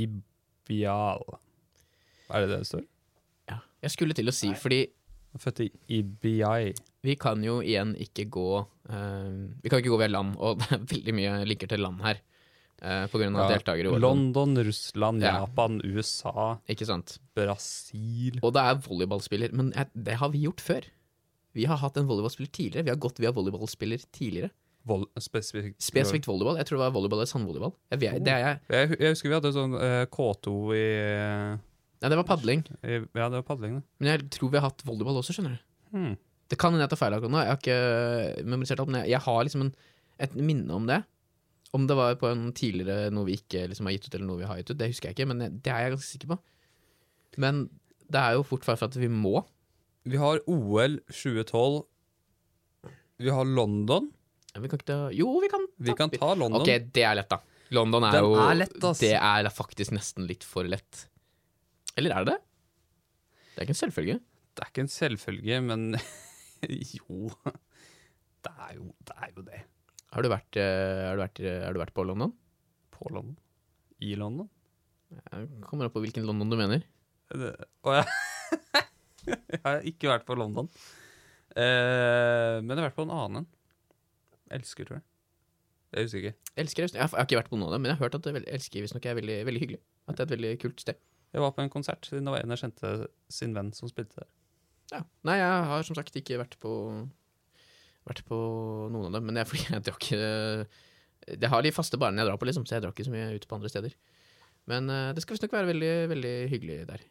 Ibial. 0.00 1.22
Er 2.30 2.42
det 2.42 2.48
det 2.50 2.58
det 2.62 2.68
står? 2.70 2.84
Jeg 3.82 3.94
skulle 3.94 4.16
til 4.16 4.28
å 4.28 4.34
si, 4.36 4.50
fordi 4.54 4.82
Født 5.38 5.60
i 5.62 5.68
Ibi. 6.00 6.40
vi 7.06 7.14
kan 7.14 7.38
jo 7.46 7.60
igjen 7.62 7.92
ikke 8.02 8.24
gå 8.34 8.46
uh, 8.58 9.36
Vi 9.62 9.70
kan 9.70 9.78
ikke 9.78 9.92
gå 9.92 9.98
via 10.00 10.08
land, 10.10 10.34
og 10.42 10.58
det 10.60 10.72
er 10.74 10.80
veldig 10.90 11.14
mye 11.14 11.36
linker 11.46 11.70
til 11.70 11.80
land 11.84 12.02
her. 12.02 12.18
Uh, 12.80 13.04
på 13.12 13.20
grunn 13.20 13.36
av 13.36 13.44
Ja, 13.50 13.54
deltakere 13.58 13.86
i 13.86 13.92
OL. 13.92 14.00
London, 14.02 14.56
Russland, 14.66 15.22
Ja. 15.22 15.36
Japan, 15.44 15.78
USA, 15.84 16.56
Ikke 16.68 16.86
sant. 16.88 17.18
Brasil 17.36 18.40
Og 18.42 18.54
det 18.56 18.62
er 18.64 18.80
volleyballspiller, 18.86 19.52
men 19.54 19.70
jeg, 19.76 19.86
det 19.94 20.16
har 20.18 20.32
vi 20.32 20.42
gjort 20.48 20.64
før. 20.64 20.88
Vi 21.54 21.66
har 21.68 21.78
hatt 21.82 21.96
en 22.00 22.06
volleyballspiller 22.08 22.50
tidligere. 22.54 22.86
Vi 22.88 22.94
har 22.94 23.00
gått 23.02 23.20
via 23.22 23.30
volleyballspiller 23.36 24.02
tidligere. 24.16 24.50
Vol 24.88 25.04
spesifikt. 25.20 25.76
Spesifikt 25.82 26.26
volleyball. 26.26 26.56
Jeg 26.56 26.66
tror 26.70 26.78
det 26.80 26.84
var 26.88 26.94
volleyball 26.94 27.20
eller 27.20 27.30
sandvolleyball. 27.30 27.74
Jeg, 27.92 28.00
vet- 28.00 28.24
det 28.24 28.32
er 28.32 28.44
jeg. 28.46 28.60
Jeg, 28.72 28.96
jeg 29.04 29.14
husker 29.14 29.28
vi 29.28 29.36
hadde 29.38 29.52
sånn 29.54 29.74
uh, 29.76 30.04
K2 30.10 30.54
i, 30.74 30.84
Nei, 32.00 32.08
det 32.08 32.16
var 32.16 32.28
padling. 32.28 32.64
Ja, 32.80 33.28
det 33.28 33.36
var 33.36 33.46
padling, 33.46 33.78
det. 33.78 33.84
Men 34.00 34.10
jeg 34.14 34.28
tror 34.32 34.52
vi 34.52 34.60
har 34.60 34.70
hatt 34.70 34.84
volleyball 34.88 35.20
også, 35.20 35.36
skjønner 35.36 35.58
du. 35.58 35.64
Hmm. 35.92 36.12
Det 36.50 36.58
kan 36.58 36.72
hende 36.72 36.86
jeg 36.86 36.92
tar 36.94 37.00
feil 37.02 37.14
akkurat 37.14 37.34
nå. 37.34 37.42
Jeg 37.44 37.52
har 37.52 37.60
ikke 37.60 38.46
memorisert 38.48 38.82
alt, 38.82 38.90
men 38.90 39.02
jeg, 39.02 39.12
jeg 39.12 39.24
har 39.26 39.42
liksom 39.46 39.66
en, 39.66 39.74
et 40.26 40.38
minne 40.38 40.74
om 40.74 40.88
det. 40.88 41.02
Om 41.76 41.84
det 41.86 41.96
var 41.98 42.16
på 42.18 42.30
en 42.30 42.48
tidligere 42.56 43.12
noe 43.14 43.28
vi 43.28 43.36
ikke 43.38 43.68
liksom 43.70 43.86
har 43.86 43.94
gitt 43.94 44.08
ut, 44.08 44.14
eller 44.16 44.26
noe 44.26 44.40
vi 44.40 44.48
har 44.48 44.58
gitt 44.58 44.72
ut, 44.72 44.80
det 44.80 44.88
husker 44.90 45.10
jeg 45.10 45.18
ikke, 45.18 45.28
men 45.30 45.44
det 45.62 45.70
er 45.70 45.84
jeg 45.84 45.94
ganske 45.94 46.08
sikker 46.08 46.32
på. 46.32 46.40
Men 47.44 47.62
det 48.10 48.22
er 48.24 48.38
jo 48.38 48.46
fort 48.48 48.66
for 48.66 48.88
at 48.88 48.98
vi 48.98 49.10
må. 49.12 49.44
Vi 50.08 50.18
har 50.18 50.40
OL 50.50 50.98
2012. 51.12 51.84
Vi 53.20 53.30
har 53.36 53.44
London. 53.44 54.08
Vi 54.56 54.66
kan 54.66 54.80
ikke 54.80 54.88
ta 54.88 54.98
Jo, 55.14 55.28
vi 55.38 55.48
kan 55.52 55.62
ta 55.68 55.84
Vi 55.86 55.94
kan 55.94 56.10
ta 56.10 56.32
London. 56.34 56.64
Ok, 56.64 56.90
det 56.90 57.04
er 57.06 57.20
lett, 57.20 57.30
da. 57.30 57.38
London 57.70 58.08
er 58.08 58.16
Den 58.16 58.26
jo 58.26 58.38
er 58.42 58.56
lett, 58.64 58.74
altså. 58.80 59.04
Det 59.04 59.12
er 59.14 59.50
faktisk 59.54 59.94
nesten 59.94 60.26
litt 60.26 60.42
for 60.42 60.66
lett. 60.66 61.04
Eller 62.00 62.16
er 62.16 62.24
det 62.24 62.32
det? 62.32 62.40
Det 63.50 63.60
er 63.60 63.66
ikke 63.66 63.76
en 63.76 63.82
selvfølge. 63.82 64.14
Det 64.56 64.64
er 64.64 64.70
ikke 64.72 64.84
en 64.86 64.94
selvfølge, 64.94 65.58
men 65.66 65.82
jo. 66.96 67.28
Det 68.40 68.52
er 68.56 68.78
jo 68.78 68.86
det. 69.04 69.16
Er 69.20 69.34
jo 69.36 69.44
det. 69.44 69.60
Har 70.10 70.24
du 70.24 70.30
vært, 70.32 70.56
eh, 70.58 71.02
har 71.06 71.18
du 71.18 71.22
vært, 71.22 71.42
har 71.66 71.76
du 71.76 71.80
vært 71.82 71.92
på 71.94 72.06
London? 72.08 72.32
På 72.94 73.12
London. 73.12 73.36
I 74.00 74.14
London. 74.16 74.48
Jeg 75.12 75.50
kommer 75.68 75.90
opp 75.90 75.94
på 75.98 76.02
hvilken 76.06 76.24
London 76.24 76.50
du 76.50 76.56
mener. 76.56 76.86
Det, 77.30 77.52
å 77.84 77.94
jeg, 77.98 78.08
jeg 79.28 79.60
har 79.66 79.84
ikke 79.86 80.10
vært 80.10 80.26
på 80.26 80.38
London. 80.40 80.70
Eh, 81.52 82.56
men 82.62 82.72
jeg 82.72 82.80
har 82.80 82.88
vært 82.88 82.98
på 82.98 83.06
en 83.06 83.14
annen 83.14 83.42
en. 83.42 83.50
Elsker, 84.56 84.88
tror 84.88 85.00
jeg. 85.00 85.06
Jeg 85.90 86.06
husker 86.06 86.24
ikke. 86.24 86.52
Elsker 86.62 86.86
Jeg 86.94 87.02
har 87.02 87.26
ikke 87.26 87.38
vært 87.42 87.50
på 87.52 87.58
noen 87.58 87.68
av 87.68 87.76
dem, 87.76 87.84
men 87.84 87.92
jeg 87.92 87.98
har 87.98 88.06
hørt 88.06 88.18
at 88.18 88.28
er 88.30 88.44
Elsker 88.56 88.84
visstnok 88.86 89.06
er 89.10 89.18
veldig, 89.18 89.38
veldig 89.50 89.62
hyggelig. 89.64 89.80
At 90.06 90.16
det 90.16 90.24
er 90.24 90.28
et 90.28 90.36
veldig 90.38 90.52
kult 90.62 90.82
sted. 90.82 90.98
Jeg 91.30 91.42
var 91.44 91.52
på 91.54 91.62
en 91.62 91.70
konsert 91.72 92.06
siden 92.08 92.26
det 92.26 92.32
var 92.34 92.42
en 92.44 92.54
jeg 92.56 92.62
kjente 92.64 92.92
sin 93.30 93.52
venn 93.54 93.72
som 93.76 93.90
spilte 93.90 94.22
der. 94.22 94.28
Ja. 94.90 95.00
Nei, 95.28 95.36
jeg 95.38 95.66
har 95.70 95.84
som 95.86 95.94
sagt 95.98 96.16
ikke 96.18 96.40
vært 96.40 96.56
på 96.62 96.72
vært 98.08 98.24
på 98.26 98.36
noen 98.90 99.10
av 99.10 99.18
dem, 99.18 99.26
men 99.28 99.36
det 99.36 99.44
er 99.44 99.48
fordi 99.50 99.66
jeg 99.68 99.84
drakk 99.86 100.08
eh, 100.16 100.64
Jeg 101.36 101.50
har 101.52 101.62
de 101.62 101.70
faste 101.76 102.00
barene 102.00 102.22
jeg 102.24 102.30
drar 102.30 102.40
på, 102.40 102.48
liksom, 102.48 102.64
så 102.66 102.78
jeg 102.78 102.82
drar 102.86 102.94
ikke 102.96 103.06
så 103.06 103.14
mye 103.14 103.28
ut 103.36 103.46
på 103.46 103.58
andre 103.58 103.70
steder. 103.70 103.94
Men 104.70 104.90
eh, 104.90 105.10
det 105.14 105.22
skal 105.22 105.36
visstnok 105.36 105.54
være 105.54 105.70
veldig, 105.70 105.94
veldig 106.10 106.34
hyggelig 106.50 106.78
der. 106.90 107.04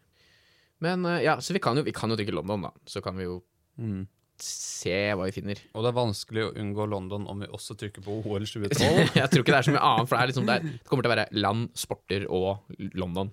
Men 0.83 1.05
eh, 1.07 1.21
ja, 1.27 1.37
så 1.43 1.55
vi 1.55 1.61
kan 1.63 1.77
jo, 1.79 1.85
vi 1.87 1.93
kan 1.95 2.11
jo 2.11 2.17
drikke 2.19 2.35
London, 2.35 2.67
da. 2.67 2.73
Så 2.89 3.03
kan 3.05 3.17
vi 3.19 3.29
jo 3.29 3.41
Mm. 3.79 4.01
se 4.43 4.91
hva 5.15 5.23
vi 5.29 5.31
finner. 5.37 5.59
Og 5.71 5.85
det 5.85 5.89
er 5.93 5.95
vanskelig 5.95 6.41
å 6.43 6.51
unngå 6.59 6.83
London 6.91 7.23
om 7.31 7.39
vi 7.39 7.47
også 7.47 7.77
trykker 7.79 8.03
på 8.03 8.17
OL 8.27 8.43
2012. 8.43 9.13
jeg 9.21 9.29
tror 9.31 9.43
ikke 9.45 9.53
det 9.53 9.59
er 9.61 9.67
så 9.69 9.75
mye 9.75 9.83
annet, 9.87 10.09
for 10.09 10.17
det, 10.17 10.19
er 10.25 10.31
liksom, 10.33 10.47
det, 10.49 10.55
er, 10.57 10.65
det 10.81 10.89
kommer 10.89 11.05
til 11.05 11.11
å 11.11 11.13
være 11.13 11.25
land, 11.39 11.69
sporter 11.79 12.25
og 12.27 12.73
London. 12.99 13.31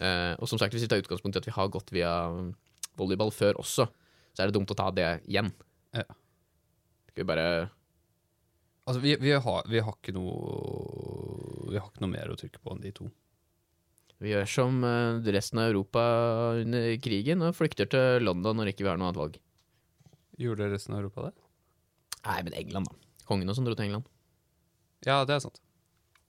Eh, 0.00 0.32
og 0.40 0.48
som 0.48 0.60
sagt, 0.60 0.72
hvis 0.72 0.86
vi 0.86 0.90
tar 0.90 1.02
utgangspunkt 1.02 1.36
i 1.36 1.42
at 1.42 1.48
vi 1.48 1.56
har 1.56 1.72
gått 1.72 1.92
via 1.92 2.12
um, 2.32 2.54
volleyball 2.96 3.32
før 3.34 3.60
også, 3.60 3.86
så 4.32 4.42
er 4.42 4.48
det 4.48 4.56
dumt 4.56 4.72
å 4.72 4.78
ta 4.78 4.88
det 4.96 5.08
igjen. 5.28 5.50
Ja. 5.96 6.06
Skal 7.10 7.24
vi 7.24 7.28
bare 7.28 7.50
Altså, 8.88 9.02
vi, 9.02 9.12
vi, 9.20 9.34
har, 9.36 9.66
vi 9.70 9.82
har 9.84 9.92
ikke 9.92 10.14
noe 10.16 11.68
Vi 11.70 11.76
har 11.76 11.90
ikke 11.90 12.02
noe 12.02 12.10
mer 12.10 12.30
å 12.32 12.36
trykke 12.38 12.62
på 12.62 12.72
enn 12.72 12.80
de 12.82 12.92
to. 12.96 13.10
Vi 14.20 14.32
gjør 14.32 14.48
som 14.50 14.80
eh, 14.84 15.28
resten 15.36 15.60
av 15.60 15.70
Europa 15.70 16.02
under 16.60 16.88
krigen 17.02 17.44
og 17.44 17.54
flykter 17.56 17.88
til 17.92 18.26
London 18.26 18.58
når 18.60 18.72
ikke 18.72 18.84
vi 18.86 18.90
har 18.90 18.98
noe 19.00 19.10
annet 19.10 19.20
valg. 19.20 19.38
Gjorde 20.40 20.70
resten 20.72 20.96
av 20.96 21.04
Europa 21.04 21.28
det? 21.28 21.34
Nei, 22.24 22.40
men 22.46 22.56
England, 22.56 22.90
da. 22.90 23.24
Kongen 23.28 23.52
og 23.52 23.56
sånn 23.56 23.68
dro 23.68 23.76
til 23.76 23.86
England. 23.88 24.08
Ja, 25.06 25.22
det 25.28 25.36
er 25.36 25.44
sant. 25.44 25.60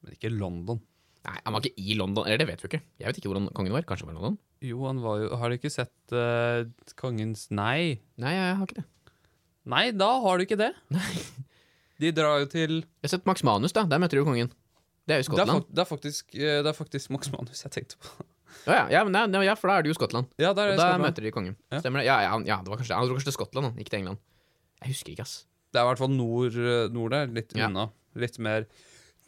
Men 0.03 0.15
ikke 0.15 0.31
London. 0.31 0.79
Nei, 1.27 1.35
han 1.45 1.53
var 1.53 1.61
ikke 1.61 1.77
i 1.77 1.93
London. 1.99 2.25
Eller 2.25 2.39
det 2.41 2.47
vet 2.49 2.61
vi 2.63 2.69
ikke. 2.71 2.81
Jeg 2.97 3.07
vet 3.11 3.17
ikke 3.21 3.29
hvordan 3.29 3.49
kongen 3.53 3.75
var. 3.75 3.83
Kanskje 3.85 4.07
han 4.07 4.15
var 4.15 4.17
i 4.17 4.21
London? 4.23 4.37
Jo, 4.65 4.79
han 4.87 5.01
var 5.03 5.19
jo 5.21 5.27
Har 5.41 5.49
du 5.49 5.55
ikke 5.57 5.69
sett 5.73 6.13
uh, 6.17 6.63
Kongens 6.97 7.47
Nei? 7.53 7.99
Nei, 8.21 8.33
jeg 8.37 8.55
har 8.57 8.65
ikke 8.65 8.79
det. 8.81 8.87
Nei, 9.69 9.83
da 9.93 10.07
har 10.23 10.37
du 10.41 10.45
ikke 10.47 10.57
det. 10.57 10.71
De 12.01 12.09
drar 12.17 12.41
jo 12.41 12.47
til 12.49 12.79
Jeg 12.81 13.05
har 13.05 13.13
sett 13.13 13.27
Max 13.29 13.43
Manus, 13.45 13.73
da. 13.77 13.83
Der 13.89 14.01
møter 14.01 14.17
du 14.17 14.23
jo 14.23 14.27
kongen. 14.31 14.49
Det 15.05 15.13
er 15.15 15.21
jo 15.21 15.27
Det 15.29 15.29
er, 15.29 15.29
Skottland. 15.29 15.51
fak 15.65 15.69
det 15.77 15.81
er 15.83 15.89
faktisk, 15.89 16.35
eh, 16.37 16.57
det 16.65 16.69
er 16.71 16.77
faktisk 16.77 17.11
Max 17.13 17.29
Manus 17.33 17.61
jeg 17.65 17.73
tenkte 17.73 17.97
på. 18.01 18.25
Ja, 18.67 18.73
ja, 18.73 18.83
ja, 18.97 19.03
men 19.07 19.13
nei, 19.15 19.21
nei, 19.31 19.43
ja, 19.47 19.53
for 19.57 19.69
da 19.71 19.77
er 19.79 19.85
det 19.85 19.93
jo 19.93 19.95
Skottland. 19.97 20.27
Ja, 20.41 20.51
der 20.53 20.73
Og 20.73 20.73
er 20.73 20.77
da 20.77 20.83
Skottland. 20.89 21.05
møter 21.05 21.25
de 21.25 21.31
kongen. 21.33 21.55
Stemmer 21.79 22.01
det? 22.01 22.05
Ja, 22.09 22.17
ja, 22.25 22.29
han- 22.33 22.45
ja, 22.45 22.57
det 22.61 22.69
var 22.73 22.77
kanskje, 22.81 22.97
han 22.97 23.07
dro 23.07 23.15
kanskje 23.17 23.29
til 23.31 23.37
Skottland, 23.37 23.77
ikke 23.79 23.89
til 23.93 23.99
England. 24.01 24.19
Jeg 24.81 24.91
husker 24.93 25.13
ikke, 25.13 25.21
ass. 25.25 25.45
Det 25.71 25.79
er 25.79 25.85
i 25.85 25.89
hvert 25.89 26.01
fall 26.01 26.09
nord, 26.13 26.57
eh, 26.57 26.87
nord 26.93 27.11
der, 27.15 27.27
litt 27.27 27.53
unna. 27.55 27.87
Litt 28.15 28.37
mer 28.43 28.65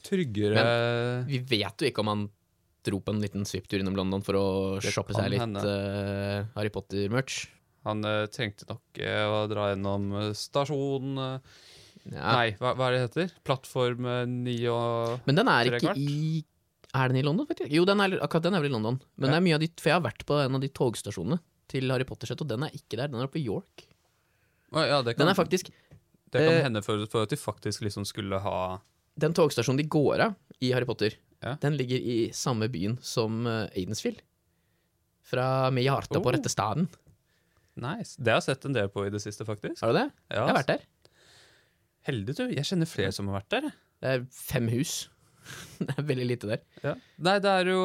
tryggere 0.05 0.55
Men 0.59 1.27
Vi 1.29 1.41
vet 1.53 1.83
jo 1.83 1.89
ikke 1.89 2.03
om 2.03 2.11
han 2.11 2.23
dro 2.83 2.99
på 2.99 3.13
en 3.13 3.21
liten 3.23 3.45
svipptur 3.47 3.79
innom 3.79 3.95
London 3.95 4.23
for 4.25 4.37
å 4.37 4.45
Det 4.83 4.91
shoppe 4.91 5.15
seg 5.15 5.31
litt 5.31 5.59
eh, 5.63 6.43
Harry 6.57 6.71
Potter-merch. 6.73 7.45
Han 7.87 8.03
uh, 8.07 8.25
trengte 8.31 8.67
nok 8.69 8.99
uh, 8.99 9.23
å 9.27 9.37
dra 9.51 9.69
gjennom 9.71 10.09
stasjon 10.35 11.19
eh, 11.19 11.61
Ja. 12.11 12.33
Nei, 12.35 12.47
hva, 12.59 12.73
hva 12.75 12.89
er 12.89 12.95
det 12.95 13.01
heter? 13.05 13.33
Plattform 13.47 14.07
eh, 14.11 14.23
9 14.27 14.55
og 14.71 15.27
Men 15.29 15.39
den 15.39 15.51
er 15.51 15.69
ikke 15.71 15.93
i 15.95 16.43
Er 16.91 17.11
den 17.11 17.21
i 17.21 17.23
London, 17.23 17.47
faktisk? 17.47 17.71
Jo, 17.71 17.85
den 17.87 18.03
er, 18.03 18.17
akkurat 18.23 18.43
den 18.43 18.57
er 18.59 18.63
vel 18.63 18.71
i 18.71 18.75
London. 18.75 18.99
Men 19.15 19.29
Ja. 19.29 19.35
det 19.35 19.39
er 19.39 19.45
mye 19.47 19.55
av 19.55 19.63
de, 19.63 19.69
for 19.79 19.91
jeg 19.91 19.99
har 19.99 20.03
vært 20.03 20.25
på 20.27 20.39
en 20.43 20.59
av 20.59 20.63
de 20.63 20.71
togstasjonene 20.79 21.39
til 21.71 21.95
Harry 21.95 22.07
Potter-sett, 22.07 22.43
og 22.43 22.51
den 22.51 22.67
er 22.67 22.75
ikke 22.75 22.99
der. 22.99 23.07
Den 23.07 23.23
er 23.23 23.31
oppe 23.31 23.39
i 23.39 23.45
York. 23.47 23.87
Ja, 24.73 24.99
det 25.05 25.15
kan, 25.15 25.23
Den 25.23 25.31
er 25.31 25.39
faktisk 25.39 25.71
det 26.33 26.41
kan 26.47 26.63
hende 26.65 26.81
for, 26.81 27.03
for 27.11 27.27
at 27.27 27.33
de 27.33 27.37
faktisk 27.37 27.83
liksom 27.85 28.07
skulle 28.09 28.39
ha 28.41 28.57
Den 29.19 29.33
togstasjonen 29.37 29.77
de 29.83 29.87
går 29.93 30.19
av 30.29 30.35
i 30.63 30.71
Harry 30.73 30.85
Potter, 30.89 31.13
Ja. 31.43 31.55
den 31.61 31.75
ligger 31.77 31.99
i 31.99 32.29
samme 32.33 32.69
byen 32.71 32.97
som 33.03 33.45
Aidensfield. 33.47 34.21
Fra 35.23 35.69
Med 35.71 35.83
hjarta 35.85 36.19
på 36.21 36.25
Oh. 36.29 36.31
rette 36.33 36.49
staden. 36.49 36.87
Nice. 37.75 38.15
Det 38.21 38.27
har 38.31 38.39
jeg 38.41 38.43
sett 38.57 38.65
en 38.65 38.73
del 38.73 38.87
på 38.89 39.05
i 39.05 39.09
det 39.09 39.21
siste, 39.21 39.43
faktisk. 39.45 39.81
Har 39.81 39.93
du 39.93 39.99
det? 39.99 40.11
Ja, 40.31 40.45
Jeg 40.45 40.47
har 40.47 40.57
vært 40.63 40.67
der. 40.67 40.81
Heldig, 42.07 42.35
du. 42.35 42.43
Jeg 42.51 42.65
kjenner 42.67 42.85
flere 42.89 43.11
som 43.15 43.27
har 43.27 43.41
vært 43.41 43.49
der. 43.49 43.71
Det 44.01 44.09
er 44.09 44.25
fem 44.29 44.67
hus. 44.69 45.09
det 45.79 45.89
er 45.97 46.03
veldig 46.03 46.27
lite 46.27 46.47
der. 46.47 46.61
Ja. 46.83 46.93
Nei, 47.19 47.39
det 47.39 47.49
er 47.51 47.65
jo 47.71 47.79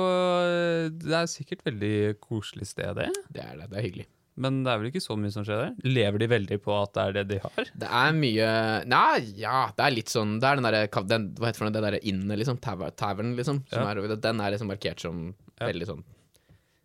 Det 0.99 1.15
er 1.15 1.27
sikkert 1.31 1.63
veldig 1.67 2.19
koselig 2.21 2.67
sted, 2.67 2.95
det. 2.97 3.09
Det 3.33 3.43
er 3.45 3.57
det. 3.57 3.71
Det 3.71 3.79
er 3.79 3.87
hyggelig. 3.87 4.07
Men 4.39 4.61
det 4.63 4.71
er 4.73 4.79
vel 4.81 4.91
ikke 4.93 5.03
så 5.03 5.17
mye 5.19 5.33
som 5.35 5.43
skjer 5.47 5.59
der? 5.65 5.73
Lever 5.89 6.23
de 6.23 6.29
veldig 6.31 6.59
på 6.63 6.75
at 6.79 6.93
det 6.95 7.03
er 7.05 7.17
det 7.19 7.25
de 7.33 7.39
har? 7.43 7.71
Det 7.83 7.89
er 8.01 8.13
mye 8.17 8.51
Nei, 8.87 9.19
ja, 9.41 9.65
det 9.77 9.85
er 9.89 9.95
litt 9.97 10.13
sånn 10.13 10.37
Det 10.39 10.47
er 10.47 10.61
den 10.61 10.69
derre 10.69 10.85
den, 11.11 11.25
Hva 11.39 11.51
heter 11.51 11.67
det? 11.67 11.73
Det 11.75 11.83
derre 11.89 12.01
innet, 12.07 12.39
liksom? 12.39 12.61
Taver- 12.63 12.95
Tavern, 12.95 13.35
liksom? 13.39 13.65
Som 13.73 13.83
Ja. 13.83 13.91
er. 13.91 14.17
Den 14.17 14.41
er 14.41 14.55
liksom 14.55 14.71
markert 14.71 15.01
som 15.03 15.35
Ja. 15.61 15.67
veldig 15.67 15.87
sånn 15.91 16.05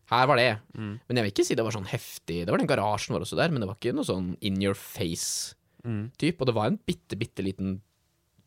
Her 0.10 0.28
var 0.28 0.36
det. 0.38 0.60
Mm. 0.78 1.00
Men 1.08 1.18
jeg 1.18 1.24
vil 1.24 1.32
ikke 1.32 1.46
si 1.48 1.56
det 1.56 1.64
var 1.64 1.72
sånn 1.72 1.88
heftig. 1.88 2.46
Det 2.46 2.50
var 2.52 2.58
den 2.58 2.68
garasjen 2.68 3.14
var 3.16 3.22
også 3.22 3.38
der, 3.38 3.50
men 3.50 3.62
det 3.62 3.68
var 3.70 3.76
ikke 3.80 3.94
noe 3.96 4.04
sånn 4.04 4.36
in 4.42 4.62
your 4.62 4.74
face-type. 4.76 5.56
Mm. 5.88 6.12
Og 6.40 6.46
det 6.46 6.54
var 6.56 6.68
en 6.68 6.78
bitte, 6.86 7.16
bitte 7.18 7.42
liten 7.44 7.82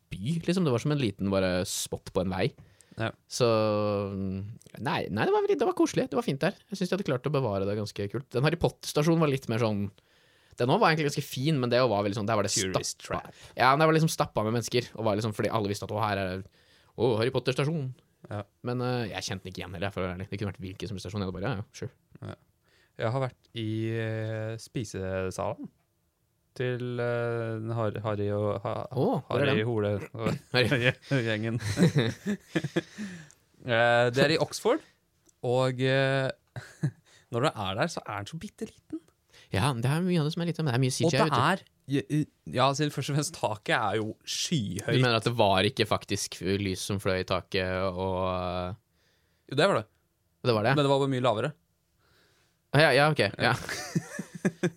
by, 0.09 0.39
liksom. 0.45 0.63
Det 0.63 0.71
var 0.71 0.79
som 0.79 0.91
en 0.93 0.99
liten 1.01 1.29
bare 1.29 1.65
spot 1.65 2.13
på 2.13 2.21
en 2.21 2.29
vei. 2.29 2.51
Ja. 2.97 3.11
Så 3.29 3.45
Nei, 4.81 5.03
nei 5.09 5.25
det, 5.25 5.33
var, 5.33 5.43
veldig- 5.45 5.57
det 5.61 5.67
var 5.69 5.75
koselig. 5.77 6.07
Det 6.09 6.17
var 6.17 6.25
fint 6.25 6.41
der. 6.41 6.55
Jeg 6.69 6.79
syns 6.79 6.89
de 6.91 6.95
hadde 6.97 7.07
klart 7.07 7.27
å 7.29 7.33
bevare 7.33 7.65
det 7.69 7.75
ganske 7.77 8.07
kult. 8.11 8.27
Den 8.33 8.45
Harry 8.45 8.57
Potter-stasjonen 8.61 9.21
var 9.21 9.29
litt 9.31 9.47
mer 9.51 9.61
sånn 9.61 9.87
Den 10.57 10.71
var 10.73 10.89
egentlig 10.89 11.11
ganske 11.11 11.23
fin, 11.25 11.59
men 11.61 11.69
det 11.69 11.77
var 11.85 12.01
veldig 12.05 12.17
sånn 12.17 12.25
Der 12.29 12.37
var 12.39 12.47
det 12.47 12.51
stappa. 12.53 13.21
Ja, 13.55 13.71
den 13.77 13.85
var 13.85 13.93
liksom 13.93 14.09
stappa 14.09 14.43
med 14.45 14.57
mennesker, 14.57 14.89
og 14.97 15.05
var 15.05 15.15
liksom 15.19 15.33
fordi 15.37 15.51
alle 15.53 15.69
visste 15.69 15.85
at 15.85 15.93
å, 15.93 16.01
her 16.01 16.17
er 16.23 16.43
Å, 16.97 17.11
Harry 17.21 17.29
Potter-stasjon. 17.33 17.91
Ja. 18.31 18.41
Men 18.65 18.81
uh, 18.81 19.05
jeg 19.05 19.21
kjente 19.27 19.45
den 19.45 19.51
ikke 19.53 19.61
igjen 19.61 19.75
heller, 19.77 19.93
for. 19.93 20.09
Det 20.17 20.27
kunne 20.33 20.49
vært 20.49 20.63
hvilken 20.63 20.89
som 20.89 20.97
helst 20.97 21.05
stasjon. 21.05 21.21
Jeg 21.21 21.29
hadde 21.29 21.37
bare, 21.37 21.51
ja, 21.53 22.31
ja. 22.31 22.37
Jeg 22.97 23.13
har 23.13 23.21
vært 23.21 23.51
i 23.61 23.67
uh, 23.93 24.53
spisesalen 24.57 25.69
til 26.57 26.99
uh, 26.99 27.75
Harry, 27.77 27.99
Harry 28.03 28.27
og 28.35 28.47
ha, 28.65 28.73
oh, 28.97 29.19
Harry 29.29 29.45
den? 29.51 29.61
Hole 29.67 29.91
Og 30.13 30.33
gjengen 31.27 31.55
uh, 31.61 31.67
det 34.13 34.21
er 34.25 34.31
i 34.35 34.39
Oxford, 34.41 34.79
og 35.45 35.73
uh, 35.81 36.27
når 37.31 37.39
du 37.45 37.49
er 37.51 37.73
der, 37.81 37.87
så 37.91 37.99
er 38.05 38.17
den 38.23 38.27
så 38.31 38.37
bitte 38.41 38.65
liten. 38.69 38.99
Ja, 39.53 39.69
det 39.75 39.85
er 39.87 40.01
mye 40.03 40.19
av 40.19 40.25
det 40.27 40.33
som 40.35 40.41
er 40.43 40.47
lite, 40.49 40.63
men 40.63 40.71
det 40.73 40.77
er 40.77 40.83
mye 40.83 41.05
Og 41.07 41.11
det 41.13 41.21
er 41.23 41.29
Ja, 41.87 42.01
ja, 42.51 42.63
altså, 42.67 42.83
først 42.91 43.09
og 43.13 43.15
fremst 43.15 43.35
taket 43.37 43.75
er 43.77 43.93
jo 44.01 44.07
skyhøyt. 44.27 44.97
Du 44.97 44.99
mener 44.99 45.15
at 45.21 45.27
det 45.27 45.31
var 45.39 45.59
ikke 45.69 45.85
faktisk 45.87 46.35
lys 46.59 46.81
som 46.89 46.97
fløy 46.99 47.21
i 47.21 47.27
taket, 47.27 47.69
og 47.87 48.17
eh, 48.33 48.75
Jo, 49.47 49.53
det 49.55 49.65
var 49.69 49.75
det, 49.79 49.85
Det 50.43 50.53
var 50.57 50.63
det? 50.67 50.73
men 50.75 50.83
det 50.83 50.91
var 50.91 50.99
bare 50.99 51.13
mye 51.15 51.23
lavere. 51.23 51.51
Ah, 52.75 52.81
Ja, 52.81 52.89
ja, 52.91 53.07
ok. 53.13 53.21
Ja. 53.39 53.53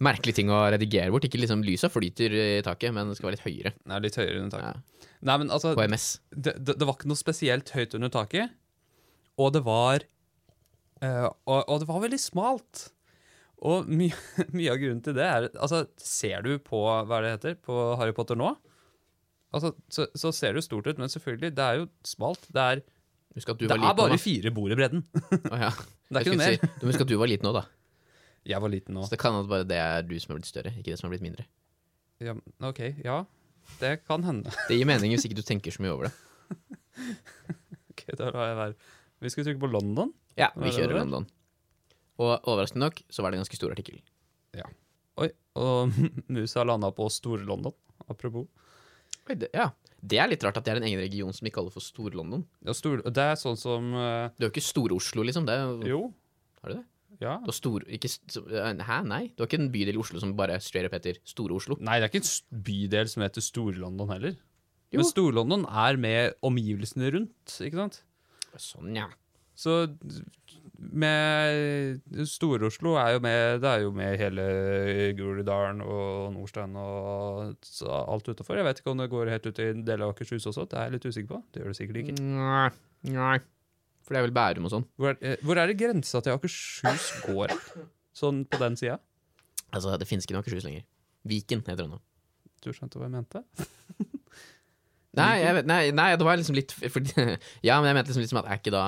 Merkelig 0.03 0.37
ting 0.37 0.53
å 0.53 0.63
redigere 0.73 1.13
bort. 1.13 1.27
Ikke 1.29 1.41
liksom 1.41 1.65
lysa 1.67 1.91
flyter 1.93 2.35
i 2.37 2.47
taket, 2.67 2.95
men 2.97 3.11
det 3.11 3.19
skal 3.19 3.31
være 3.31 3.39
litt 3.39 3.47
høyere. 3.47 3.75
Nei, 3.91 4.01
litt 4.07 4.19
høyere 4.21 4.39
under 4.43 4.55
taket. 4.57 4.79
Ja. 4.79 5.11
Nei, 5.31 5.37
men 5.43 5.53
altså, 5.53 5.75
HMS. 5.77 6.07
det, 6.33 6.55
det, 6.61 6.79
det 6.81 6.89
var 6.89 6.97
ikke 6.97 7.11
noe 7.11 7.21
spesielt 7.21 7.75
høyt 7.77 7.97
under 7.99 8.13
taket, 8.13 8.55
og 9.41 9.53
det 9.57 9.61
var 9.67 10.07
øh, 11.05 11.29
og, 11.29 11.61
og 11.61 11.77
det 11.83 11.89
var 11.91 12.03
veldig 12.07 12.21
smalt. 12.21 12.87
Og 13.61 13.89
mye, 13.93 14.17
mye 14.57 14.73
av 14.73 14.81
grunnen 14.81 15.03
til 15.05 15.17
det 15.19 15.27
er 15.27 15.47
Altså, 15.53 15.85
ser 16.01 16.47
du 16.47 16.55
på 16.65 16.81
hva 16.81 17.21
det 17.25 17.35
heter, 17.37 17.59
på 17.61 17.77
Harry 18.01 18.15
Potter 18.17 18.39
nå, 18.41 18.55
altså, 19.53 19.75
så, 19.93 20.09
så 20.17 20.33
ser 20.33 20.55
det 20.55 20.63
jo 20.63 20.69
stort 20.71 20.89
ut, 20.89 21.03
men 21.03 21.13
selvfølgelig, 21.13 21.53
det 21.59 21.67
er 21.67 21.83
jo 21.83 21.91
smalt. 22.07 22.49
Det 22.49 22.63
er, 22.65 22.83
det 23.35 23.45
var 23.45 23.59
er 23.59 23.83
liten 23.85 23.99
bare 24.01 24.17
nå, 24.17 24.23
fire 24.23 24.55
bord 24.55 24.73
i 24.73 24.79
bredden. 24.79 25.05
Oh, 25.53 25.59
ja. 25.61 25.75
Det 26.11 26.19
er 26.19 26.25
ikke 26.25 26.33
noe 26.35 26.41
mer. 26.41 26.57
Si, 26.57 26.71
du 26.81 26.83
må 26.83 26.91
huske 26.91 27.05
at 27.07 27.11
du 27.13 27.19
var 27.21 27.31
liten 27.31 27.47
nå, 27.47 27.53
da. 27.55 27.61
Jeg 28.49 28.63
var 28.63 28.73
liten 28.73 28.97
nå. 28.97 29.05
Så 29.05 29.15
det 29.15 29.21
kan 29.21 29.37
hende 29.37 29.51
bare 29.51 29.67
det 29.69 29.79
er 29.81 30.07
du 30.07 30.15
som 30.21 30.33
har 30.33 30.41
blitt 30.41 30.49
større, 30.49 30.73
ikke 30.79 30.93
det 30.93 30.99
som 31.01 31.09
har 31.09 31.15
blitt 31.15 31.27
mindre. 31.27 31.45
Ja, 32.21 32.35
OK, 32.67 32.81
ja. 33.05 33.19
Det 33.81 34.01
kan 34.07 34.25
hende. 34.27 34.53
Det 34.69 34.79
gir 34.79 34.89
mening 34.89 35.13
hvis 35.15 35.27
ikke 35.29 35.39
du 35.39 35.45
tenker 35.47 35.75
så 35.75 35.85
mye 35.85 35.93
over 35.97 36.09
det. 36.09 36.15
Ok, 37.91 38.07
da 38.17 38.31
lar 38.33 38.47
jeg 38.49 38.57
være. 38.57 38.75
Vi 39.21 39.31
skulle 39.33 39.51
trykke 39.51 39.61
på 39.61 39.69
London. 39.69 40.13
Ja, 40.41 40.47
vi 40.57 40.71
kjører? 40.73 40.95
London. 41.03 41.27
Og 42.21 42.31
overraskende 42.49 42.87
nok 42.87 43.03
så 43.13 43.21
var 43.21 43.33
det 43.33 43.37
en 43.37 43.43
ganske 43.45 43.59
stor 43.59 43.75
artikkel. 43.75 43.99
Ja. 44.57 44.65
Oi, 45.21 45.29
og 45.61 45.93
musa 46.33 46.65
landa 46.65 46.89
på 46.97 47.09
Store-London. 47.13 47.75
Apropos. 48.09 48.49
Oi, 49.29 49.37
det, 49.37 49.51
ja. 49.53 49.69
Det 50.01 50.17
er 50.23 50.31
litt 50.33 50.45
rart 50.47 50.57
at 50.57 50.65
det 50.65 50.73
er 50.73 50.81
en 50.81 50.87
egen 50.89 51.03
region 51.03 51.35
som 51.37 51.45
de 51.45 51.53
kaller 51.53 51.75
for 51.75 51.85
Stor-London. 51.85 52.47
Ja, 52.65 52.73
stor, 52.77 53.03
det 53.05 53.27
er 53.35 53.37
sånn 53.37 53.59
som 53.61 53.93
uh... 53.93 54.31
Det 54.33 54.47
er 54.47 54.49
jo 54.49 54.53
ikke 54.55 54.65
Stor-Oslo, 54.65 55.27
liksom. 55.29 55.45
Det 55.49 55.59
er 55.59 55.67
jo, 55.67 55.77
Jo. 55.91 56.01
Har 56.63 56.73
du 56.73 56.79
det? 56.79 56.87
Ja. 57.21 57.39
Du 57.43 57.51
har 57.51 57.57
stor, 57.57 57.85
ikke, 57.91 58.11
eh, 58.47 58.83
hæ, 58.87 58.99
nei? 59.09 59.23
Du 59.35 59.43
har 59.43 59.51
ikke 59.51 59.61
en 59.61 59.73
bydel 59.73 59.99
i 59.99 60.01
Oslo 60.01 60.21
som 60.23 60.37
bare 60.39 60.61
straight 60.63 60.89
up 60.89 60.95
heter 60.97 61.19
Store-Oslo? 61.29 61.77
Nei, 61.81 61.99
det 62.01 62.09
er 62.09 62.13
ikke 62.13 62.23
en 62.25 62.63
bydel 62.69 63.11
som 63.13 63.25
heter 63.27 63.45
Stor-London 63.45 64.13
heller. 64.15 64.37
Jo. 64.91 65.03
Men 65.03 65.09
Stor-London 65.11 65.67
er 65.69 65.99
med 66.01 66.39
omgivelsene 66.47 67.11
rundt, 67.15 67.59
ikke 67.63 67.83
sant? 67.83 68.01
Sånn, 68.59 68.95
ja. 68.97 69.11
Så 69.61 69.85
med 70.81 72.01
Stor-Oslo 72.25 72.95
er 72.97 73.13
jo 73.15 73.21
med 73.21 73.61
Det 73.61 73.69
er 73.69 73.83
jo 73.85 73.91
med 73.93 74.17
hele 74.17 74.45
Groruddalen 75.19 75.83
og 75.85 76.33
Nordstrand 76.33 76.79
og 76.81 77.91
alt 78.01 78.31
utafor. 78.31 78.57
Jeg 78.57 78.65
vet 78.65 78.81
ikke 78.81 78.95
om 78.95 79.03
det 79.03 79.11
går 79.13 79.33
helt 79.35 79.47
ut 79.47 79.61
i 79.61 79.71
en 79.75 79.85
del 79.85 80.07
av 80.07 80.15
Akershus 80.15 80.49
også. 80.49 80.65
Det 80.71 80.79
er 80.79 80.89
jeg 80.89 80.97
litt 80.97 81.09
usikker 81.11 81.33
på. 81.35 81.43
Det 81.53 81.63
gjør 81.63 81.75
det 81.75 81.81
sikkert 81.83 82.01
ikke. 82.03 82.17
Nei. 82.25 82.71
Nei. 83.13 83.39
For 84.11 84.17
det 84.17 84.19
er 84.19 84.25
vel 84.27 84.33
Bærum 84.35 84.65
og 84.67 84.73
sånn. 84.73 84.85
Hvor 84.99 85.13
er, 85.13 85.19
eh, 85.23 85.43
hvor 85.47 85.59
er 85.63 85.71
det 85.71 85.77
grensa 85.79 86.19
til 86.19 86.35
Akershus 86.35 87.05
går? 87.29 87.53
Sånn 88.11 88.41
på 88.51 88.59
den 88.59 88.75
sida? 88.75 88.97
Altså, 89.71 89.93
det 90.03 90.09
finnes 90.11 90.27
ikke 90.27 90.35
noe 90.35 90.43
Akershus 90.43 90.67
lenger. 90.67 90.83
Viken 91.31 91.63
heter 91.63 91.85
det 91.85 91.93
nå. 91.93 92.01
Du 92.59 92.73
skjønte 92.75 92.99
hva 92.99 93.07
jeg 93.07 93.15
mente? 93.15 93.45
Nei, 95.21 95.31
jeg 95.45 95.55
vet, 95.61 95.67
nei, 95.71 95.79
nei, 95.95 96.09
det 96.19 96.27
var 96.27 96.37
liksom 96.39 96.59
litt 96.59 96.75
for, 96.75 97.07
Ja, 97.67 97.79
men 97.79 97.89
jeg 97.89 97.97
mente 98.01 98.11
liksom 98.11 98.23
litt 98.23 98.31
som 98.31 98.39
at 98.43 98.51
er 98.51 98.61
ikke 98.61 98.71
da 98.75 98.83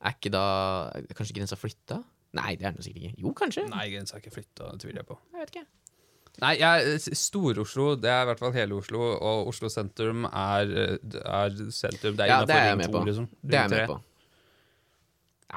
Er 0.00 0.14
ikke 0.14 0.30
da 0.32 0.44
Kanskje 1.16 1.36
grensa 1.36 1.58
flytta? 1.60 1.98
Nei, 2.36 2.54
det 2.60 2.68
er 2.68 2.76
den 2.76 2.84
sikkert 2.84 3.08
ikke. 3.08 3.20
Jo, 3.24 3.32
kanskje. 3.36 3.64
Nei, 3.72 3.86
grensa 3.94 4.18
er 4.18 4.20
ikke 4.20 4.34
flytta, 4.36 4.68
det 4.74 4.82
tviler 4.84 5.00
jeg 5.00 5.08
på. 5.08 5.16
Jeg 5.32 5.40
vet 5.40 5.52
ikke. 5.54 5.64
Nei, 6.40 6.52
jeg- 6.60 7.00
Stor-Oslo, 7.18 7.96
det 7.98 8.10
er 8.12 8.22
i 8.22 8.26
hvert 8.30 8.38
fall 8.38 8.52
hele 8.54 8.76
Oslo, 8.78 9.00
og 9.18 9.48
Oslo 9.50 9.68
sentrum 9.68 10.24
er, 10.30 10.98
er 11.02 11.56
sentrum. 11.74 12.14
Det 12.14 12.26
er 12.26 12.30
Ja, 12.30 12.44
det 12.44 12.54
innenfor 12.54 12.78
Ring 12.78 12.92
2, 12.92 13.04
liksom. 13.08 13.28
Det 13.42 13.54
er 13.54 13.62
jeg 13.64 13.70
med 13.70 13.80
3. 13.80 13.86
på. 13.90 14.02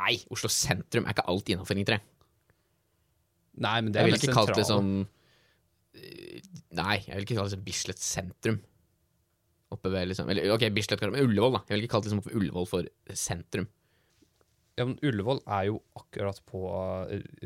Nei, 0.01 0.15
Oslo 0.31 0.49
sentrum 0.49 1.05
er 1.05 1.13
ikke 1.13 1.27
alt 1.27 1.45
innafor 1.53 1.75
Ring 1.77 1.85
3. 1.85 1.99
Nei, 3.61 3.81
men 3.81 3.91
det 3.91 3.99
er 4.01 4.07
Jeg 4.07 4.11
vil 4.13 4.19
ikke 4.21 4.33
kalt 4.39 4.55
det 4.55 4.65
sentralt. 4.65 5.07
eh, 5.93 6.41
Nei, 6.71 6.97
jeg 7.05 7.13
vil 7.15 7.25
ikke 7.25 7.35
kalle 7.37 7.49
det 7.51 7.57
som 7.57 7.65
Bislett 7.67 7.99
sentrum. 7.99 8.59
Oppe 9.71 9.91
ved 9.91 10.07
liksom 10.09 10.29
Eller 10.31 10.51
ok, 10.55 10.65
Bislett 10.73 11.01
men 11.01 11.19
Ullevål, 11.21 11.53
da. 11.53 11.59
Jeg 11.67 11.77
vil 11.77 11.85
ikke 11.87 11.91
kalt 11.97 12.05
liksom 12.07 12.19
oppe 12.23 12.31
ved 12.33 12.41
Ullevål 12.41 12.67
for 12.67 12.83
sentrum. 13.13 13.67
Ja, 14.79 14.85
men 14.85 14.97
Ullevål 15.03 15.43
er 15.45 15.65
jo 15.67 15.81
akkurat 15.99 16.39
på 16.47 16.63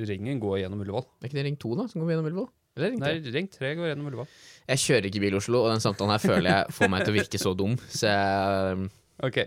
Ringen 0.07 0.39
går 0.39 0.61
gjennom 0.61 0.79
Ullevål. 0.85 1.05
Er 1.21 1.27
ikke 1.27 1.39
det 1.41 1.45
Ring 1.49 1.57
2, 1.57 1.75
da, 1.75 1.87
som 1.87 2.01
går 2.01 2.13
gjennom 2.13 2.29
Ullevål? 2.31 2.49
Eller 2.75 2.91
Ring 2.91 2.99
tre. 2.99 3.13
Nei, 3.15 3.33
Ring 3.37 3.47
tre 3.51 3.71
går 3.77 3.87
gjennom 3.91 4.07
Ullevål. 4.09 4.31
Jeg 4.67 4.81
kjører 4.83 5.07
ikke 5.09 5.21
bil 5.23 5.35
i 5.35 5.39
Oslo, 5.39 5.61
og 5.63 5.71
den 5.71 5.83
samtalen 5.83 6.11
her 6.15 6.23
føler 6.23 6.49
jeg 6.51 6.75
får 6.75 6.91
meg 6.91 7.05
til 7.05 7.13
å 7.13 7.17
virke 7.19 7.39
så 7.41 7.53
dum, 7.57 7.77
så 7.87 8.11
jeg 8.11 8.89
Ok. 9.25 9.37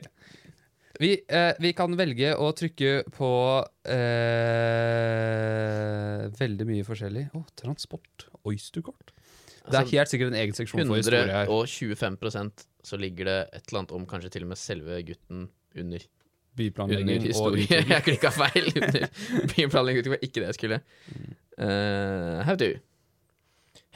Vi, 0.98 1.12
eh, 1.28 1.52
vi 1.62 1.70
kan 1.78 1.92
velge 1.94 2.32
å 2.40 2.48
trykke 2.56 3.04
på 3.14 3.28
eh, 4.58 6.24
veldig 6.40 6.66
mye 6.66 6.86
forskjellig. 6.86 7.28
Å, 7.36 7.42
transport. 7.60 8.26
Oysterkort. 8.48 9.12
Det 9.12 9.76
er 9.76 9.82
Altså, 9.82 9.92
helt 9.98 10.10
sikkert 10.10 10.32
en 10.32 10.38
egen 10.40 10.56
seksjon 10.56 10.80
for 10.88 10.96
historie 10.96 11.28
her. 11.28 11.50
125% 11.52 12.64
så 12.88 12.98
ligger 12.98 13.28
det 13.28 13.38
et 13.52 13.68
eller 13.68 13.82
annet 13.82 13.92
om 13.98 14.06
kanskje 14.08 14.32
til 14.32 14.46
og 14.46 14.54
med 14.54 14.60
selve 14.60 15.02
gutten 15.04 15.48
under. 15.76 16.08
Under 16.58 16.64
Byplanlegging 16.64 17.20
og 17.20 17.26
historie. 17.28 17.62
utbygging. 17.68 17.90
jeg 17.92 18.02
klikka 18.08 18.30
feil. 18.34 18.64
Under 18.80 19.04
byplanlegging 19.52 20.02
det 20.02 20.10
var 20.10 20.24
ikke 20.26 20.40
det 20.40 20.48
jeg 20.48 20.56
skulle. 20.56 20.78
Uh, 21.54 22.40
how 22.48 22.56
do? 22.58 22.72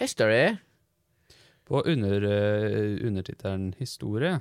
History. 0.02 0.56
På 1.68 1.82
under, 1.86 2.24
uh, 2.26 3.06
undertittelen 3.06 3.70
'Historie' 3.78 4.40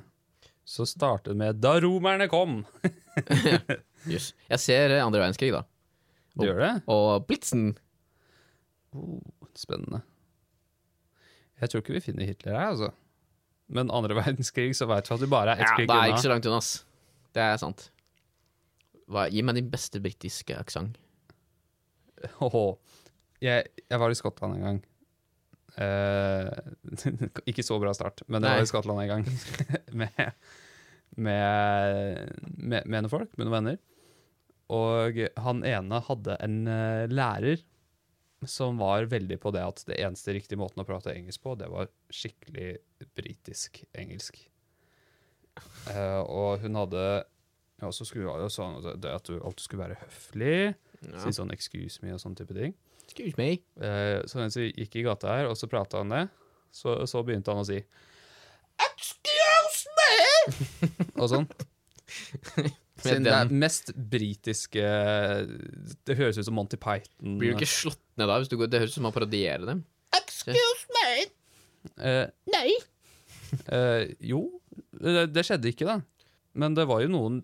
så 0.65 0.85
starter 0.85 1.31
det 1.31 1.37
med 1.37 1.61
'Da 1.61 1.79
romerne 1.81 2.27
kom'. 2.31 2.63
Jøss. 4.11 4.33
Jeg 4.49 4.59
ser 4.59 4.95
andre 5.01 5.21
verdenskrig, 5.21 5.51
da. 5.53 5.63
Du 6.33 6.45
gjør 6.47 6.59
det? 6.63 6.71
Og 6.89 7.25
Blitzen. 7.27 7.75
Oh, 8.95 9.19
spennende. 9.55 10.01
Jeg 11.61 11.69
tror 11.69 11.83
ikke 11.83 11.93
vi 11.93 12.03
finner 12.03 12.25
Hitler 12.25 12.57
her, 12.57 12.71
altså. 12.73 12.91
Men 13.71 13.91
andre 13.93 14.17
verdenskrig 14.21 14.73
så 14.75 14.87
veit 14.89 15.09
vi 15.09 15.15
at 15.15 15.23
du 15.23 15.29
bare 15.31 15.53
er 15.53 15.61
ett 15.61 15.69
Ja, 15.69 15.75
krig 15.77 15.91
det 15.91 15.97
er 15.97 16.11
ikke 16.13 16.25
så 16.25 16.33
langt 16.33 16.47
unna, 16.49 16.61
ass. 16.63 16.71
Det 17.35 17.43
er 17.45 17.59
sant. 17.61 17.89
Hva, 19.11 19.27
gi 19.31 19.43
meg 19.43 19.59
din 19.59 19.69
beste 19.71 20.01
britiske 20.03 20.55
aksent. 20.57 20.97
Oh, 22.43 22.75
Jeg, 23.41 23.71
jeg 23.89 23.99
var 23.99 24.11
i 24.13 24.17
Skottland 24.17 24.55
en 24.57 24.65
gang. 24.65 24.81
Eh, 25.77 26.49
ikke 27.51 27.63
så 27.63 27.77
bra 27.81 27.93
start, 27.95 28.23
men 28.27 28.41
det 28.43 28.49
Nei. 28.49 28.57
var 28.59 28.67
i 28.67 28.71
Skottland 28.71 29.03
en 29.03 29.11
gang 29.11 29.25
med, 30.01 30.33
med, 31.15 32.37
med, 32.57 32.85
med 32.85 32.97
noen 32.97 33.11
folk, 33.13 33.35
med 33.37 33.47
noen 33.47 33.57
venner. 33.59 33.81
Og 34.71 35.19
han 35.43 35.65
ene 35.67 35.99
hadde 36.07 36.37
en 36.39 36.61
uh, 36.67 37.07
lærer 37.11 37.59
som 38.47 38.79
var 38.79 39.05
veldig 39.11 39.35
på 39.43 39.51
det 39.53 39.61
at 39.61 39.83
det 39.85 39.99
eneste 40.01 40.33
riktige 40.33 40.57
måten 40.57 40.81
å 40.81 40.85
prate 40.87 41.11
engelsk 41.13 41.43
på, 41.43 41.57
det 41.59 41.67
var 41.69 41.91
skikkelig 42.09 42.77
britisk 43.17 43.83
engelsk. 43.91 44.39
Uh, 45.91 46.23
og 46.23 46.63
hun 46.63 46.79
hadde 46.79 47.03
ja, 47.81 47.89
så 47.91 48.05
skulle 48.05 48.29
hun 48.29 48.45
jo 48.45 48.49
sånn 48.53 48.79
at 48.79 49.05
at 49.09 49.27
du 49.27 49.39
alltid 49.41 49.65
skulle 49.65 49.87
være 49.89 49.99
høflig, 50.05 50.55
Ja. 51.01 51.17
si 51.17 51.31
sånn 51.33 51.49
'excuse 51.49 51.97
me' 52.03 52.13
og 52.13 52.19
sånne 52.21 52.37
type 52.37 52.53
ting. 52.53 52.75
Excuse 53.11 53.35
me. 53.35 53.57
Eh, 53.83 54.21
så 54.29 54.39
mens 54.39 54.55
vi 54.55 54.69
gikk 54.71 55.01
i 55.01 55.03
gata 55.03 55.33
her, 55.35 55.49
og 55.51 55.57
så 55.59 55.67
prata 55.67 55.99
han 55.99 56.13
det, 56.13 56.25
så, 56.71 57.01
så 57.09 57.23
begynte 57.27 57.51
han 57.51 57.59
å 57.59 57.67
si 57.67 57.81
Excuse 58.81 59.91
me! 59.97 60.13
og 61.19 61.27
sånn. 61.27 61.47
Siden 63.01 63.25
det 63.25 63.33
er 63.33 63.51
mest 63.55 63.91
britiske 63.95 64.83
Det 66.05 66.15
høres 66.19 66.39
ut 66.39 66.47
som 66.47 66.55
Monty 66.55 66.79
Python. 66.79 67.35
Blir 67.41 67.53
du 67.53 67.59
ikke 67.59 67.69
slått 67.69 68.01
ned 68.19 68.29
da? 68.29 68.37
Hvis 68.39 68.51
du 68.51 68.57
går, 68.59 68.71
det 68.71 68.81
høres 68.83 68.95
ut 68.95 68.99
som 68.99 69.07
man 69.09 69.15
parodierer 69.15 69.67
dem. 69.67 69.83
Excuse 70.15 70.95
me! 70.95 71.11
Eh, 71.97 72.25
Nei. 72.53 72.75
eh, 73.73 74.11
jo, 74.31 74.45
det, 75.01 75.31
det 75.33 75.45
skjedde 75.47 75.71
ikke, 75.73 75.87
da. 75.89 75.99
Men 76.61 76.77
det 76.77 76.87
var 76.87 77.03
jo 77.03 77.11
noen, 77.11 77.41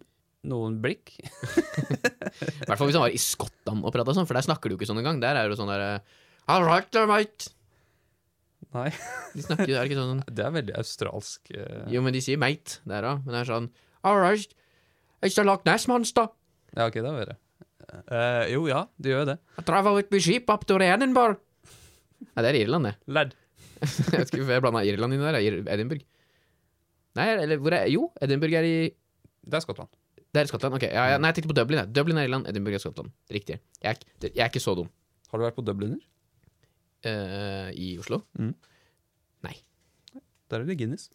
noen 0.50 0.80
blikk. 0.84 1.14
I 2.64 2.68
hvert 2.68 2.78
fall 2.80 2.90
hvis 2.90 2.98
han 2.98 3.06
var 3.06 3.16
i 3.16 3.22
Skottland 3.22 3.86
og 3.86 3.94
prata 3.96 4.16
sånn, 4.16 4.28
for 4.30 4.38
der 4.38 4.48
snakker 4.48 4.70
du 4.70 4.76
jo 4.76 4.80
ikke 4.82 4.90
sånn 4.90 5.02
engang. 5.02 5.22
Der 5.24 5.40
er 5.40 5.50
det 5.50 5.60
sånn 5.60 5.72
derre 5.72 6.02
All 6.48 6.64
right, 6.64 7.00
mate. 7.10 7.52
Nei, 8.76 8.92
De 9.34 9.44
snakker 9.44 9.72
er 9.72 9.88
ikke 9.88 9.98
sånn 9.98 10.22
det 10.38 10.44
er 10.44 10.54
veldig 10.56 10.78
australsk. 10.80 11.52
Uh... 11.52 11.84
Jo, 11.92 12.04
men 12.06 12.16
de 12.16 12.22
sier 12.24 12.40
mate 12.42 12.82
der 12.88 13.08
òg. 13.08 13.26
Men 13.26 13.36
det 13.36 13.44
er 13.44 13.52
sånn 13.52 13.70
All 14.08 14.20
right, 14.22 14.54
it's 15.26 15.36
the 15.36 15.44
Loch 15.48 15.66
Ness 15.68 15.88
monster. 15.92 16.30
Ja, 16.76 16.88
ok, 16.88 17.02
da 17.02 17.12
er 17.12 17.20
verre. 17.24 17.38
Uh, 17.88 18.44
jo, 18.52 18.66
ja, 18.68 18.84
de 19.00 19.14
gjør 19.14 19.28
det. 19.32 19.38
I 19.60 19.64
travel 19.68 19.96
with 19.98 20.12
my 20.14 20.20
sheep 20.24 20.50
up 20.52 20.66
to 20.70 20.78
Edinburgh. 20.84 21.40
Nei, 22.28 22.44
det 22.44 22.50
er 22.50 22.60
Irland, 22.62 22.90
det. 22.90 22.96
Lærd. 23.14 23.36
Jeg 23.78 24.10
vet 24.12 24.32
ikke 24.32 24.42
hvorfor 24.42 24.56
jeg 24.56 24.64
blanda 24.66 24.84
Irland 24.88 25.16
inn 25.16 25.24
der. 25.24 25.38
Edinburgh. 25.74 26.06
Nei, 27.18 27.28
eller 27.34 27.62
hvor 27.62 27.74
er 27.74 27.90
Jo, 27.90 28.10
Edinburgh 28.22 28.58
er 28.60 28.68
i 28.68 28.78
Det 28.88 29.58
er 29.58 29.64
Skottland. 29.64 29.90
Det 30.34 30.42
er 30.42 30.44
i 30.44 30.52
Skottland. 30.52 30.76
ok. 30.76 30.84
Ja, 30.92 31.06
ja, 31.14 31.18
nei, 31.18 31.30
jeg 31.32 31.36
tenkte 31.40 31.54
på 31.54 31.58
Dublin. 31.62 31.80
Jeg. 31.80 31.94
Dublin 31.96 32.18
er 32.18 32.28
Irland, 32.28 32.48
Edinburgh 32.52 32.76
er 32.76 32.84
Skottland. 32.84 33.12
Riktig. 33.32 33.60
Jeg 33.82 33.90
er, 33.90 33.96
ikke- 33.96 34.34
jeg 34.36 34.44
er 34.44 34.50
ikke 34.52 34.62
så 34.64 34.76
dum. 34.76 34.90
Har 35.32 35.40
du 35.40 35.46
vært 35.46 35.56
på 35.56 35.64
Dubliner? 35.66 36.00
Eh, 37.04 37.72
I 37.78 37.98
Oslo. 38.00 38.24
Nei 38.38 39.56
Der 40.50 40.62
er 40.62 40.66
det 40.66 40.78
Guinness. 40.80 41.10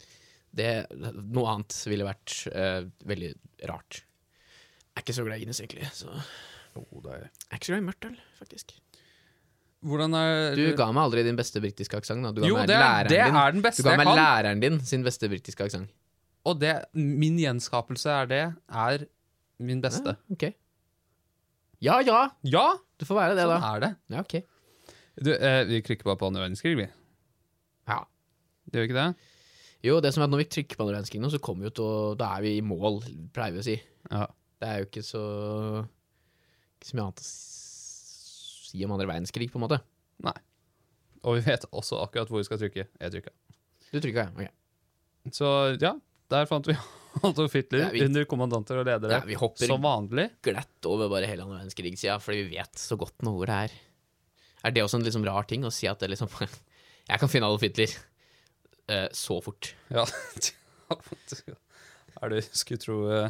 Det, 0.55 0.87
noe 1.33 1.49
annet 1.49 1.73
ville 1.89 2.05
vært 2.05 2.35
eh, 2.53 2.85
veldig 3.09 3.31
rart. 3.69 4.03
Jeg 4.03 5.01
er 5.01 5.05
ikke 5.07 5.15
så 5.17 5.25
glad 5.25 5.37
i 5.41 5.45
Guinness, 5.45 5.61
egentlig. 5.65 5.89
Så 5.97 6.09
jeg 6.13 7.03
det 7.03 7.13
er. 7.13 7.29
er 7.51 7.57
ikke 7.57 7.65
så 7.69 7.73
glad 7.73 7.83
i 7.83 7.87
mørkt 7.89 8.09
øl, 8.11 8.19
faktisk. 8.39 8.75
Hvordan 9.83 10.15
er 10.15 10.55
Du 10.55 10.77
ga 10.79 10.91
meg 10.95 11.03
aldri 11.09 11.25
din 11.27 11.37
beste 11.37 11.59
britiske 11.61 11.97
aksent. 11.99 12.23
da. 12.23 12.31
Du 12.33 12.43
ga 12.45 12.47
Jo, 12.49 12.55
meg 12.61 12.69
det 12.69 12.77
er, 12.77 12.83
læreren 12.85 13.09
det 13.09 13.25
din. 13.25 13.35
er 13.41 13.51
den 13.57 13.63
Du 13.63 13.67
beste 13.69 13.83
ga 13.83 13.91
jeg 13.91 13.99
meg 13.99 14.07
kan. 14.07 14.17
læreren 14.21 14.61
din 14.63 14.81
sin 14.87 15.03
beste 15.03 15.29
britiske 15.33 15.65
aksent. 15.65 15.89
Og 16.49 16.59
det, 16.59 16.73
min 16.99 17.37
gjenskapelse 17.39 18.11
er 18.11 18.31
det, 18.31 18.43
er 18.69 19.05
min 19.63 19.83
beste. 19.85 20.17
Ja, 20.17 20.35
ok. 20.35 20.49
Ja 21.83 21.99
ja, 22.07 22.23
Ja, 22.47 22.65
det 22.99 23.07
får 23.09 23.19
være 23.19 23.37
det, 23.39 23.45
sånn 23.47 23.63
da. 23.63 23.71
er 23.77 23.81
det. 23.85 23.93
Ja, 24.15 24.23
ok. 24.23 24.35
Du, 25.23 25.31
eh, 25.35 25.61
vi 25.69 25.81
klikker 25.85 26.07
bare 26.09 26.19
på 26.21 26.29
andre 26.31 26.45
verdenskrig, 26.45 26.77
vi. 26.79 26.87
Ja. 27.91 28.01
Det 28.71 28.79
gjør 28.81 28.89
ikke 28.89 28.99
det? 29.01 29.07
Jo, 29.83 29.97
det 30.03 30.13
som 30.15 30.23
er 30.23 30.29
at 30.29 30.33
når 30.35 30.43
vi 30.45 30.51
trykker 30.55 30.79
på 30.79 30.85
andre 30.85 30.97
verdenskrig 30.97 31.23
nå, 31.23 31.31
så 31.35 31.41
kommer 31.43 31.67
vi 31.67 31.73
til 31.75 31.85
å 31.87 32.13
Da 32.19 32.29
er 32.37 32.45
vi 32.47 32.53
i 32.59 32.63
mål, 32.65 33.01
pleier 33.35 33.55
vi 33.57 33.63
å 33.63 33.67
si. 33.67 33.75
Ja. 34.13 34.29
Det 34.63 34.69
er 34.71 34.79
jo 34.83 34.87
ikke 34.87 35.03
så 35.03 35.23
Ikke 36.79 36.87
så 36.91 36.97
mye 36.99 37.07
annet 37.09 37.23
å 37.23 37.27
si 37.27 38.85
om 38.87 38.95
andre 38.95 39.09
verdenskrig, 39.11 39.51
på 39.53 39.59
en 39.61 39.67
måte. 39.67 39.79
Nei. 40.25 40.35
Og 41.27 41.37
vi 41.39 41.43
vet 41.51 41.67
også 41.71 41.99
akkurat 42.03 42.31
hvor 42.31 42.41
vi 42.41 42.47
skal 42.47 42.59
trykke. 42.63 42.87
Jeg 42.89 43.15
trykka. 43.15 43.35
Du 43.93 43.99
trykka, 44.01 44.25
ja. 44.25 44.49
Ok. 44.49 45.35
Så 45.37 45.51
ja, 45.83 45.93
der 46.33 46.49
fant 46.51 46.69
vi 46.71 46.77
Adolf 47.29 47.55
Hitler 47.59 47.87
Ja, 47.87 47.91
vi- 47.93 48.05
under 48.07 48.25
kommandanter 48.29 48.81
og 48.81 48.87
ledere. 48.89 49.19
Ja, 49.21 49.27
vi 49.29 49.37
hopper 49.39 49.69
Som 49.69 49.83
vanlig. 49.85 50.29
glatt 50.45 50.89
over 50.89 51.11
bare 51.13 51.29
hele 51.29 51.45
andre 51.45 51.61
verdenskrig-sida, 51.61 52.17
fordi 52.25 52.45
vi 52.47 52.57
vet 52.59 52.81
så 52.81 52.97
godt 53.01 53.21
noe 53.27 53.37
hvor 53.41 53.51
det 53.51 53.59
er. 53.69 53.75
Er 54.65 54.73
det 54.75 54.85
også 54.85 55.01
en 55.01 55.05
liksom 55.07 55.27
rar 55.27 55.45
ting 55.51 55.67
å 55.69 55.73
si 55.75 55.89
at 55.91 56.01
det 56.01 56.09
liksom 56.13 56.31
Jeg 57.11 57.19
kan 57.21 57.29
finne 57.29 57.49
Adolf 57.51 57.65
Hitler 57.67 57.93
uh, 57.93 59.09
så 59.13 59.37
fort. 59.45 59.73
Ja. 59.93 60.07
er 62.23 62.33
det 62.33 62.45
Skulle 62.55 62.81
tro 62.81 62.97
uh, 63.11 63.29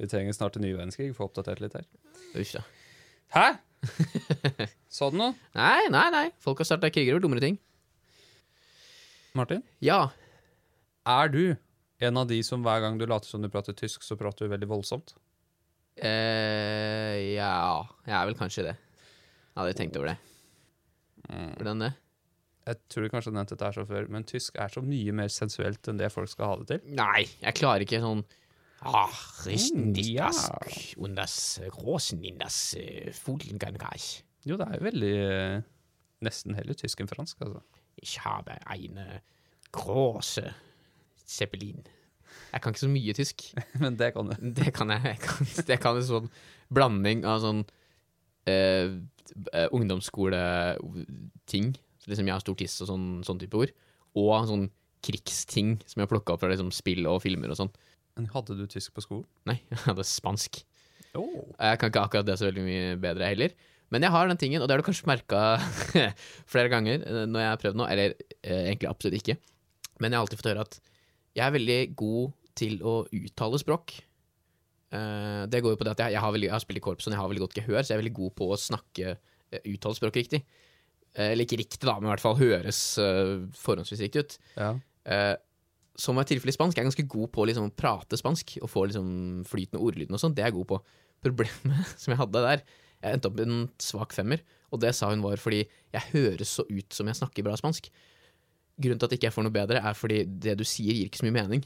vi 0.00 0.08
trenger 0.10 0.34
snart 0.34 0.56
en 0.58 0.64
ny 0.64 0.72
verdenskrig 0.74 1.12
for 1.14 1.26
å 1.26 1.30
oppdatere 1.30 1.62
litt 1.62 1.76
her. 1.78 1.84
Uff 2.34 2.54
da. 2.56 2.64
Hæ? 3.34 3.46
Sa 4.90 5.06
du 5.12 5.18
noe? 5.20 5.36
Nei, 5.54 5.84
nei, 5.92 6.06
nei. 6.10 6.24
Folk 6.42 6.58
har 6.62 6.66
starta 6.66 6.90
kriger 6.90 7.14
over 7.14 7.22
dummere 7.28 7.44
ting. 7.44 7.58
Martin? 9.38 9.62
Ja. 9.84 10.08
Er 11.06 11.30
du 11.30 11.42
en 12.02 12.16
av 12.20 12.26
de 12.30 12.40
som 12.46 12.62
hver 12.64 12.82
gang 12.82 12.98
du 12.98 13.06
later 13.06 13.30
som 13.30 13.42
du 13.42 13.50
prater 13.52 13.76
tysk, 13.76 14.02
så 14.02 14.16
prater 14.18 14.46
du 14.46 14.54
veldig 14.54 14.68
voldsomt? 14.70 15.14
Eh, 15.94 17.34
ja 17.36 17.84
Jeg 18.02 18.14
er 18.18 18.24
vel 18.26 18.38
kanskje 18.38 18.64
det. 18.66 18.74
Jeg 18.74 19.60
hadde 19.60 19.76
tenkt 19.78 19.98
over 20.00 20.10
det. 20.10 20.16
Hvordan 21.28 21.84
det? 21.86 21.92
Jeg 22.64 22.80
tror 22.90 23.10
kanskje 23.12 23.30
jeg 23.30 23.36
nevnte 23.36 23.54
dette 23.54 23.68
her 23.68 23.76
så 23.76 23.84
før, 23.88 24.08
men 24.12 24.24
tysk 24.26 24.56
er 24.60 24.72
så 24.72 24.82
mye 24.84 25.12
mer 25.14 25.28
sensuelt 25.32 25.88
enn 25.90 26.00
det 26.00 26.10
folk 26.12 26.30
skal 26.32 26.50
ha 26.50 26.56
det 26.60 26.66
til. 26.72 26.96
Nei, 26.96 27.26
jeg 27.44 27.56
klarer 27.60 27.84
ikke 27.84 28.00
sånn 28.02 28.24
Mm, 28.84 29.94
ja. 29.96 30.30
und 30.98 31.16
das 31.16 31.58
in 32.20 32.38
das 32.38 32.76
uh, 32.76 33.12
Jo, 34.44 34.56
det 34.56 34.66
er 34.66 34.74
jo 34.76 34.84
veldig 34.84 35.12
eh, 35.16 35.62
Nesten 36.20 36.54
heller 36.54 36.76
tysk 36.76 37.00
enn 37.00 37.08
fransk, 37.08 37.40
altså. 37.40 37.62
Ich 37.96 38.18
habe 38.24 38.58
eine 38.66 39.22
große 39.72 40.52
Zeppelin. 41.28 41.84
Jeg 42.54 42.62
kan 42.62 42.74
ikke 42.74 42.84
så 42.84 42.90
mye 42.90 43.14
tysk. 43.16 43.46
Men 43.82 43.98
det 44.00 44.12
kan 44.14 44.30
du. 44.30 44.36
Det 44.60 44.74
kan 44.76 44.92
jeg. 44.94 45.14
jeg 45.14 45.22
kan, 45.24 45.50
det 45.70 45.80
kan 45.82 45.98
en 45.98 46.08
sånn 46.08 46.30
blanding 46.74 47.24
av 47.28 47.42
sånn 47.44 47.64
eh, 48.50 48.94
eh, 49.52 49.68
ungdomsskoleting, 49.74 51.74
så 52.02 52.12
liksom 52.12 52.30
jeg 52.30 52.36
har 52.36 52.44
stor 52.44 52.58
tiss 52.60 52.78
og 52.84 52.90
sånn, 52.90 53.08
sånn 53.26 53.42
type 53.42 53.58
ord, 53.58 53.74
og 54.20 54.48
sånn 54.48 54.68
krigsting 55.04 55.76
som 55.84 56.00
jeg 56.00 56.06
har 56.06 56.14
plukka 56.14 56.34
opp 56.34 56.44
fra 56.44 56.52
liksom 56.52 56.70
spill 56.72 57.04
og 57.10 57.20
filmer 57.24 57.52
og 57.52 57.60
sånn. 57.60 57.74
Men 58.14 58.30
hadde 58.32 58.56
du 58.56 58.64
tysk 58.70 58.94
på 58.94 59.04
skolen? 59.04 59.26
Nei, 59.48 59.58
jeg 59.72 59.82
hadde 59.84 60.06
spansk. 60.06 60.62
Oh. 61.18 61.44
Jeg 61.58 61.80
kan 61.80 61.90
ikke 61.90 62.04
akkurat 62.06 62.26
det 62.26 62.38
så 62.40 62.48
veldig 62.48 62.64
mye 62.64 62.94
bedre 63.02 63.30
heller. 63.30 63.54
Men 63.92 64.06
jeg 64.06 64.14
har 64.14 64.30
den 64.30 64.40
tingen, 64.40 64.62
og 64.62 64.66
det 64.66 64.74
har 64.74 64.82
du 64.82 64.86
kanskje 64.86 65.10
merka 65.10 65.40
flere 66.52 66.70
ganger 66.72 67.04
eh, 67.04 67.26
når 67.30 67.44
jeg 67.44 67.52
har 67.52 67.60
prøvd 67.62 67.78
nå, 67.78 67.88
eller 67.90 68.16
eh, 68.40 68.70
egentlig 68.70 68.90
absolutt 68.90 69.18
ikke. 69.20 69.36
Men 70.00 70.10
jeg 70.10 70.18
har 70.18 70.24
alltid 70.24 70.40
fått 70.40 70.50
høre 70.50 70.64
at 70.64 70.80
jeg 71.34 71.44
er 71.44 71.54
veldig 71.54 71.78
god 71.98 72.34
til 72.58 72.76
å 72.86 72.96
uttale 73.10 73.60
språk. 73.62 73.96
Uh, 74.94 75.44
det 75.50 75.62
går 75.64 75.74
jo 75.74 75.78
på 75.80 75.86
det 75.86 75.96
at 75.96 76.04
jeg, 76.04 76.14
jeg, 76.14 76.22
har, 76.22 76.34
veldig, 76.34 76.48
jeg 76.48 76.54
har 76.54 76.62
spilt 76.62 76.78
i 76.78 76.84
korps 76.84 77.08
og 77.08 77.14
jeg 77.14 77.18
har 77.18 77.30
veldig 77.30 77.42
godt 77.42 77.56
gehør, 77.58 77.80
så 77.80 77.90
jeg 77.90 77.96
er 77.96 78.04
veldig 78.04 78.18
god 78.20 78.34
på 78.38 78.46
å 78.46 78.60
snakke 78.60 79.16
uh, 79.16 79.58
uttale 79.64 79.98
språk 79.98 80.20
riktig. 80.20 80.44
Eh, 81.14 81.30
eller 81.32 81.46
ikke 81.46 81.60
riktig, 81.60 81.82
da, 81.86 81.96
men 81.98 82.08
i 82.08 82.12
hvert 82.14 82.24
fall 82.24 82.38
høres 82.40 82.78
uh, 82.98 83.44
forhåndsvis 83.58 84.02
riktig 84.02 84.24
ut. 84.24 84.36
Ja. 84.58 84.72
Uh, 85.06 85.34
som 86.00 86.18
er 86.18 86.26
tilfellet 86.26 86.56
i 86.56 86.56
spansk. 86.56 86.76
Jeg 86.76 86.82
er 86.82 86.90
ganske 86.90 87.06
god 87.10 87.30
på 87.34 87.44
liksom, 87.46 87.68
å 87.70 87.76
prate 87.78 88.18
spansk 88.18 88.56
og 88.60 88.70
få 88.70 88.88
liksom, 88.90 89.06
flytende 89.46 89.82
ordlyden 89.84 90.16
og 90.16 90.22
sånn. 90.22 90.34
Det 90.34 90.42
er 90.42 90.50
jeg 90.50 90.58
god 90.58 90.72
på. 90.72 90.80
Problemet 91.24 91.92
som 92.02 92.12
jeg 92.12 92.20
hadde 92.20 92.42
der 92.44 92.64
Jeg 93.04 93.16
endte 93.16 93.30
opp 93.30 93.38
med 93.38 93.46
en 93.46 93.62
svak 93.80 94.16
femmer, 94.16 94.42
og 94.74 94.80
det 94.82 94.90
sa 94.96 95.10
hun 95.12 95.22
var 95.22 95.38
fordi 95.40 95.62
jeg 95.94 96.10
høres 96.10 96.56
så 96.58 96.64
ut 96.66 96.96
som 96.96 97.08
jeg 97.08 97.20
snakker 97.20 97.46
bra 97.46 97.54
spansk. 97.60 97.90
Grunnen 98.80 98.98
til 98.98 99.06
at 99.06 99.12
ikke 99.16 99.28
jeg 99.28 99.34
får 99.36 99.44
noe 99.46 99.54
bedre, 99.54 99.78
er 99.86 99.94
fordi 99.94 100.22
det 100.26 100.56
du 100.58 100.64
sier, 100.66 100.92
gir 100.96 101.06
ikke 101.06 101.20
så 101.22 101.26
mye 101.28 101.36
mening. 101.42 101.64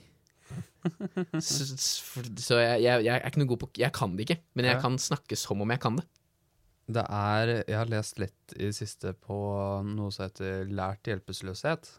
så 1.40 1.64
så- 1.76 2.60
jeg, 2.60 2.82
jeg, 2.82 3.04
jeg 3.04 3.14
er 3.20 3.26
ikke 3.28 3.40
noe 3.42 3.50
god 3.50 3.60
på 3.64 3.68
Jeg 3.80 3.92
kan 3.96 4.16
det 4.16 4.26
ikke, 4.28 4.38
men 4.54 4.64
jeg 4.68 4.80
kan 4.82 4.98
snakke 4.98 5.36
som 5.36 5.60
om 5.64 5.70
jeg 5.74 5.80
kan 5.80 5.96
det. 5.96 6.06
Det 6.88 7.04
er 7.04 7.50
Jeg 7.68 7.76
har 7.76 7.90
lest 7.90 8.18
litt 8.18 8.54
i 8.56 8.64
det 8.70 8.74
siste 8.76 9.12
på 9.12 9.36
noe 9.84 10.10
som 10.14 10.24
heter 10.28 10.64
lært 10.72 11.04
hjelpeløshet. 11.10 11.90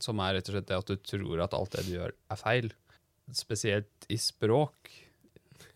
Som 0.00 0.20
er 0.24 0.34
rett 0.38 0.48
og 0.48 0.54
slett 0.56 0.68
det 0.70 0.78
at 0.78 0.86
du 0.86 0.96
tror 0.96 1.42
at 1.44 1.54
alt 1.54 1.70
det 1.76 1.86
du 1.86 1.96
gjør, 1.98 2.12
er 2.30 2.36
feil. 2.40 2.70
Spesielt 3.32 4.06
i 4.08 4.16
språk. 4.16 4.90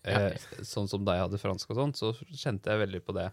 Eh, 0.06 0.36
sånn 0.62 0.88
som 0.88 1.04
da 1.04 1.16
jeg 1.16 1.26
hadde 1.26 1.40
fransk 1.42 1.70
og 1.74 1.76
sånn, 1.80 1.94
så 1.98 2.12
kjente 2.30 2.70
jeg 2.70 2.78
veldig 2.86 3.02
på 3.04 3.14
det. 3.16 3.30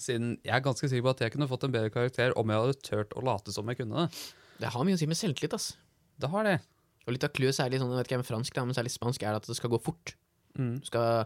Siden 0.00 0.36
jeg 0.44 0.54
er 0.56 0.64
ganske 0.64 0.88
sikker 0.88 1.04
på 1.04 1.12
at 1.12 1.20
jeg 1.26 1.34
kunne 1.34 1.48
fått 1.50 1.66
en 1.66 1.74
bedre 1.74 1.92
karakter 1.92 2.32
om 2.40 2.48
jeg 2.52 2.62
hadde 2.64 2.78
turt 2.86 3.16
å 3.18 3.24
late 3.26 3.52
som 3.54 3.68
jeg 3.68 3.82
kunne 3.82 4.04
det. 4.06 4.22
Det 4.62 4.70
har 4.72 4.86
mye 4.86 4.96
å 4.96 5.00
si 5.00 5.08
med 5.10 5.18
selvtillit, 5.18 5.56
ass. 5.58 5.72
Det 6.22 6.30
har 6.32 6.46
det. 6.48 6.56
Og 7.06 7.16
litt 7.16 7.24
av 7.26 7.32
clouet, 7.34 7.56
særlig 7.56 7.80
sånn, 7.82 7.90
jeg 7.92 7.98
vet 8.00 8.10
ikke 8.12 8.20
om 8.22 8.26
fransk, 8.28 8.54
da, 8.54 8.64
men 8.68 8.76
særlig 8.78 8.92
spansk, 8.94 9.24
er 9.26 9.38
at 9.38 9.48
det 9.48 9.56
skal 9.58 9.72
gå 9.72 9.80
fort. 9.82 10.14
Mm. 10.54 10.76
Du 10.84 10.86
skal 10.86 11.24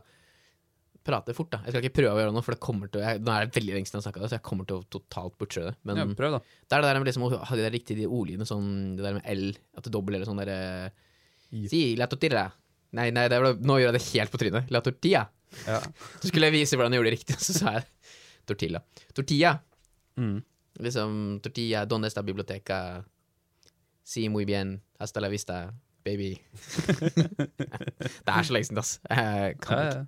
prate 1.06 1.34
fort, 1.36 1.50
da. 1.52 1.60
Jeg 1.66 1.74
skal 1.74 1.84
ikke 1.84 1.98
prøve 2.00 2.14
å 2.16 2.20
gjøre 2.22 2.34
noe, 2.34 2.42
for 2.42 2.56
det 2.56 2.62
kommer 2.64 2.90
til 2.90 3.04
jeg, 3.04 3.20
Nå 3.22 3.30
er 3.34 3.46
det 3.46 3.54
veldig 3.58 3.74
lenge 3.76 3.88
siden 3.88 4.00
jeg 4.00 4.06
snakka 4.08 4.22
det, 4.22 4.30
så 4.32 4.38
jeg 4.38 4.44
kommer 4.48 4.66
til 4.68 4.80
å 4.80 4.86
totalt 4.96 5.36
butche 5.38 5.66
det. 5.68 5.74
Men 5.86 6.00
Ja, 6.00 6.06
prøv, 6.18 6.36
da. 6.38 6.40
det 6.66 6.76
er 6.78 6.82
det 6.82 6.90
der 6.90 7.00
med 7.02 7.10
liksom 7.10 7.26
å 7.28 7.30
ha 7.36 7.58
de 7.58 7.66
der 7.66 7.74
riktige 7.76 8.08
ordlydene, 8.08 8.48
sånn 8.48 8.70
det 8.98 9.04
der 9.06 9.18
med 9.18 9.28
L, 9.36 9.44
at 9.78 9.86
det 9.86 9.92
dobler 9.94 10.18
eller 10.18 10.30
sånn 10.30 10.40
derre 10.42 10.60
Ja. 11.54 11.68
Si 11.70 11.82
la 11.94 12.08
tortilla. 12.10 12.48
Nei, 12.98 13.10
nei, 13.14 13.28
det 13.30 13.38
var, 13.38 13.54
nå 13.62 13.76
gjør 13.78 13.92
jeg 13.92 13.98
det 14.00 14.06
helt 14.08 14.32
på 14.32 14.40
trynet. 14.40 14.70
La 14.74 14.80
tortilla. 14.82 15.26
Ja. 15.68 15.78
Så 16.22 16.32
skulle 16.32 16.48
jeg 16.50 16.56
vise 16.56 16.74
hvordan 16.78 16.96
jeg 16.96 16.98
gjorde 17.02 17.12
det 17.12 17.18
riktig, 17.20 17.36
og 17.38 17.44
så 17.46 17.54
sa 17.54 17.74
jeg 17.76 17.86
tortilla. 18.46 18.82
Tortilla. 19.14 19.56
Mm. 20.16 20.38
Liksom 20.84 21.40
tortilla, 21.44 21.84
donde 21.88 22.08
está 22.08 22.22
biblioteca? 22.22 23.04
Si 24.06 24.28
muy 24.28 24.44
bien, 24.46 24.80
hasta 24.98 25.20
la 25.20 25.28
vista, 25.28 25.74
baby. 26.04 26.36
det 28.24 28.30
er 28.30 28.42
så 28.46 28.54
lenge 28.54 28.68
siden, 28.68 28.78
ass. 28.82 28.96
Jeg 29.10 29.58
kan 29.64 29.78
Ja, 29.78 29.86
ikke. 29.90 30.06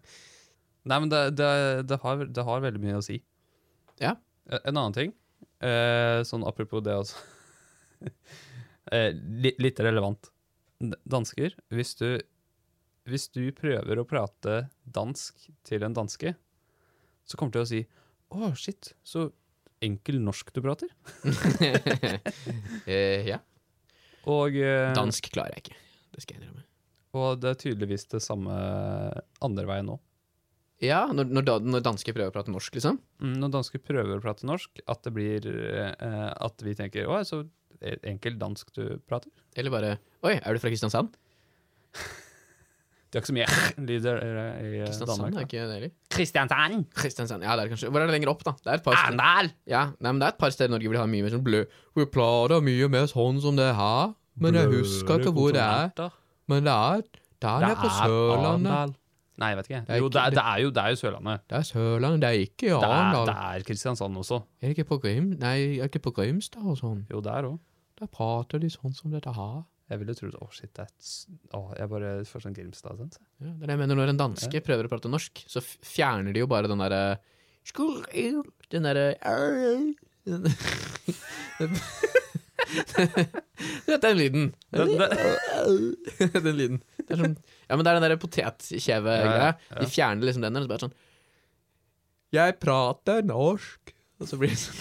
Nei, 0.88 0.98
men 1.03 1.11
det, 1.12 1.22
det, 1.37 1.48
det, 1.90 1.98
har, 2.01 2.22
det 2.24 2.44
har 2.46 2.62
veldig 2.64 2.81
mye 2.81 3.01
å 3.01 3.05
si. 3.05 3.18
Ja. 4.01 4.14
Eh, 4.48 4.61
En 4.70 4.79
annen 4.79 4.94
ting, 4.96 5.11
eh, 5.61 6.22
sånn 6.24 6.46
apropos 6.48 6.81
det 6.87 6.94
også 6.96 7.18
eh, 8.94 9.11
litt, 9.12 9.59
litt 9.61 9.83
relevant. 9.85 10.31
Dansker, 11.05 11.57
hvis 11.74 11.96
du, 11.98 12.22
hvis 13.11 13.27
du 13.35 13.42
prøver 13.53 13.98
å 14.01 14.07
prate 14.09 14.68
dansk 14.87 15.48
til 15.66 15.85
en 15.85 15.96
danske, 15.98 16.33
så 17.29 17.37
kommer 17.37 17.53
du 17.53 17.59
til 17.59 17.66
å 17.66 17.70
si 17.74 17.83
Å, 18.35 18.51
shit, 18.59 18.93
så 19.07 19.29
enkel 19.85 20.19
norsk 20.25 20.51
du 20.55 20.62
prater. 20.64 20.91
Eh, 22.88 23.25
ja. 23.29 23.38
Og, 24.29 24.57
eh, 24.57 24.91
Dansk 24.97 25.31
klarer 25.33 25.57
jeg 25.57 25.67
ikke. 25.67 25.79
Det 26.14 26.25
skal 26.25 26.37
jeg 26.37 26.43
innrømme. 26.43 26.64
og 27.19 27.41
det 27.43 27.51
er 27.53 27.59
tydeligvis 27.62 28.07
det 28.12 28.21
samme 28.25 28.55
andre 29.45 29.64
veien 29.69 29.88
nå. 29.88 29.99
Ja, 30.85 31.07
når, 31.11 31.31
når, 31.35 31.47
når 31.67 31.83
dansker 31.83 32.14
prøver 32.14 32.31
å 32.31 32.35
prate 32.35 32.53
norsk, 32.55 32.77
liksom. 32.79 33.01
Mm, 33.19 33.33
Når 33.43 33.55
dansker 33.57 33.83
prøver 33.83 34.19
å 34.19 34.23
prate 34.23 34.47
norsk, 34.47 34.79
at 34.87 35.03
det 35.03 35.12
blir 35.17 35.49
eh, 35.51 36.29
At 36.38 36.62
vi 36.62 36.77
tenker 36.79 37.09
Å, 37.11 37.19
så 37.27 37.43
enkel 38.07 38.38
dansk 38.38 38.71
du 38.77 38.85
prater. 39.09 39.33
Eller 39.59 39.75
bare 39.75 39.97
Oi, 40.27 40.37
er 40.38 40.55
du 40.55 40.62
fra 40.62 40.71
Kristiansand? 40.71 41.17
Det 43.09 43.16
er 43.16 43.23
ikke 43.23 43.31
så 43.31 43.37
mye 43.38 43.49
lyder 43.88 44.18
i 44.21 44.71
Kristiansand 44.85 45.09
Danmark. 45.09 45.37
er 45.38 45.47
ikke 45.47 45.62
det 45.64 45.77
heller. 45.79 45.92
Kristiansand! 46.12 46.83
Kristiansand, 46.99 47.47
ja, 47.47 47.55
det 47.57 47.64
er 47.64 47.71
kanskje 47.73 47.88
Hvor 47.88 48.03
er 48.03 48.11
det 48.11 48.14
lenger 48.18 48.33
opp, 48.35 48.42
da? 48.44 48.53
Det 48.61 48.68
er 48.73 48.81
et 48.83 48.85
par. 48.85 48.99
Arendal! 49.01 49.49
Ja, 49.71 49.83
nei, 49.97 50.12
men 50.12 50.21
det 50.21 50.29
er 50.29 50.35
et 50.37 50.40
par 50.42 50.53
steder 50.53 50.68
i 50.68 50.75
Norge 50.77 50.92
de 50.92 51.01
har 51.01 51.09
mye 51.09 51.25
mer 51.25 51.33
sånn 51.33 51.44
blø 51.47 51.62
Vi 51.97 52.07
prater 52.12 52.64
mye 52.68 52.90
mer 52.92 53.09
sånn 53.09 53.40
som 53.44 53.57
det 53.57 53.71
her, 53.79 54.12
men 54.38 54.59
jeg 54.61 54.71
husker 54.77 55.23
ikke 55.23 55.33
hvor 55.38 55.57
det 55.57 55.64
er. 55.64 56.12
Men 56.49 56.68
det 56.68 56.75
er 56.75 57.05
der 57.42 57.64
nede 57.64 57.79
på 57.81 57.92
Sørlandet. 57.97 58.97
Nei, 59.38 59.49
jeg 59.53 59.59
vet 59.61 59.68
ikke. 59.71 59.81
Det 59.87 59.97
Jo, 60.01 60.07
det 60.11 60.21
er, 60.21 60.31
det 60.35 60.42
er 60.42 60.61
jo 60.64 60.71
det 60.75 60.83
er 60.83 60.92
jo 60.94 60.99
Sørlandet. 60.99 61.42
Det 61.47 61.57
er 61.59 61.66
Sørlandet, 61.68 62.21
det 62.25 62.29
er 62.29 62.40
ikke 62.42 62.71
Arendal. 62.75 63.29
det 63.29 63.35
er 63.38 63.66
Kristiansand 63.68 64.16
også. 64.18 64.40
Er 64.61 64.68
det 64.73 64.79
ikke 64.79 64.88
på 64.90 64.99
Grim... 65.05 65.29
Nei, 65.38 65.57
er 65.79 65.85
det 65.87 65.90
ikke 65.92 66.03
på 66.09 66.14
Grimstad 66.16 66.64
og 66.66 66.79
sånn? 66.81 67.05
Jo, 67.12 67.21
der 67.23 67.47
òg. 67.47 67.59
Der 68.01 68.11
prater 68.11 68.59
de 68.62 68.71
sånn 68.73 68.94
som 68.99 69.14
dette 69.14 69.31
her. 69.35 69.62
Jeg 69.88 69.98
ville 70.03 70.14
trodd 70.18 70.35
Å, 70.37 70.48
shit, 70.53 70.79
et 70.83 71.09
jeg 71.79 71.88
bare 71.88 72.11
får 72.29 72.42
sånn 72.44 72.57
Grimstad. 72.57 72.98
Sånn. 73.01 73.12
Ja, 73.40 73.53
det 73.55 73.62
er 73.64 73.70
det 73.70 73.74
jeg 73.77 73.81
mener 73.85 73.96
når 73.98 74.12
en 74.12 74.20
danske 74.20 74.61
prøver 74.66 74.85
å 74.88 74.92
prate 74.92 75.09
norsk, 75.12 75.44
så 75.48 75.62
fjerner 75.64 76.33
de 76.37 76.42
jo 76.44 76.48
bare 76.51 76.68
den 76.68 76.83
derre 76.83 77.18
Den 78.68 78.85
derre 78.85 79.07
Det 83.88 83.94
er 83.94 84.01
den 84.05 84.16
lyden. 84.18 84.46
Den- 84.74 84.98
den 86.44 86.57
lyden. 86.59 86.81
Det 86.98 87.14
er 87.16 87.20
sånn, 87.22 87.37
ja, 87.68 87.77
men 87.77 87.85
det 87.87 87.90
er 87.90 87.96
den 87.98 88.05
derre 88.05 88.18
potetkjeve-greia. 88.20 89.46
Ja, 89.48 89.53
ja. 89.72 89.81
De 89.81 89.88
fjerner 89.88 90.29
liksom 90.29 90.44
den, 90.44 90.59
og 90.61 90.66
så 90.66 90.70
bare 90.74 90.85
sånn 90.87 90.96
Jeg 92.37 92.59
prater 92.61 93.24
norsk. 93.24 93.94
Og 94.20 94.29
så 94.29 94.37
blir 94.40 94.53
det 94.53 94.61
sånn 94.61 94.81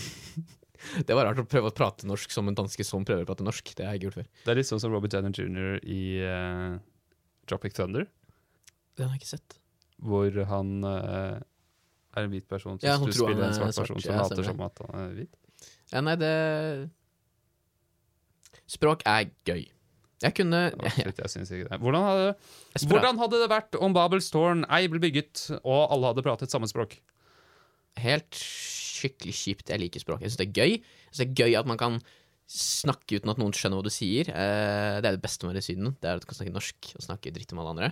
Det 1.08 1.16
var 1.18 1.28
rart 1.30 1.42
å 1.42 1.46
prøve 1.50 1.72
å 1.72 1.76
prate 1.76 2.08
norsk 2.10 2.34
som 2.34 2.50
en 2.50 2.58
danske 2.58 2.86
som 2.88 3.06
prøver 3.08 3.26
å 3.26 3.30
prate 3.30 3.46
norsk. 3.46 3.74
Det 3.78 3.86
har 3.86 3.96
jeg 3.96 4.02
ikke 4.02 4.10
gjort 4.10 4.20
før. 4.22 4.30
Det 4.44 4.54
er 4.54 4.60
litt 4.62 4.70
sånn 4.70 4.82
som 4.84 4.94
Robert 4.94 5.14
Jenner 5.18 5.34
jr. 5.36 5.78
i 5.84 6.02
uh, 6.24 6.78
Tropic 7.50 7.76
Thunder, 7.78 8.08
Den 8.98 9.10
har 9.10 9.16
jeg 9.18 9.24
ikke 9.24 9.34
sett. 9.36 9.58
hvor 10.04 10.42
han 10.52 10.74
uh, 10.84 11.40
er 12.18 12.28
en 12.28 12.34
hvit 12.34 12.48
person 12.50 12.80
som 12.80 12.88
Ja, 12.88 12.98
spiller 13.00 13.50
en 13.50 13.56
svart 13.56 13.76
svart, 13.76 13.88
person 13.88 14.02
som 14.04 14.14
ja, 14.14 14.22
later 14.26 14.48
som 14.48 14.62
at 14.66 14.84
han 14.86 15.02
er 15.04 15.18
hvit. 15.22 15.42
Ja, 15.94 16.04
nei, 16.04 16.16
det 16.20 16.36
Språk 18.68 19.04
er 19.08 19.30
gøy. 19.48 19.68
Jeg 20.24 20.34
kunne 20.34 20.60
Å, 20.74 20.90
shit, 20.96 21.20
jeg. 21.22 21.68
Hvordan 21.78 22.04
hadde, 22.04 22.32
hvordan 22.90 23.20
hadde 23.22 23.42
det 23.44 23.50
vært 23.52 23.78
om 23.86 23.94
Babels 23.94 24.32
tårn 24.34 24.66
ei 24.74 24.88
ble 24.90 25.00
bygget, 25.04 25.44
og 25.62 25.94
alle 25.94 26.10
hadde 26.10 26.26
pratet 26.26 26.54
samme 26.54 26.70
språk? 26.70 26.98
Helt 28.02 28.40
skikkelig 28.98 29.36
kjipt. 29.38 29.72
Jeg 29.72 29.82
liker 29.84 30.04
språk. 30.04 30.24
Jeg 30.24 30.32
syns 30.34 30.42
det 30.42 30.48
er 30.50 30.58
gøy. 30.58 30.78
Jeg 30.78 31.12
synes 31.12 31.22
det 31.22 31.28
er 31.28 31.44
gøy 31.44 31.60
at 31.60 31.70
man 31.70 31.82
kan 31.82 32.00
snakke 32.48 33.20
uten 33.20 33.34
at 33.34 33.40
noen 33.42 33.56
skjønner 33.56 33.82
hva 33.82 33.88
du 33.88 33.92
sier. 33.92 34.30
Eh, 34.32 34.98
det 35.04 35.10
er 35.10 35.18
det 35.18 35.24
beste 35.24 35.44
med 35.44 35.54
være 35.54 35.64
i 35.64 35.68
Syden. 35.68 35.92
Det 36.00 36.08
er 36.08 36.20
at 36.20 36.24
du 36.24 36.30
kan 36.30 36.40
snakke 36.40 36.56
norsk 36.56 36.94
og 36.96 37.04
snakke 37.04 37.34
dritt 37.36 37.52
om 37.54 37.62
alle 37.64 37.74
andre. 37.76 37.90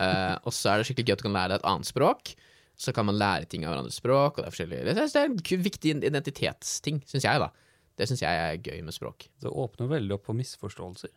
Eh, 0.00 0.36
og 0.40 0.54
så 0.56 0.72
er 0.72 0.80
det 0.80 0.88
skikkelig 0.88 1.10
gøy 1.10 1.16
at 1.16 1.22
du 1.22 1.26
kan 1.28 1.36
lære 1.36 1.52
deg 1.52 1.60
et 1.60 1.68
annet 1.72 1.90
språk. 1.90 2.32
Så 2.80 2.94
kan 2.96 3.06
man 3.06 3.18
lære 3.20 3.46
ting 3.50 3.66
av 3.66 3.74
hverandres 3.74 4.00
språk. 4.00 4.38
Og 4.38 4.42
det 4.42 4.48
er 4.48 4.56
forskjellige 4.56 4.96
Det 4.96 5.04
er 5.04 5.28
en 5.28 5.66
viktig 5.68 5.94
identitetsting, 6.00 7.04
syns 7.10 7.28
jeg, 7.28 7.44
da. 7.44 7.52
Det 7.94 8.08
syns 8.10 8.24
jeg 8.24 8.40
er 8.48 8.58
gøy 8.58 8.80
med 8.82 8.96
språk. 8.96 9.28
Det 9.42 9.52
åpner 9.52 9.92
veldig 9.92 10.16
opp 10.16 10.26
for 10.26 10.38
misforståelser. 10.38 11.12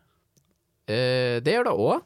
Eh, 0.87 1.39
det 1.43 1.55
gjør 1.55 1.69
det 1.69 1.75
òg. 1.87 2.05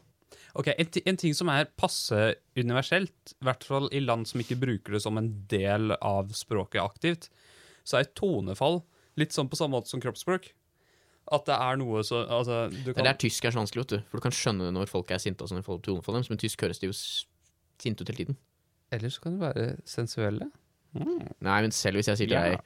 Ok, 0.58 0.67
en, 0.78 0.89
en 1.06 1.17
ting 1.17 1.36
som 1.38 1.50
er 1.54 1.67
passe 1.80 2.17
universelt, 2.58 3.34
i 3.41 3.46
hvert 3.48 3.63
fall 3.67 3.89
i 3.96 4.02
land 4.04 4.28
som 4.30 4.41
ikke 4.44 4.58
bruker 4.60 4.96
det 4.98 5.02
som 5.04 5.17
en 5.20 5.30
del 5.52 5.94
av 5.98 6.32
språket 6.36 6.82
aktivt, 6.84 7.30
så 7.88 8.00
er 8.02 8.10
tonefall 8.17 8.82
litt 9.20 9.34
sånn 9.36 9.50
på 9.52 9.58
samme 9.60 9.78
måte 9.78 9.91
som 9.91 10.02
kroppsspråk. 10.04 10.52
At 11.32 11.46
det 11.48 11.56
er 11.56 11.78
noe 11.78 12.02
så 12.04 12.24
Altså, 12.26 12.63
du 12.72 12.89
Det 12.89 12.96
kan 12.98 13.06
er 13.06 13.12
der 13.13 13.20
tysk 13.22 13.46
er 13.46 13.54
så 13.54 13.62
vanskelig, 13.62 13.84
vet 13.86 13.94
du. 13.94 14.06
For 14.10 14.17
du 14.20 14.26
kan 14.26 14.34
skjønne 14.36 14.72
når 14.74 14.89
folk 14.89 15.12
er 15.13 15.22
sinte 15.22 15.46
og 15.46 15.52
sånn 15.52 15.62
i 15.62 15.65
forhold 15.65 15.84
til 15.86 16.00
deres, 16.02 16.30
men 16.32 16.39
tysk 16.41 16.63
høres 16.65 16.82
de 16.82 16.89
jo 16.89 16.96
sinte 16.98 18.02
ut 18.04 18.10
hele 18.10 18.17
tiden. 18.24 18.38
Eller 18.91 19.13
så 19.13 19.22
kan 19.24 19.38
det 19.38 19.44
være 19.46 19.67
sensuelle. 19.88 20.50
Nei, 20.98 21.60
men 21.63 21.72
selv 21.72 22.02
hvis 22.02 22.10
jeg 22.12 22.20
sier 22.20 22.28
til 22.32 22.36
Ja. 22.36 22.44
deg 22.58 22.60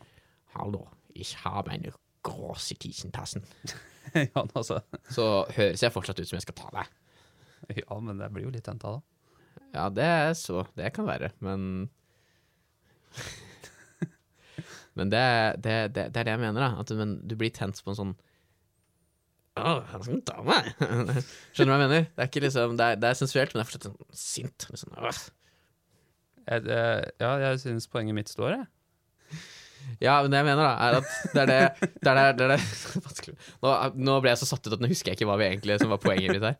Hallo, 0.55 0.87
ich 1.13 1.35
habe 1.43 1.69
eine 1.75 1.91
grås 2.23 2.71
i 2.71 2.75
tisentassen. 2.79 3.43
ja, 4.15 4.45
altså. 4.55 4.79
Så 5.11 5.45
høres 5.53 5.83
jeg 5.83 5.91
fortsatt 5.93 6.19
ut 6.19 6.27
som 6.29 6.37
jeg 6.39 6.45
skal 6.47 6.55
ta 6.57 6.69
deg. 6.79 6.93
ja, 7.81 7.99
men 7.99 8.21
jeg 8.21 8.33
blir 8.35 8.47
jo 8.47 8.53
litt 8.53 8.69
henta, 8.69 8.97
da. 8.97 9.01
Ja, 9.75 9.89
det 9.91 10.05
er 10.07 10.33
så 10.39 10.65
Det 10.75 10.93
kan 10.95 11.07
være, 11.07 11.31
men 11.43 11.89
Men 14.95 15.11
det, 15.11 15.23
det, 15.63 15.73
det, 15.95 16.03
det 16.15 16.19
er 16.21 16.27
det 16.27 16.33
jeg 16.35 16.43
mener, 16.43 16.61
da. 16.61 16.69
At 16.79 16.91
men, 16.95 17.17
du 17.27 17.35
blir 17.39 17.51
tent 17.55 17.81
på 17.83 17.91
en 17.91 17.99
sånn 17.99 18.13
Å, 19.59 19.81
han 19.91 20.03
skal 20.03 20.21
ta 20.27 20.43
meg! 20.43 20.71
Skjønner 20.79 21.67
du 21.67 21.73
hva 21.73 21.79
jeg 21.79 21.83
mener? 21.83 22.07
Det 22.11 22.23
er 22.23 22.29
ikke 22.31 22.45
liksom 22.45 22.77
Det 22.79 22.85
er, 22.85 23.01
det 23.01 23.09
er 23.09 23.19
sensuelt, 23.19 23.51
men 23.51 23.59
det 23.59 23.65
er 23.65 23.71
fortsatt 23.71 23.89
sånn 23.89 24.21
sint. 24.21 24.59
Liksom. 24.71 24.95
Åh. 24.99 25.19
Jeg, 26.45 26.79
ja, 27.23 27.31
jeg 27.41 27.61
syns 27.63 27.87
poenget 27.91 28.17
mitt 28.17 28.31
står, 28.31 28.59
jeg. 28.59 28.65
Ja, 30.01 30.17
men 30.23 30.31
det 30.33 30.39
jeg 30.41 30.47
mener, 30.47 30.63
da, 30.65 30.73
er 30.81 30.97
at 30.99 31.07
det 31.33 31.41
er 31.43 31.49
det 31.49 31.91
Det 32.01 32.11
er 32.11 32.17
det, 32.17 32.25
det, 32.39 32.45
er 32.45 32.51
det. 32.55 33.35
Nå, 33.63 33.73
nå 34.07 34.17
ble 34.23 34.33
jeg 34.33 34.41
så 34.41 34.49
satt 34.49 34.67
ut 34.67 34.75
at 34.75 34.81
nå 34.83 34.89
husker 34.91 35.11
jeg 35.11 35.19
ikke 35.19 35.29
hva 35.29 35.37
vi 35.39 35.47
egentlig 35.49 35.77
som 35.81 35.93
var 35.93 36.01
poenget 36.03 36.35
mitt 36.35 36.45
her. 36.45 36.57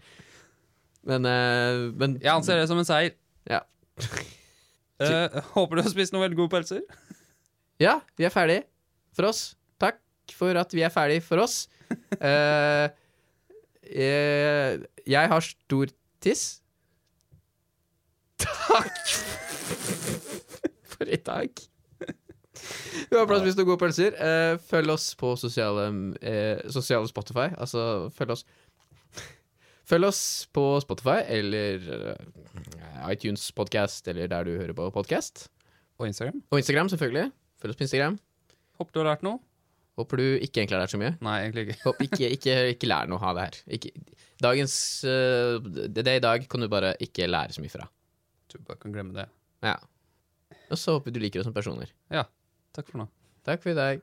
Men, 1.06 1.28
uh, 1.30 1.92
men 1.94 2.18
Jeg 2.22 2.34
anser 2.34 2.60
det 2.60 2.68
som 2.70 2.82
en 2.82 2.88
seier. 2.88 3.16
Ja. 3.50 3.62
uh, 5.02 5.42
håper 5.56 5.78
du 5.78 5.84
har 5.86 5.92
spist 5.94 6.16
noen 6.16 6.26
veldig 6.26 6.40
gode 6.40 6.54
pølser. 6.56 6.84
Ja, 7.82 8.00
vi 8.18 8.28
er 8.28 8.34
ferdig 8.34 8.62
for 9.16 9.30
oss. 9.30 9.54
Takk 9.82 10.00
for 10.36 10.58
at 10.60 10.74
vi 10.74 10.86
er 10.86 10.94
ferdig 10.94 11.22
for 11.26 11.44
oss. 11.44 11.66
Uh, 12.18 12.90
jeg, 14.02 14.86
jeg 15.06 15.34
har 15.36 15.50
stor 15.52 15.94
tiss. 16.24 16.48
Takk 18.42 19.16
for 20.96 21.12
i 21.12 21.22
dag. 21.22 21.66
Vi 23.10 23.18
har 23.18 23.28
du 23.28 23.34
har 23.34 23.42
spist 23.44 23.60
noen 23.60 23.68
gode 23.70 23.82
pølser. 23.84 24.16
Eh, 24.16 24.58
følg 24.70 24.94
oss 24.96 25.10
på 25.20 25.34
sosiale, 25.40 25.88
eh, 26.22 26.64
sosiale 26.72 27.08
Spotify. 27.08 27.50
Altså, 27.54 28.10
følg 28.16 28.36
oss 28.38 28.46
Følg 29.86 30.08
oss 30.08 30.22
på 30.56 30.62
Spotify 30.82 31.20
eller 31.30 31.84
eh, 31.94 33.02
iTunes 33.12 33.44
Podcast, 33.54 34.08
eller 34.10 34.30
der 34.32 34.48
du 34.48 34.56
hører 34.58 34.74
på 34.78 34.88
podkast. 34.96 35.46
Og 36.02 36.08
Instagram. 36.10 36.40
Og 36.50 36.62
Instagram, 36.62 36.90
selvfølgelig. 36.90 37.28
Følg 37.62 37.74
oss 37.74 37.78
på 37.78 37.86
Instagram. 37.86 38.18
Håper 38.80 38.96
du 38.96 39.00
har 39.04 39.12
lært 39.12 39.26
noe. 39.28 39.40
Håper 39.96 40.20
du 40.20 40.26
ikke 40.44 40.64
egentlig 40.64 40.76
har 40.76 40.82
lært 40.84 40.96
så 40.96 41.00
mye. 41.00 41.14
Nei, 41.24 41.36
egentlig 41.44 41.68
ikke. 41.68 41.78
Håper 41.86 42.08
ikke, 42.10 42.30
ikke, 42.40 42.56
ikke 42.74 42.90
lær 42.90 43.12
noe 43.12 43.22
av 43.30 43.38
det 43.38 43.46
her. 43.46 43.60
Ikke, 43.78 43.94
dagens 44.44 44.78
eh, 45.08 45.60
det, 45.70 46.02
det 46.02 46.18
i 46.18 46.24
dag 46.26 46.50
kan 46.50 46.66
du 46.66 46.70
bare 46.72 46.96
ikke 47.06 47.30
lære 47.30 47.56
så 47.56 47.64
mye 47.64 47.76
fra. 47.76 47.86
Tror 48.50 48.64
du 48.66 48.68
bare 48.72 48.82
kan 48.82 48.96
glemme 48.96 49.16
det. 49.16 49.30
Ja. 49.66 49.78
Og 50.74 50.82
så 50.82 50.98
håper 50.98 51.12
vi 51.12 51.20
du 51.20 51.22
liker 51.28 51.44
oss 51.44 51.48
som 51.48 51.56
personer. 51.56 51.94
Ja. 52.10 52.26
Takk 52.76 52.90
for 52.90 53.06
nå. 53.06 53.08
Takk 53.46 53.62
for 53.62 53.72
i 53.72 53.78
dag. 53.78 54.02